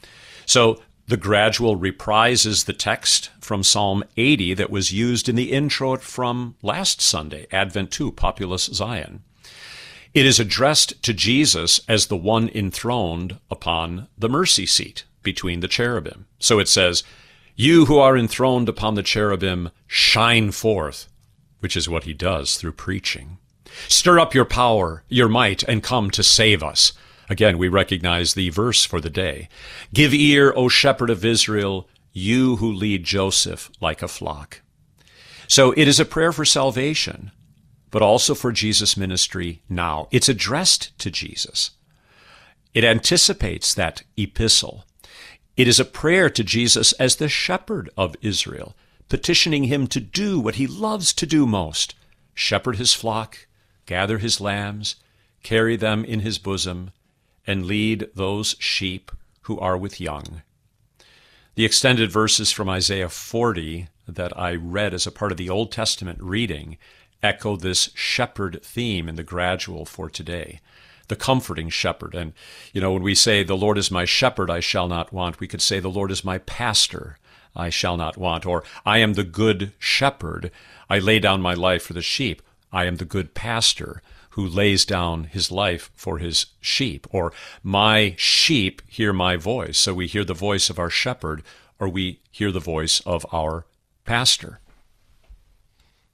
So 0.46 0.82
the 1.12 1.18
gradual 1.18 1.78
reprises 1.78 2.64
the 2.64 2.72
text 2.72 3.32
from 3.42 3.64
Psalm 3.64 4.02
80 4.16 4.54
that 4.54 4.70
was 4.70 4.94
used 4.94 5.28
in 5.28 5.36
the 5.36 5.52
introit 5.52 6.02
from 6.02 6.56
last 6.62 7.02
Sunday, 7.02 7.48
Advent 7.52 7.92
2, 7.92 8.14
Populus 8.14 8.68
Zion. 8.68 9.22
It 10.14 10.26
is 10.26 10.40
addressed 10.40 11.04
to 11.04 11.14
Jesus 11.14 11.82
as 11.90 12.06
the 12.06 12.16
one 12.16 12.48
enthroned 12.56 13.40
upon 13.50 14.08
the 14.18 14.30
mercy 14.30 14.66
seat 14.66 15.04
between 15.22 15.60
the 15.60 15.68
cherubim. 15.68 16.28
So 16.40 16.60
it 16.60 16.70
says, 16.70 17.04
You 17.58 17.88
who 17.88 17.98
are 17.98 18.16
enthroned 18.16 18.70
upon 18.70 18.96
the 18.96 19.04
cherubim, 19.04 19.72
shine 19.88 20.52
forth, 20.52 21.10
which 21.60 21.76
is 21.76 21.90
what 21.90 22.06
he 22.06 22.14
does 22.14 22.56
through 22.56 22.72
preaching. 22.72 23.38
Stir 23.90 24.18
up 24.18 24.34
your 24.34 24.46
power, 24.46 25.04
your 25.10 25.28
might, 25.28 25.62
and 25.64 25.84
come 25.84 26.10
to 26.12 26.24
save 26.24 26.64
us. 26.64 26.94
Again, 27.32 27.58
we 27.58 27.70
recognize 27.70 28.34
the 28.34 28.50
verse 28.50 28.84
for 28.84 29.00
the 29.00 29.10
day. 29.10 29.48
Give 29.94 30.14
ear, 30.14 30.52
O 30.54 30.68
shepherd 30.68 31.10
of 31.10 31.24
Israel, 31.24 31.88
you 32.12 32.58
who 32.58 32.70
lead 32.70 33.06
Joseph 33.06 33.72
like 33.80 34.02
a 34.02 34.10
flock. 34.10 34.62
So 35.48 35.72
it 35.78 35.88
is 35.88 35.98
a 35.98 36.04
prayer 36.04 36.34
for 36.34 36.44
salvation, 36.44 37.32
but 37.90 38.02
also 38.02 38.36
for 38.36 38.52
Jesus' 38.52 38.98
ministry 38.98 39.62
now. 39.70 40.10
It's 40.12 40.28
addressed 40.28 40.92
to 41.00 41.10
Jesus. 41.10 41.72
It 42.74 42.84
anticipates 42.84 43.74
that 43.76 44.04
epistle. 44.18 44.84
It 45.56 45.70
is 45.70 45.80
a 45.80 45.86
prayer 45.86 46.30
to 46.30 46.44
Jesus 46.44 46.92
as 46.94 47.16
the 47.16 47.30
shepherd 47.30 47.90
of 47.96 48.18
Israel, 48.22 48.76
petitioning 49.08 49.64
him 49.64 49.88
to 49.88 50.02
do 50.02 50.38
what 50.38 50.56
he 50.56 50.68
loves 50.68 51.14
to 51.14 51.26
do 51.26 51.48
most 51.48 51.96
shepherd 52.34 52.76
his 52.76 52.94
flock, 52.94 53.48
gather 53.86 54.18
his 54.18 54.42
lambs, 54.42 54.98
carry 55.44 55.78
them 55.78 56.04
in 56.04 56.20
his 56.20 56.38
bosom, 56.38 56.92
and 57.46 57.66
lead 57.66 58.10
those 58.16 58.56
sheep 58.60 59.12
who 59.42 59.60
are 59.60 59.78
with 59.78 60.00
young. 60.00 60.42
The 61.56 61.66
extended 61.66 62.12
verses 62.12 62.52
from 62.52 62.70
Isaiah 62.70 63.10
40 63.10 63.88
that 64.08 64.38
I 64.38 64.56
read 64.56 64.94
as 64.94 65.06
a 65.06 65.12
part 65.12 65.32
of 65.32 65.38
the 65.38 65.50
Old 65.50 65.72
Testament 65.72 66.20
reading 66.22 66.78
echo 67.24 67.56
this 67.56 67.92
shepherd 67.94 68.62
theme 68.64 69.08
in 69.08 69.16
the 69.16 69.24
gradual 69.24 69.86
for 69.86 70.10
today. 70.10 70.60
The 71.08 71.16
comforting 71.16 71.70
shepherd. 71.70 72.16
And, 72.16 72.34
you 72.74 72.82
know, 72.82 72.94
when 72.94 73.04
we 73.04 73.16
say, 73.16 73.44
The 73.44 73.58
Lord 73.58 73.78
is 73.78 73.92
my 73.92 74.06
shepherd, 74.06 74.50
I 74.50 74.60
shall 74.60 74.88
not 74.88 75.12
want, 75.12 75.40
we 75.40 75.48
could 75.48 75.62
say, 75.62 75.80
The 75.80 75.90
Lord 75.90 76.10
is 76.10 76.24
my 76.24 76.38
pastor, 76.38 77.18
I 77.56 77.70
shall 77.70 77.98
not 77.98 78.18
want. 78.18 78.46
Or, 78.46 78.64
I 78.86 79.00
am 79.00 79.14
the 79.14 79.26
good 79.26 79.74
shepherd, 79.78 80.52
I 80.90 81.00
lay 81.00 81.20
down 81.20 81.42
my 81.42 81.54
life 81.54 81.84
for 81.84 81.94
the 81.94 82.02
sheep. 82.02 82.42
I 82.72 82.86
am 82.86 82.96
the 82.96 83.06
good 83.06 83.34
pastor 83.34 84.02
who 84.32 84.48
lays 84.48 84.86
down 84.86 85.26
his 85.26 85.52
life 85.52 85.92
for 85.94 86.18
his 86.18 86.48
sheep. 86.60 87.08
Or, 87.12 87.34
my 87.64 88.16
sheep 88.18 88.82
hear 88.88 89.14
my 89.14 89.36
voice. 89.36 89.78
So 89.78 89.94
we 89.94 90.08
hear 90.08 90.24
the 90.24 90.34
voice 90.34 90.70
of 90.70 90.80
our 90.80 90.90
shepherd, 90.90 91.44
or 91.80 91.90
we 91.90 92.20
hear 92.32 92.52
the 92.52 92.60
voice 92.60 93.00
of 93.02 93.26
our 93.32 93.66
pastor. 94.06 94.60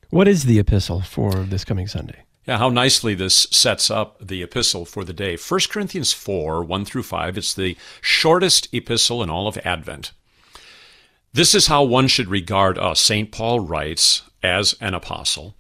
What 0.10 0.28
is 0.28 0.44
the 0.44 0.60
epistle 0.60 1.02
for 1.02 1.32
this 1.32 1.66
coming 1.66 1.88
Sunday? 1.88 2.24
Yeah, 2.46 2.60
how 2.60 2.70
nicely 2.70 3.14
this 3.14 3.48
sets 3.52 3.92
up 3.92 4.26
the 4.26 4.42
epistle 4.42 4.86
for 4.86 5.04
the 5.04 5.12
day. 5.12 5.36
1 5.36 5.60
Corinthians 5.70 6.14
4 6.14 6.64
1 6.64 6.86
through 6.86 7.04
5. 7.04 7.38
It's 7.38 7.54
the 7.54 7.76
shortest 8.00 8.74
epistle 8.74 9.22
in 9.22 9.30
all 9.30 9.48
of 9.48 9.58
Advent. 9.66 10.14
This 11.34 11.54
is 11.54 11.68
how 11.68 11.84
one 11.84 12.08
should 12.08 12.30
regard 12.30 12.78
us. 12.78 13.02
St. 13.02 13.32
Paul 13.32 13.60
writes, 13.60 14.24
as 14.42 14.76
an 14.80 14.94
apostle. 14.94 15.57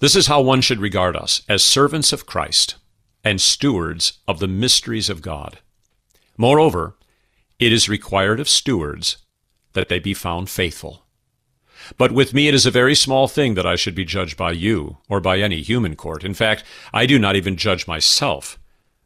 This 0.00 0.14
is 0.14 0.28
how 0.28 0.40
one 0.40 0.60
should 0.60 0.80
regard 0.80 1.16
us 1.16 1.42
as 1.48 1.64
servants 1.64 2.12
of 2.12 2.26
Christ 2.26 2.76
and 3.24 3.40
stewards 3.40 4.18
of 4.28 4.38
the 4.38 4.46
mysteries 4.46 5.10
of 5.10 5.22
God. 5.22 5.58
Moreover, 6.36 6.96
it 7.58 7.72
is 7.72 7.88
required 7.88 8.38
of 8.38 8.48
stewards 8.48 9.16
that 9.72 9.88
they 9.88 9.98
be 9.98 10.14
found 10.14 10.48
faithful. 10.48 11.04
But 11.96 12.12
with 12.12 12.32
me 12.32 12.46
it 12.46 12.54
is 12.54 12.66
a 12.66 12.70
very 12.70 12.94
small 12.94 13.26
thing 13.26 13.54
that 13.54 13.66
I 13.66 13.74
should 13.76 13.94
be 13.94 14.04
judged 14.04 14.36
by 14.36 14.52
you 14.52 14.98
or 15.08 15.20
by 15.20 15.38
any 15.38 15.62
human 15.62 15.96
court. 15.96 16.22
In 16.22 16.34
fact, 16.34 16.62
I 16.92 17.06
do 17.06 17.18
not 17.18 17.34
even 17.34 17.56
judge 17.56 17.88
myself, 17.88 18.58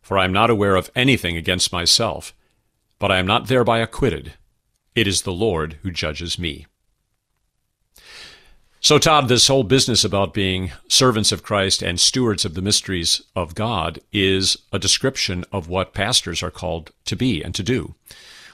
for 0.02 0.18
I 0.18 0.24
am 0.24 0.32
not 0.32 0.50
aware 0.50 0.76
of 0.76 0.90
anything 0.94 1.36
against 1.36 1.72
myself, 1.72 2.34
but 2.98 3.10
I 3.10 3.18
am 3.18 3.26
not 3.26 3.48
thereby 3.48 3.78
acquitted. 3.78 4.34
It 4.94 5.06
is 5.06 5.22
the 5.22 5.32
Lord 5.32 5.78
who 5.82 5.90
judges 5.90 6.38
me. 6.38 6.66
So, 8.84 8.98
Todd, 8.98 9.28
this 9.28 9.46
whole 9.46 9.62
business 9.62 10.02
about 10.02 10.34
being 10.34 10.72
servants 10.88 11.30
of 11.30 11.44
Christ 11.44 11.82
and 11.82 12.00
stewards 12.00 12.44
of 12.44 12.54
the 12.54 12.60
mysteries 12.60 13.22
of 13.36 13.54
God 13.54 14.00
is 14.12 14.56
a 14.72 14.78
description 14.80 15.44
of 15.52 15.68
what 15.68 15.94
pastors 15.94 16.42
are 16.42 16.50
called 16.50 16.90
to 17.04 17.14
be 17.14 17.44
and 17.44 17.54
to 17.54 17.62
do. 17.62 17.94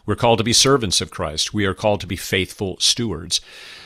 We're 0.04 0.16
called 0.16 0.36
to 0.36 0.44
be 0.44 0.52
servants 0.52 1.00
of 1.00 1.10
Christ. 1.10 1.54
We 1.54 1.64
are 1.64 1.72
called 1.72 2.02
to 2.02 2.06
be 2.06 2.16
faithful 2.16 2.76
stewards. 2.78 3.40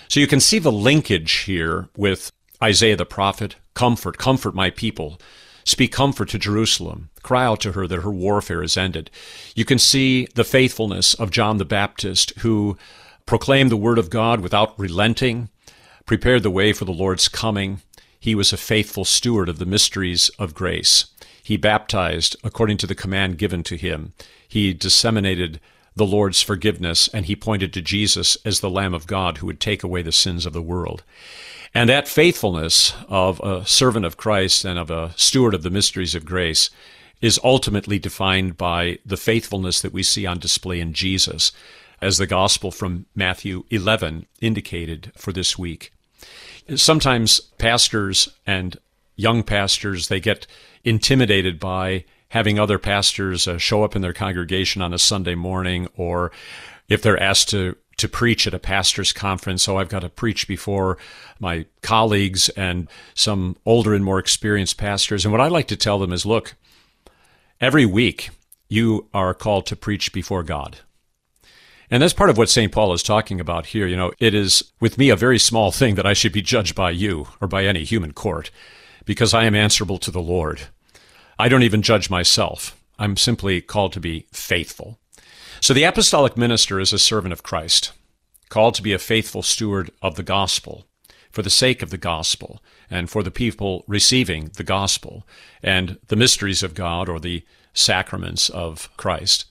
So 0.08 0.18
you 0.18 0.26
can 0.26 0.40
see 0.40 0.58
the 0.58 0.72
linkage 0.72 1.32
here 1.42 1.88
with 1.96 2.32
Isaiah 2.60 2.96
the 2.96 3.06
prophet 3.06 3.54
comfort, 3.74 4.18
comfort 4.18 4.52
my 4.52 4.70
people. 4.70 5.20
Speak 5.62 5.92
comfort 5.92 6.30
to 6.30 6.40
Jerusalem. 6.40 7.10
Cry 7.22 7.44
out 7.44 7.60
to 7.60 7.72
her 7.72 7.86
that 7.86 8.02
her 8.02 8.10
warfare 8.10 8.64
is 8.64 8.76
ended. 8.76 9.12
You 9.54 9.64
can 9.64 9.78
see 9.78 10.26
the 10.34 10.42
faithfulness 10.42 11.14
of 11.14 11.30
John 11.30 11.58
the 11.58 11.64
Baptist, 11.64 12.36
who 12.40 12.76
proclaimed 13.26 13.70
the 13.70 13.76
word 13.76 13.98
of 13.98 14.10
God 14.10 14.40
without 14.40 14.76
relenting, 14.76 15.48
prepared 16.06 16.42
the 16.42 16.50
way 16.50 16.72
for 16.72 16.84
the 16.84 16.92
Lord's 16.92 17.28
coming. 17.28 17.82
He 18.18 18.34
was 18.34 18.52
a 18.52 18.56
faithful 18.56 19.04
steward 19.04 19.48
of 19.48 19.58
the 19.58 19.66
mysteries 19.66 20.28
of 20.38 20.54
grace. 20.54 21.06
He 21.42 21.56
baptized 21.56 22.36
according 22.44 22.76
to 22.78 22.86
the 22.86 22.94
command 22.94 23.38
given 23.38 23.62
to 23.64 23.76
him. 23.76 24.12
He 24.46 24.72
disseminated 24.72 25.60
the 25.94 26.06
Lord's 26.06 26.40
forgiveness, 26.40 27.08
and 27.08 27.26
he 27.26 27.36
pointed 27.36 27.72
to 27.72 27.82
Jesus 27.82 28.36
as 28.44 28.60
the 28.60 28.70
Lamb 28.70 28.94
of 28.94 29.06
God 29.06 29.38
who 29.38 29.46
would 29.46 29.60
take 29.60 29.82
away 29.82 30.02
the 30.02 30.12
sins 30.12 30.46
of 30.46 30.52
the 30.52 30.62
world. 30.62 31.02
And 31.74 31.88
that 31.88 32.08
faithfulness 32.08 32.94
of 33.08 33.40
a 33.40 33.66
servant 33.66 34.06
of 34.06 34.16
Christ 34.16 34.64
and 34.64 34.78
of 34.78 34.90
a 34.90 35.12
steward 35.16 35.54
of 35.54 35.62
the 35.62 35.70
mysteries 35.70 36.14
of 36.14 36.24
grace 36.24 36.70
is 37.20 37.40
ultimately 37.42 37.98
defined 37.98 38.56
by 38.56 38.98
the 39.06 39.16
faithfulness 39.16 39.80
that 39.80 39.92
we 39.92 40.02
see 40.02 40.26
on 40.26 40.38
display 40.38 40.80
in 40.80 40.92
Jesus, 40.92 41.52
as 42.02 42.18
the 42.18 42.26
gospel 42.26 42.70
from 42.70 43.06
Matthew 43.14 43.64
11 43.70 44.26
indicated 44.40 45.12
for 45.16 45.32
this 45.32 45.56
week. 45.56 45.92
Sometimes 46.74 47.40
pastors 47.58 48.28
and 48.44 48.76
young 49.16 49.42
pastors, 49.44 50.08
they 50.08 50.20
get 50.20 50.46
intimidated 50.84 51.60
by 51.60 52.04
having 52.28 52.58
other 52.58 52.78
pastors 52.78 53.46
uh, 53.46 53.56
show 53.56 53.84
up 53.84 53.94
in 53.94 54.02
their 54.02 54.12
congregation 54.12 54.82
on 54.82 54.92
a 54.92 54.98
Sunday 54.98 55.34
morning, 55.34 55.86
or 55.96 56.32
if 56.88 57.00
they're 57.02 57.22
asked 57.22 57.48
to 57.50 57.76
to 57.98 58.08
preach 58.08 58.46
at 58.46 58.54
a 58.54 58.58
pastor's 58.58 59.12
conference. 59.12 59.62
So 59.62 59.76
I've 59.76 59.90
got 59.90 60.00
to 60.00 60.08
preach 60.08 60.48
before 60.48 60.98
my 61.38 61.66
colleagues 61.82 62.48
and 62.50 62.88
some 63.14 63.56
older 63.66 63.94
and 63.94 64.04
more 64.04 64.18
experienced 64.18 64.78
pastors. 64.78 65.24
And 65.24 65.30
what 65.30 65.42
I 65.42 65.48
like 65.48 65.68
to 65.68 65.76
tell 65.76 65.98
them 65.98 66.12
is 66.12 66.26
look, 66.26 66.54
every 67.60 67.86
week 67.86 68.30
you 68.68 69.08
are 69.12 69.34
called 69.34 69.66
to 69.66 69.76
preach 69.76 70.12
before 70.12 70.42
God. 70.42 70.78
And 71.92 72.02
that's 72.02 72.14
part 72.14 72.30
of 72.30 72.38
what 72.38 72.48
St. 72.48 72.72
Paul 72.72 72.94
is 72.94 73.02
talking 73.02 73.38
about 73.38 73.66
here. 73.66 73.86
You 73.86 73.96
know, 73.96 74.12
it 74.18 74.32
is 74.32 74.64
with 74.80 74.96
me 74.96 75.10
a 75.10 75.14
very 75.14 75.38
small 75.38 75.70
thing 75.70 75.94
that 75.96 76.06
I 76.06 76.14
should 76.14 76.32
be 76.32 76.40
judged 76.40 76.74
by 76.74 76.90
you 76.90 77.28
or 77.38 77.46
by 77.46 77.66
any 77.66 77.84
human 77.84 78.14
court 78.14 78.50
because 79.04 79.34
I 79.34 79.44
am 79.44 79.54
answerable 79.54 79.98
to 79.98 80.10
the 80.10 80.22
Lord. 80.22 80.62
I 81.38 81.50
don't 81.50 81.64
even 81.64 81.82
judge 81.82 82.08
myself. 82.08 82.82
I'm 82.98 83.18
simply 83.18 83.60
called 83.60 83.92
to 83.92 84.00
be 84.00 84.26
faithful. 84.32 85.00
So 85.60 85.74
the 85.74 85.84
apostolic 85.84 86.34
minister 86.34 86.80
is 86.80 86.94
a 86.94 86.98
servant 86.98 87.34
of 87.34 87.42
Christ, 87.42 87.92
called 88.48 88.74
to 88.76 88.82
be 88.82 88.94
a 88.94 88.98
faithful 88.98 89.42
steward 89.42 89.90
of 90.00 90.16
the 90.16 90.22
gospel 90.22 90.86
for 91.30 91.42
the 91.42 91.50
sake 91.50 91.82
of 91.82 91.90
the 91.90 91.98
gospel 91.98 92.62
and 92.90 93.10
for 93.10 93.22
the 93.22 93.30
people 93.30 93.84
receiving 93.86 94.50
the 94.56 94.64
gospel 94.64 95.26
and 95.62 95.98
the 96.06 96.16
mysteries 96.16 96.62
of 96.62 96.72
God 96.72 97.10
or 97.10 97.20
the 97.20 97.44
sacraments 97.74 98.48
of 98.48 98.88
Christ. 98.96 99.44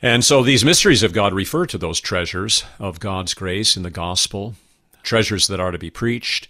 And 0.00 0.24
so 0.24 0.42
these 0.42 0.64
mysteries 0.64 1.02
of 1.02 1.12
God 1.12 1.32
refer 1.32 1.66
to 1.66 1.78
those 1.78 2.00
treasures 2.00 2.64
of 2.78 3.00
God's 3.00 3.34
grace 3.34 3.76
in 3.76 3.82
the 3.82 3.90
gospel, 3.90 4.54
treasures 5.02 5.48
that 5.48 5.58
are 5.58 5.72
to 5.72 5.78
be 5.78 5.90
preached, 5.90 6.46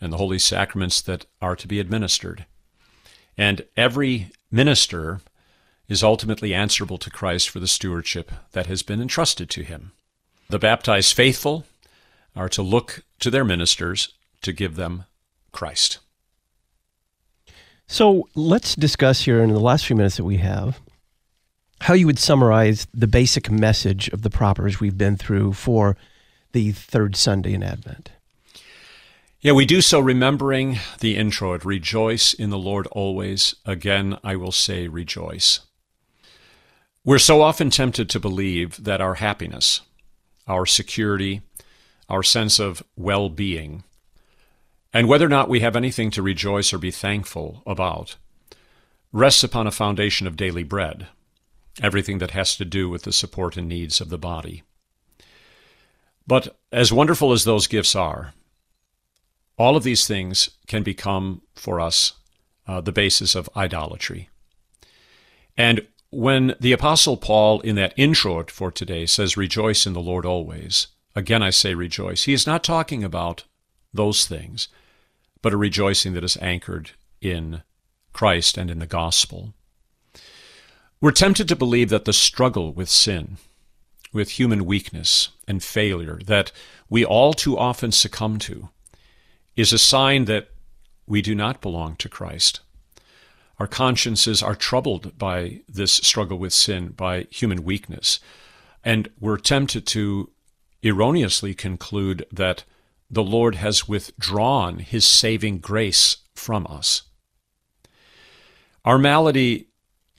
and 0.00 0.12
the 0.12 0.16
holy 0.16 0.38
sacraments 0.38 1.00
that 1.02 1.26
are 1.40 1.54
to 1.56 1.68
be 1.68 1.78
administered. 1.78 2.44
And 3.36 3.64
every 3.76 4.30
minister 4.50 5.20
is 5.88 6.02
ultimately 6.02 6.52
answerable 6.52 6.98
to 6.98 7.10
Christ 7.10 7.48
for 7.48 7.60
the 7.60 7.68
stewardship 7.68 8.32
that 8.52 8.66
has 8.66 8.82
been 8.82 9.00
entrusted 9.00 9.48
to 9.50 9.62
him. 9.62 9.92
The 10.48 10.58
baptized 10.58 11.14
faithful 11.14 11.66
are 12.34 12.48
to 12.50 12.62
look 12.62 13.04
to 13.20 13.30
their 13.30 13.44
ministers 13.44 14.12
to 14.42 14.52
give 14.52 14.74
them 14.74 15.04
Christ. 15.52 15.98
So 17.86 18.28
let's 18.34 18.74
discuss 18.74 19.22
here 19.22 19.42
in 19.42 19.52
the 19.52 19.60
last 19.60 19.86
few 19.86 19.96
minutes 19.96 20.16
that 20.16 20.24
we 20.24 20.38
have 20.38 20.80
how 21.82 21.94
you 21.94 22.06
would 22.06 22.18
summarize 22.18 22.86
the 22.92 23.06
basic 23.06 23.50
message 23.50 24.08
of 24.08 24.22
the 24.22 24.30
propers 24.30 24.80
we've 24.80 24.98
been 24.98 25.16
through 25.16 25.52
for 25.52 25.96
the 26.52 26.72
third 26.72 27.16
Sunday 27.16 27.54
in 27.54 27.62
Advent. 27.62 28.10
Yeah, 29.40 29.52
we 29.52 29.66
do 29.66 29.80
so 29.80 30.00
remembering 30.00 30.78
the 30.98 31.16
introit 31.16 31.64
rejoice 31.64 32.34
in 32.34 32.50
the 32.50 32.58
Lord 32.58 32.88
always. 32.88 33.54
Again, 33.64 34.18
I 34.24 34.34
will 34.34 34.50
say 34.50 34.88
rejoice. 34.88 35.60
We're 37.04 37.20
so 37.20 37.40
often 37.40 37.70
tempted 37.70 38.10
to 38.10 38.20
believe 38.20 38.82
that 38.82 39.00
our 39.00 39.14
happiness, 39.14 39.82
our 40.48 40.66
security, 40.66 41.42
our 42.08 42.24
sense 42.24 42.58
of 42.58 42.82
well 42.96 43.28
being, 43.28 43.84
and 44.92 45.08
whether 45.08 45.26
or 45.26 45.30
not 45.30 45.48
we 45.48 45.60
have 45.60 45.76
anything 45.76 46.10
to 46.10 46.22
rejoice 46.22 46.72
or 46.72 46.78
be 46.78 46.90
thankful 46.90 47.62
about, 47.64 48.16
rests 49.12 49.44
upon 49.44 49.66
a 49.66 49.70
foundation 49.70 50.26
of 50.26 50.36
daily 50.36 50.64
bread, 50.64 51.06
everything 51.82 52.18
that 52.18 52.32
has 52.32 52.56
to 52.56 52.64
do 52.64 52.88
with 52.88 53.02
the 53.02 53.12
support 53.12 53.56
and 53.56 53.68
needs 53.68 54.00
of 54.00 54.08
the 54.08 54.18
body. 54.18 54.62
But 56.26 56.58
as 56.70 56.92
wonderful 56.92 57.32
as 57.32 57.44
those 57.44 57.66
gifts 57.66 57.94
are, 57.94 58.34
all 59.56 59.76
of 59.76 59.82
these 59.82 60.06
things 60.06 60.50
can 60.66 60.82
become 60.82 61.42
for 61.54 61.80
us 61.80 62.12
uh, 62.66 62.80
the 62.80 62.92
basis 62.92 63.34
of 63.34 63.48
idolatry. 63.56 64.28
And 65.56 65.86
when 66.10 66.54
the 66.60 66.72
Apostle 66.72 67.16
Paul, 67.16 67.60
in 67.60 67.74
that 67.76 67.94
introit 67.96 68.50
for 68.50 68.70
today, 68.70 69.06
says, 69.06 69.36
Rejoice 69.36 69.86
in 69.86 69.92
the 69.92 70.00
Lord 70.00 70.24
always, 70.24 70.88
again 71.16 71.42
I 71.42 71.50
say 71.50 71.74
rejoice, 71.74 72.24
he 72.24 72.32
is 72.32 72.46
not 72.46 72.62
talking 72.62 73.02
about 73.02 73.44
those 73.92 74.26
things, 74.26 74.68
but 75.42 75.52
a 75.52 75.56
rejoicing 75.56 76.12
that 76.14 76.24
is 76.24 76.36
anchored 76.40 76.92
in 77.20 77.62
Christ 78.12 78.56
and 78.56 78.70
in 78.70 78.78
the 78.78 78.86
gospel. 78.86 79.54
We're 81.00 81.12
tempted 81.12 81.46
to 81.48 81.56
believe 81.56 81.90
that 81.90 82.06
the 82.06 82.12
struggle 82.12 82.72
with 82.72 82.88
sin, 82.88 83.36
with 84.12 84.30
human 84.30 84.64
weakness 84.64 85.28
and 85.46 85.62
failure 85.62 86.18
that 86.26 86.50
we 86.90 87.04
all 87.04 87.34
too 87.34 87.56
often 87.56 87.92
succumb 87.92 88.38
to, 88.40 88.70
is 89.54 89.72
a 89.72 89.78
sign 89.78 90.24
that 90.24 90.48
we 91.06 91.22
do 91.22 91.36
not 91.36 91.60
belong 91.60 91.94
to 91.96 92.08
Christ. 92.08 92.60
Our 93.60 93.68
consciences 93.68 94.42
are 94.42 94.56
troubled 94.56 95.16
by 95.16 95.60
this 95.68 95.92
struggle 95.92 96.38
with 96.38 96.52
sin, 96.52 96.88
by 96.88 97.26
human 97.30 97.62
weakness. 97.62 98.18
And 98.82 99.08
we're 99.20 99.38
tempted 99.38 99.86
to 99.88 100.30
erroneously 100.82 101.54
conclude 101.54 102.26
that 102.32 102.64
the 103.08 103.22
Lord 103.22 103.54
has 103.54 103.88
withdrawn 103.88 104.80
his 104.80 105.06
saving 105.06 105.58
grace 105.58 106.18
from 106.34 106.66
us. 106.68 107.02
Our 108.84 108.98
malady 108.98 109.68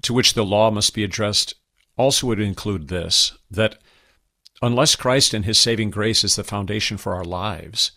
to 0.02 0.14
which 0.14 0.34
the 0.34 0.46
law 0.46 0.72
must 0.72 0.94
be 0.94 1.04
addressed 1.04 1.56
also 1.98 2.28
would 2.28 2.40
include 2.40 2.88
this 2.88 3.38
that 3.52 3.78
unless 4.62 4.96
Christ 4.96 5.34
and 5.34 5.46
his 5.46 5.58
saving 5.58 5.90
grace 5.90 6.24
is 6.24 6.36
the 6.36 6.44
foundation 6.44 6.98
for 6.98 7.14
our 7.14 7.26
lives, 7.26 7.92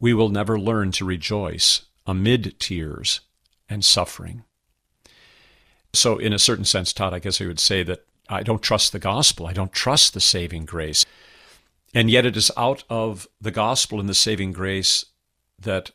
we 0.00 0.14
will 0.14 0.28
never 0.28 0.58
learn 0.58 0.92
to 0.92 1.04
rejoice 1.04 1.82
amid 2.06 2.58
tears 2.58 3.20
and 3.68 3.84
suffering. 3.84 4.44
So, 5.92 6.18
in 6.18 6.32
a 6.32 6.38
certain 6.38 6.64
sense, 6.64 6.92
Todd, 6.92 7.14
I 7.14 7.18
guess 7.18 7.40
I 7.40 7.46
would 7.46 7.60
say 7.60 7.82
that 7.82 8.04
I 8.28 8.42
don't 8.42 8.62
trust 8.62 8.92
the 8.92 8.98
gospel. 8.98 9.46
I 9.46 9.52
don't 9.52 9.72
trust 9.72 10.14
the 10.14 10.20
saving 10.20 10.66
grace. 10.66 11.04
And 11.94 12.10
yet, 12.10 12.26
it 12.26 12.36
is 12.36 12.52
out 12.56 12.84
of 12.90 13.26
the 13.40 13.50
gospel 13.50 13.98
and 13.98 14.08
the 14.08 14.14
saving 14.14 14.52
grace 14.52 15.06
that 15.58 15.90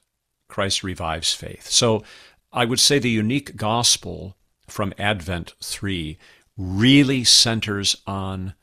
Christ 0.48 0.84
revives 0.84 1.34
faith. 1.34 1.70
So, 1.70 2.04
I 2.52 2.66
would 2.66 2.80
say 2.80 3.00
the 3.00 3.10
unique 3.10 3.56
gospel 3.56 4.36
from 4.68 4.94
Advent 4.98 5.54
3 5.62 6.18
really 6.58 7.24
centers 7.24 7.96
on 8.06 8.54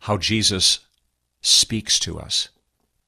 how 0.00 0.16
Jesus 0.16 0.80
speaks 1.40 1.98
to 2.00 2.18
us, 2.18 2.48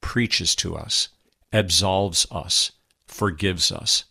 preaches 0.01 0.55
to 0.55 0.75
us, 0.75 1.09
absolves 1.51 2.25
us, 2.31 2.71
forgives 3.05 3.71
us. 3.71 4.05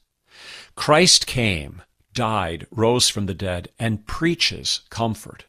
Christ 0.75 1.27
came, 1.27 1.83
died, 2.13 2.67
rose 2.71 3.09
from 3.09 3.27
the 3.27 3.35
dead, 3.35 3.69
and 3.79 4.07
preaches 4.07 4.81
comfort 4.91 5.45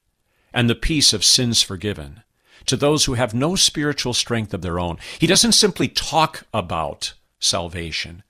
and 0.53 0.69
the 0.69 0.75
peace 0.75 1.13
of 1.13 1.23
sins 1.23 1.61
forgiven 1.61 2.23
to 2.65 2.75
those 2.75 3.05
who 3.05 3.13
have 3.13 3.33
no 3.33 3.55
spiritual 3.55 4.13
strength 4.13 4.53
of 4.53 4.61
their 4.61 4.79
own. 4.79 4.97
He 5.19 5.27
doesn't 5.27 5.53
simply 5.53 5.87
talk 5.87 6.45
about 6.53 7.13
salvation. 7.39 8.23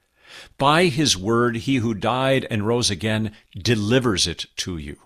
By 0.58 0.86
his 0.86 1.18
word, 1.18 1.58
he 1.58 1.78
who 1.78 1.94
died 1.94 2.46
and 2.50 2.66
rose 2.66 2.90
again 2.90 3.32
delivers 3.56 4.28
it 4.28 4.46
to 4.58 4.78
you. 4.78 4.98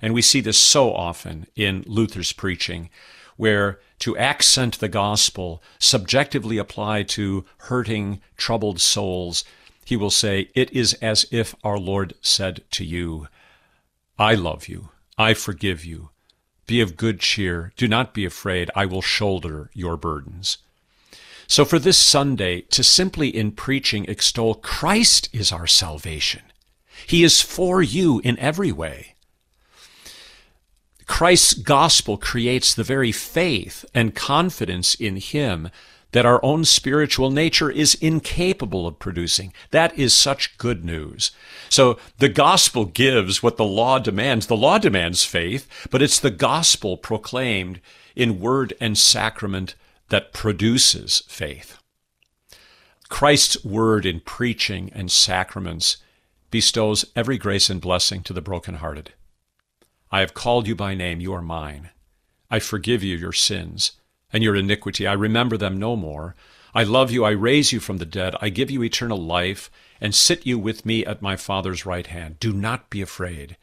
And 0.00 0.12
we 0.12 0.22
see 0.22 0.40
this 0.40 0.58
so 0.58 0.92
often 0.92 1.46
in 1.56 1.84
Luther's 1.86 2.32
preaching, 2.32 2.90
where 3.36 3.80
to 4.00 4.16
accent 4.16 4.78
the 4.78 4.88
gospel, 4.88 5.62
subjectively 5.78 6.58
apply 6.58 7.04
to 7.04 7.44
hurting, 7.58 8.20
troubled 8.36 8.80
souls, 8.80 9.44
he 9.84 9.96
will 9.96 10.10
say, 10.10 10.50
It 10.54 10.72
is 10.72 10.94
as 10.94 11.26
if 11.30 11.54
our 11.62 11.78
Lord 11.78 12.14
said 12.20 12.64
to 12.72 12.84
you, 12.84 13.28
I 14.18 14.34
love 14.34 14.68
you, 14.68 14.90
I 15.18 15.34
forgive 15.34 15.84
you. 15.84 16.10
Be 16.66 16.80
of 16.80 16.96
good 16.96 17.20
cheer, 17.20 17.72
do 17.76 17.86
not 17.86 18.14
be 18.14 18.24
afraid, 18.24 18.70
I 18.74 18.86
will 18.86 19.02
shoulder 19.02 19.70
your 19.74 19.96
burdens. 19.96 20.58
So 21.46 21.64
for 21.64 21.78
this 21.78 21.98
Sunday, 21.98 22.62
to 22.62 22.82
simply 22.82 23.28
in 23.28 23.52
preaching 23.52 24.04
extol 24.06 24.54
Christ 24.54 25.28
is 25.32 25.52
our 25.52 25.66
salvation. 25.66 26.42
He 27.06 27.24
is 27.24 27.42
for 27.42 27.82
you 27.82 28.20
in 28.24 28.38
every 28.38 28.72
way. 28.72 29.14
Christ's 31.06 31.54
gospel 31.54 32.16
creates 32.16 32.74
the 32.74 32.84
very 32.84 33.12
faith 33.12 33.84
and 33.94 34.14
confidence 34.14 34.94
in 34.94 35.16
Him 35.16 35.70
that 36.12 36.24
our 36.24 36.42
own 36.44 36.64
spiritual 36.64 37.30
nature 37.30 37.70
is 37.70 37.96
incapable 37.96 38.86
of 38.86 39.00
producing. 39.00 39.52
That 39.72 39.98
is 39.98 40.14
such 40.14 40.56
good 40.58 40.84
news. 40.84 41.32
So 41.68 41.98
the 42.18 42.28
gospel 42.28 42.84
gives 42.84 43.42
what 43.42 43.56
the 43.56 43.64
law 43.64 43.98
demands. 43.98 44.46
The 44.46 44.56
law 44.56 44.78
demands 44.78 45.24
faith, 45.24 45.68
but 45.90 46.00
it's 46.00 46.20
the 46.20 46.30
gospel 46.30 46.96
proclaimed 46.96 47.80
in 48.14 48.38
word 48.38 48.74
and 48.80 48.96
sacrament 48.96 49.74
that 50.14 50.32
produces 50.32 51.24
faith. 51.26 51.76
Christ's 53.08 53.64
word 53.64 54.06
in 54.06 54.20
preaching 54.20 54.88
and 54.94 55.10
sacraments 55.10 55.96
bestows 56.52 57.04
every 57.16 57.36
grace 57.36 57.68
and 57.68 57.80
blessing 57.80 58.22
to 58.22 58.32
the 58.32 58.40
brokenhearted. 58.40 59.12
I 60.12 60.20
have 60.20 60.32
called 60.32 60.68
you 60.68 60.76
by 60.76 60.94
name, 60.94 61.18
you 61.18 61.32
are 61.32 61.42
mine. 61.42 61.90
I 62.48 62.60
forgive 62.60 63.02
you 63.02 63.16
your 63.16 63.32
sins 63.32 63.96
and 64.32 64.44
your 64.44 64.54
iniquity. 64.54 65.04
I 65.04 65.14
remember 65.14 65.56
them 65.56 65.80
no 65.80 65.96
more. 65.96 66.36
I 66.76 66.84
love 66.84 67.10
you. 67.10 67.24
I 67.24 67.30
raise 67.30 67.72
you 67.72 67.80
from 67.80 67.96
the 67.96 68.06
dead. 68.06 68.36
I 68.40 68.50
give 68.50 68.70
you 68.70 68.84
eternal 68.84 69.20
life 69.20 69.68
and 70.00 70.14
sit 70.14 70.46
you 70.46 70.60
with 70.60 70.86
me 70.86 71.04
at 71.04 71.22
my 71.22 71.34
Father's 71.34 71.84
right 71.84 72.06
hand. 72.06 72.38
Do 72.38 72.52
not 72.52 72.88
be 72.88 73.02
afraid. 73.02 73.56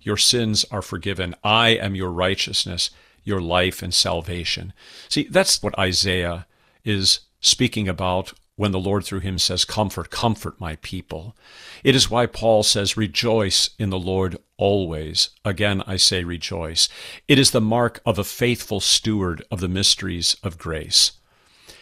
Your 0.00 0.16
sins 0.16 0.64
are 0.72 0.82
forgiven. 0.82 1.36
I 1.44 1.68
am 1.68 1.94
your 1.94 2.10
righteousness, 2.10 2.90
your 3.24 3.40
life 3.40 3.82
and 3.82 3.92
salvation. 3.94 4.72
See, 5.08 5.24
that's 5.24 5.62
what 5.62 5.78
Isaiah 5.78 6.46
is 6.84 7.20
speaking 7.40 7.88
about 7.88 8.32
when 8.56 8.72
the 8.72 8.80
Lord 8.80 9.04
through 9.04 9.20
him 9.20 9.38
says, 9.38 9.64
Comfort, 9.64 10.10
comfort 10.10 10.60
my 10.60 10.76
people. 10.76 11.36
It 11.82 11.94
is 11.94 12.10
why 12.10 12.26
Paul 12.26 12.62
says, 12.62 12.96
Rejoice 12.96 13.70
in 13.78 13.90
the 13.90 13.98
Lord 13.98 14.36
always. 14.56 15.30
Again, 15.44 15.82
I 15.86 15.96
say 15.96 16.22
rejoice. 16.24 16.88
It 17.28 17.38
is 17.38 17.50
the 17.50 17.60
mark 17.60 18.00
of 18.04 18.18
a 18.18 18.24
faithful 18.24 18.80
steward 18.80 19.44
of 19.50 19.60
the 19.60 19.68
mysteries 19.68 20.36
of 20.42 20.58
grace. 20.58 21.12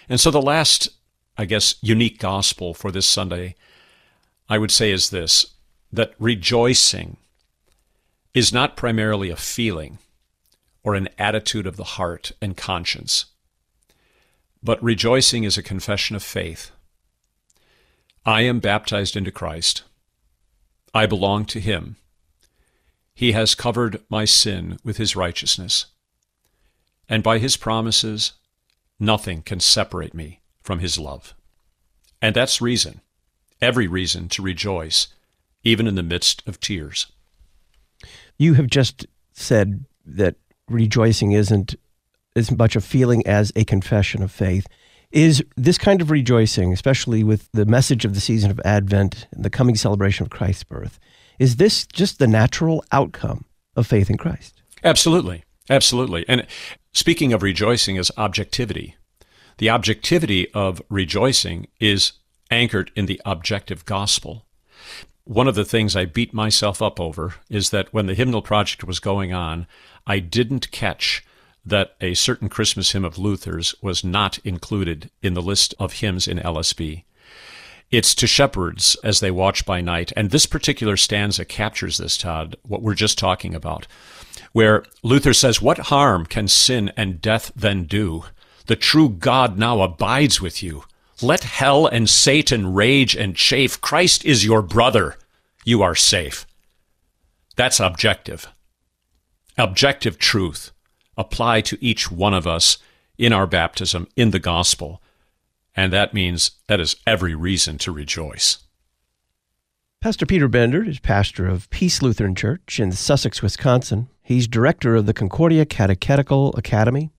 And 0.09 0.20
so 0.20 0.30
the 0.30 0.43
last, 0.43 0.88
I 1.36 1.45
guess, 1.45 1.74
unique 1.82 2.18
gospel 2.18 2.72
for 2.72 2.91
this 2.91 3.07
Sunday, 3.07 3.57
I 4.49 4.59
would 4.59 4.70
say 4.70 4.91
is 4.91 5.11
this 5.11 5.47
that 5.93 6.14
rejoicing 6.18 7.16
is 8.32 8.53
not 8.53 8.76
primarily 8.76 9.28
a 9.28 9.36
feeling 9.36 9.99
or 10.83 10.95
an 10.95 11.09
attitude 11.18 11.66
of 11.66 11.76
the 11.76 11.85
heart 11.85 12.33
and 12.41 12.57
conscience. 12.57 13.26
But 14.62 14.83
rejoicing 14.83 15.45
is 15.45 15.57
a 15.57 15.62
confession 15.62 16.16
of 16.16 16.22
faith. 16.22 16.70
I 18.24 18.43
am 18.43 18.61
baptized 18.61 19.16
into 19.16 19.31
Christ. 19.31 19.83
I 20.93 21.07
belong 21.07 21.45
to 21.47 21.61
Him. 21.61 21.97
He 23.14 23.33
has 23.33 23.55
covered 23.55 24.03
my 24.09 24.24
sin 24.24 24.78
with 24.85 24.97
His 24.97 25.16
righteousness. 25.16 25.87
And 27.09 27.22
by 27.22 27.39
His 27.39 27.57
promises, 27.57 28.33
nothing 28.99 29.43
can 29.43 29.61
separate 29.61 30.14
me 30.14 30.41
from 30.62 30.81
His 30.81 30.99
love. 30.99 31.35
And 32.22 32.37
that's 32.37 32.61
reason, 32.61 33.01
every 33.62 33.87
reason 33.87 34.28
to 34.31 34.43
rejoice, 34.43 35.09
even 35.64 35.87
in 35.87 35.95
the 35.95 36.03
midst 36.03 36.47
of 36.47 36.61
tears. 36.61 37.07
You 38.37 38.55
have 38.55 38.68
just 38.68 39.07
said 39.33 39.87
that 40.05 40.37
rejoicing 40.70 41.32
isn't 41.32 41.74
as 42.36 42.50
much 42.50 42.76
a 42.76 42.80
feeling 42.80 43.26
as 43.26 43.52
a 43.56 43.64
confession 43.64 44.22
of 44.22 44.30
faith. 44.30 44.66
Is 45.10 45.44
this 45.56 45.76
kind 45.76 46.00
of 46.00 46.10
rejoicing, 46.10 46.72
especially 46.72 47.24
with 47.24 47.48
the 47.52 47.66
message 47.66 48.04
of 48.04 48.14
the 48.14 48.20
season 48.20 48.50
of 48.50 48.60
Advent 48.64 49.26
and 49.32 49.44
the 49.44 49.50
coming 49.50 49.74
celebration 49.74 50.24
of 50.24 50.30
Christ's 50.30 50.64
birth, 50.64 51.00
is 51.38 51.56
this 51.56 51.86
just 51.86 52.18
the 52.18 52.28
natural 52.28 52.84
outcome 52.92 53.44
of 53.74 53.86
faith 53.86 54.08
in 54.08 54.16
Christ? 54.16 54.62
Absolutely. 54.84 55.44
Absolutely. 55.68 56.24
And 56.28 56.46
speaking 56.92 57.32
of 57.32 57.42
rejoicing 57.42 57.98
as 57.98 58.10
objectivity, 58.16 58.96
the 59.58 59.70
objectivity 59.70 60.50
of 60.52 60.80
rejoicing 60.88 61.68
is 61.80 62.12
anchored 62.50 62.90
in 62.94 63.06
the 63.06 63.20
objective 63.24 63.84
gospel. 63.84 64.46
One 65.31 65.47
of 65.47 65.55
the 65.55 65.64
things 65.64 65.95
I 65.95 66.07
beat 66.07 66.35
myself 66.35 66.83
up 66.83 66.99
over 66.99 67.35
is 67.49 67.70
that 67.70 67.95
when 67.95 68.07
the 68.07 68.16
hymnal 68.16 68.43
project 68.43 68.83
was 68.83 68.99
going 68.99 69.33
on, 69.33 69.68
I 70.05 70.18
didn't 70.18 70.72
catch 70.72 71.24
that 71.64 71.95
a 72.01 72.14
certain 72.14 72.49
Christmas 72.49 72.91
hymn 72.91 73.05
of 73.05 73.16
Luther's 73.16 73.72
was 73.81 74.03
not 74.03 74.39
included 74.39 75.09
in 75.22 75.35
the 75.35 75.41
list 75.41 75.72
of 75.78 75.93
hymns 75.93 76.26
in 76.26 76.39
LSB. 76.39 77.05
It's 77.93 78.12
to 78.16 78.26
shepherds 78.26 78.97
as 79.05 79.20
they 79.20 79.31
watch 79.31 79.64
by 79.64 79.81
night. 79.81 80.12
And 80.16 80.33
this 80.33 80.47
particular 80.47 80.97
stanza 80.97 81.45
captures 81.45 81.99
this, 81.99 82.16
Todd, 82.16 82.57
what 82.62 82.83
we're 82.83 82.95
just 82.95 83.16
talking 83.16 83.55
about, 83.55 83.87
where 84.51 84.83
Luther 85.05 85.33
says, 85.33 85.62
What 85.62 85.78
harm 85.78 86.26
can 86.26 86.49
sin 86.49 86.91
and 86.97 87.22
death 87.22 87.53
then 87.55 87.85
do? 87.85 88.24
The 88.66 88.74
true 88.74 89.09
God 89.09 89.57
now 89.57 89.81
abides 89.83 90.41
with 90.41 90.61
you. 90.61 90.83
Let 91.22 91.45
hell 91.45 91.87
and 91.87 92.11
Satan 92.11 92.74
rage 92.74 93.14
and 93.14 93.37
chafe. 93.37 93.81
Christ 93.81 94.24
is 94.24 94.45
your 94.45 94.62
brother. 94.62 95.16
You 95.70 95.82
are 95.82 95.94
safe. 95.94 96.48
That's 97.54 97.78
objective. 97.78 98.48
Objective 99.56 100.18
truth 100.18 100.72
apply 101.16 101.60
to 101.60 101.78
each 101.80 102.10
one 102.10 102.34
of 102.34 102.44
us 102.44 102.78
in 103.16 103.32
our 103.32 103.46
baptism 103.46 104.08
in 104.16 104.32
the 104.32 104.40
gospel. 104.40 105.00
And 105.76 105.92
that 105.92 106.12
means 106.12 106.50
that 106.66 106.80
is 106.80 106.96
every 107.06 107.36
reason 107.36 107.78
to 107.78 107.92
rejoice. 107.92 108.58
Pastor 110.00 110.26
Peter 110.26 110.48
Bender 110.48 110.82
is 110.82 110.98
pastor 110.98 111.46
of 111.46 111.70
Peace 111.70 112.02
Lutheran 112.02 112.34
Church 112.34 112.80
in 112.80 112.90
Sussex, 112.90 113.40
Wisconsin. 113.40 114.08
He's 114.24 114.48
director 114.48 114.96
of 114.96 115.06
the 115.06 115.14
Concordia 115.14 115.64
Catechetical 115.64 116.52
Academy. 116.56 117.12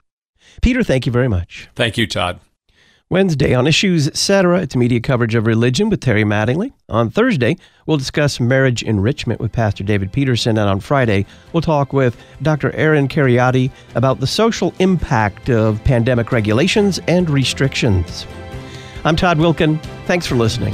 Peter, 0.62 0.84
thank 0.84 1.06
you 1.06 1.14
very 1.14 1.30
much. 1.30 1.70
Thank 1.74 1.98
you, 1.98 2.06
Todd. 2.06 2.42
Wednesday 3.12 3.54
on 3.54 3.68
Issues 3.68 4.08
Etc., 4.08 4.62
it's 4.62 4.74
media 4.74 5.02
coverage 5.02 5.36
of 5.36 5.46
religion 5.46 5.90
with 5.90 6.00
Terry 6.00 6.24
Mattingly. 6.24 6.72
On 6.88 7.10
Thursday, 7.10 7.58
we'll 7.86 7.98
discuss 7.98 8.40
marriage 8.40 8.84
enrichment 8.84 9.42
with 9.42 9.52
Pastor 9.52 9.84
David 9.84 10.14
Peterson. 10.14 10.58
And 10.58 10.70
on 10.70 10.80
Friday, 10.80 11.26
we'll 11.52 11.60
talk 11.60 11.92
with 11.92 12.16
Dr. 12.42 12.74
Aaron 12.74 13.10
Kheriaty 13.10 13.70
about 13.96 14.22
the 14.22 14.28
social 14.28 14.74
impact 14.80 15.50
of 15.50 15.84
pandemic 15.84 16.32
regulations 16.32 17.02
and 17.10 17.30
restrictions. 17.30 18.26
I'm 19.04 19.18
Todd 19.18 19.40
Wilken. 19.40 19.84
Thanks 20.06 20.26
for 20.26 20.36
listening. 20.36 20.74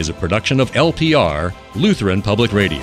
is 0.00 0.08
a 0.08 0.14
production 0.14 0.60
of 0.60 0.72
LPR, 0.72 1.54
Lutheran 1.74 2.22
Public 2.22 2.54
Radio. 2.54 2.80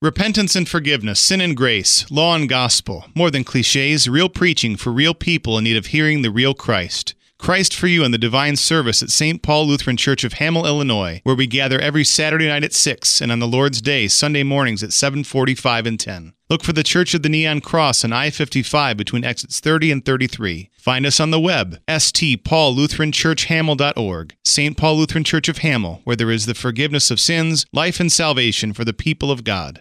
Repentance 0.00 0.54
and 0.56 0.66
forgiveness, 0.66 1.20
sin 1.20 1.42
and 1.42 1.56
grace, 1.56 2.10
law 2.10 2.34
and 2.34 2.48
gospel, 2.48 3.06
more 3.14 3.30
than 3.30 3.44
cliches, 3.44 4.08
real 4.08 4.30
preaching 4.30 4.76
for 4.76 4.90
real 4.90 5.12
people 5.12 5.58
in 5.58 5.64
need 5.64 5.76
of 5.76 5.86
hearing 5.86 6.22
the 6.22 6.30
real 6.30 6.54
Christ. 6.54 7.14
Christ 7.40 7.74
for 7.74 7.86
You 7.86 8.04
and 8.04 8.12
the 8.12 8.18
Divine 8.18 8.56
Service 8.56 9.02
at 9.02 9.08
St. 9.08 9.42
Paul 9.42 9.66
Lutheran 9.66 9.96
Church 9.96 10.24
of 10.24 10.34
Hamel, 10.34 10.66
Illinois, 10.66 11.22
where 11.24 11.34
we 11.34 11.46
gather 11.46 11.80
every 11.80 12.04
Saturday 12.04 12.46
night 12.46 12.64
at 12.64 12.74
6 12.74 13.22
and 13.22 13.32
on 13.32 13.38
the 13.38 13.48
Lord's 13.48 13.80
Day, 13.80 14.08
Sunday 14.08 14.42
mornings 14.42 14.82
at 14.82 14.92
7:45 14.92 15.86
and 15.86 15.98
10. 15.98 16.34
Look 16.50 16.62
for 16.62 16.74
the 16.74 16.82
Church 16.82 17.14
of 17.14 17.22
the 17.22 17.30
Neon 17.30 17.62
Cross 17.62 18.04
on 18.04 18.12
I-55 18.12 18.98
between 18.98 19.24
exits 19.24 19.58
30 19.58 19.90
and 19.90 20.04
33. 20.04 20.68
Find 20.78 21.06
us 21.06 21.18
on 21.18 21.30
the 21.30 21.40
web, 21.40 21.80
stpaullutheranchurchhamel.org. 21.88 24.34
St. 24.44 24.76
Paul 24.76 24.96
Lutheran 24.96 25.24
Church 25.24 25.48
of 25.48 25.56
Hamel, 25.58 26.02
where 26.04 26.16
there 26.16 26.30
is 26.30 26.44
the 26.44 26.54
forgiveness 26.54 27.10
of 27.10 27.18
sins, 27.18 27.64
life 27.72 28.00
and 28.00 28.12
salvation 28.12 28.74
for 28.74 28.84
the 28.84 28.92
people 28.92 29.30
of 29.30 29.44
God. 29.44 29.80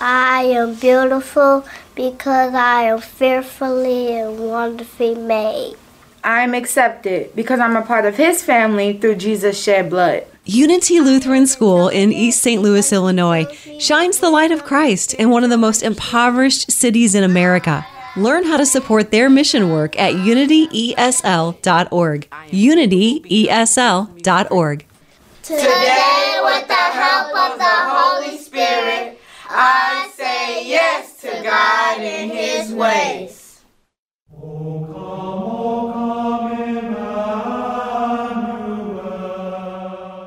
I 0.00 0.42
am 0.42 0.74
beautiful 0.74 1.64
because 1.94 2.52
I 2.52 2.82
am 2.84 3.00
fearfully 3.00 4.18
and 4.18 4.40
wonderfully 4.40 5.14
made. 5.14 5.76
I'm 6.24 6.54
accepted 6.54 7.36
because 7.36 7.60
I'm 7.60 7.76
a 7.76 7.82
part 7.82 8.06
of 8.06 8.16
his 8.16 8.42
family 8.42 8.98
through 8.98 9.16
Jesus' 9.16 9.62
shed 9.62 9.90
blood. 9.90 10.24
Unity 10.46 11.00
Lutheran 11.00 11.46
School 11.46 11.88
in 11.88 12.12
East 12.12 12.40
St. 12.40 12.62
Louis, 12.62 12.90
Illinois 12.92 13.44
shines 13.78 14.18
the 14.18 14.30
light 14.30 14.50
of 14.50 14.64
Christ 14.64 15.12
in 15.14 15.30
one 15.30 15.44
of 15.44 15.50
the 15.50 15.58
most 15.58 15.82
impoverished 15.82 16.72
cities 16.72 17.14
in 17.14 17.22
America. 17.24 17.86
Learn 18.16 18.44
how 18.44 18.56
to 18.56 18.64
support 18.64 19.10
their 19.10 19.28
mission 19.28 19.70
work 19.70 19.98
at 19.98 20.14
unityesl.org. 20.14 22.28
unityesl.org. 22.30 24.86
Today, 25.42 26.40
with 26.42 26.68
the 26.68 26.74
help 26.74 27.36
of 27.36 27.58
the 27.58 27.64
Holy 27.64 28.38
Spirit, 28.38 29.18
I 29.50 30.10
say 30.14 30.64
yes 30.66 31.20
to 31.20 31.28
God 31.42 32.00
and 32.00 32.30
His 32.30 32.72
ways. 32.72 33.60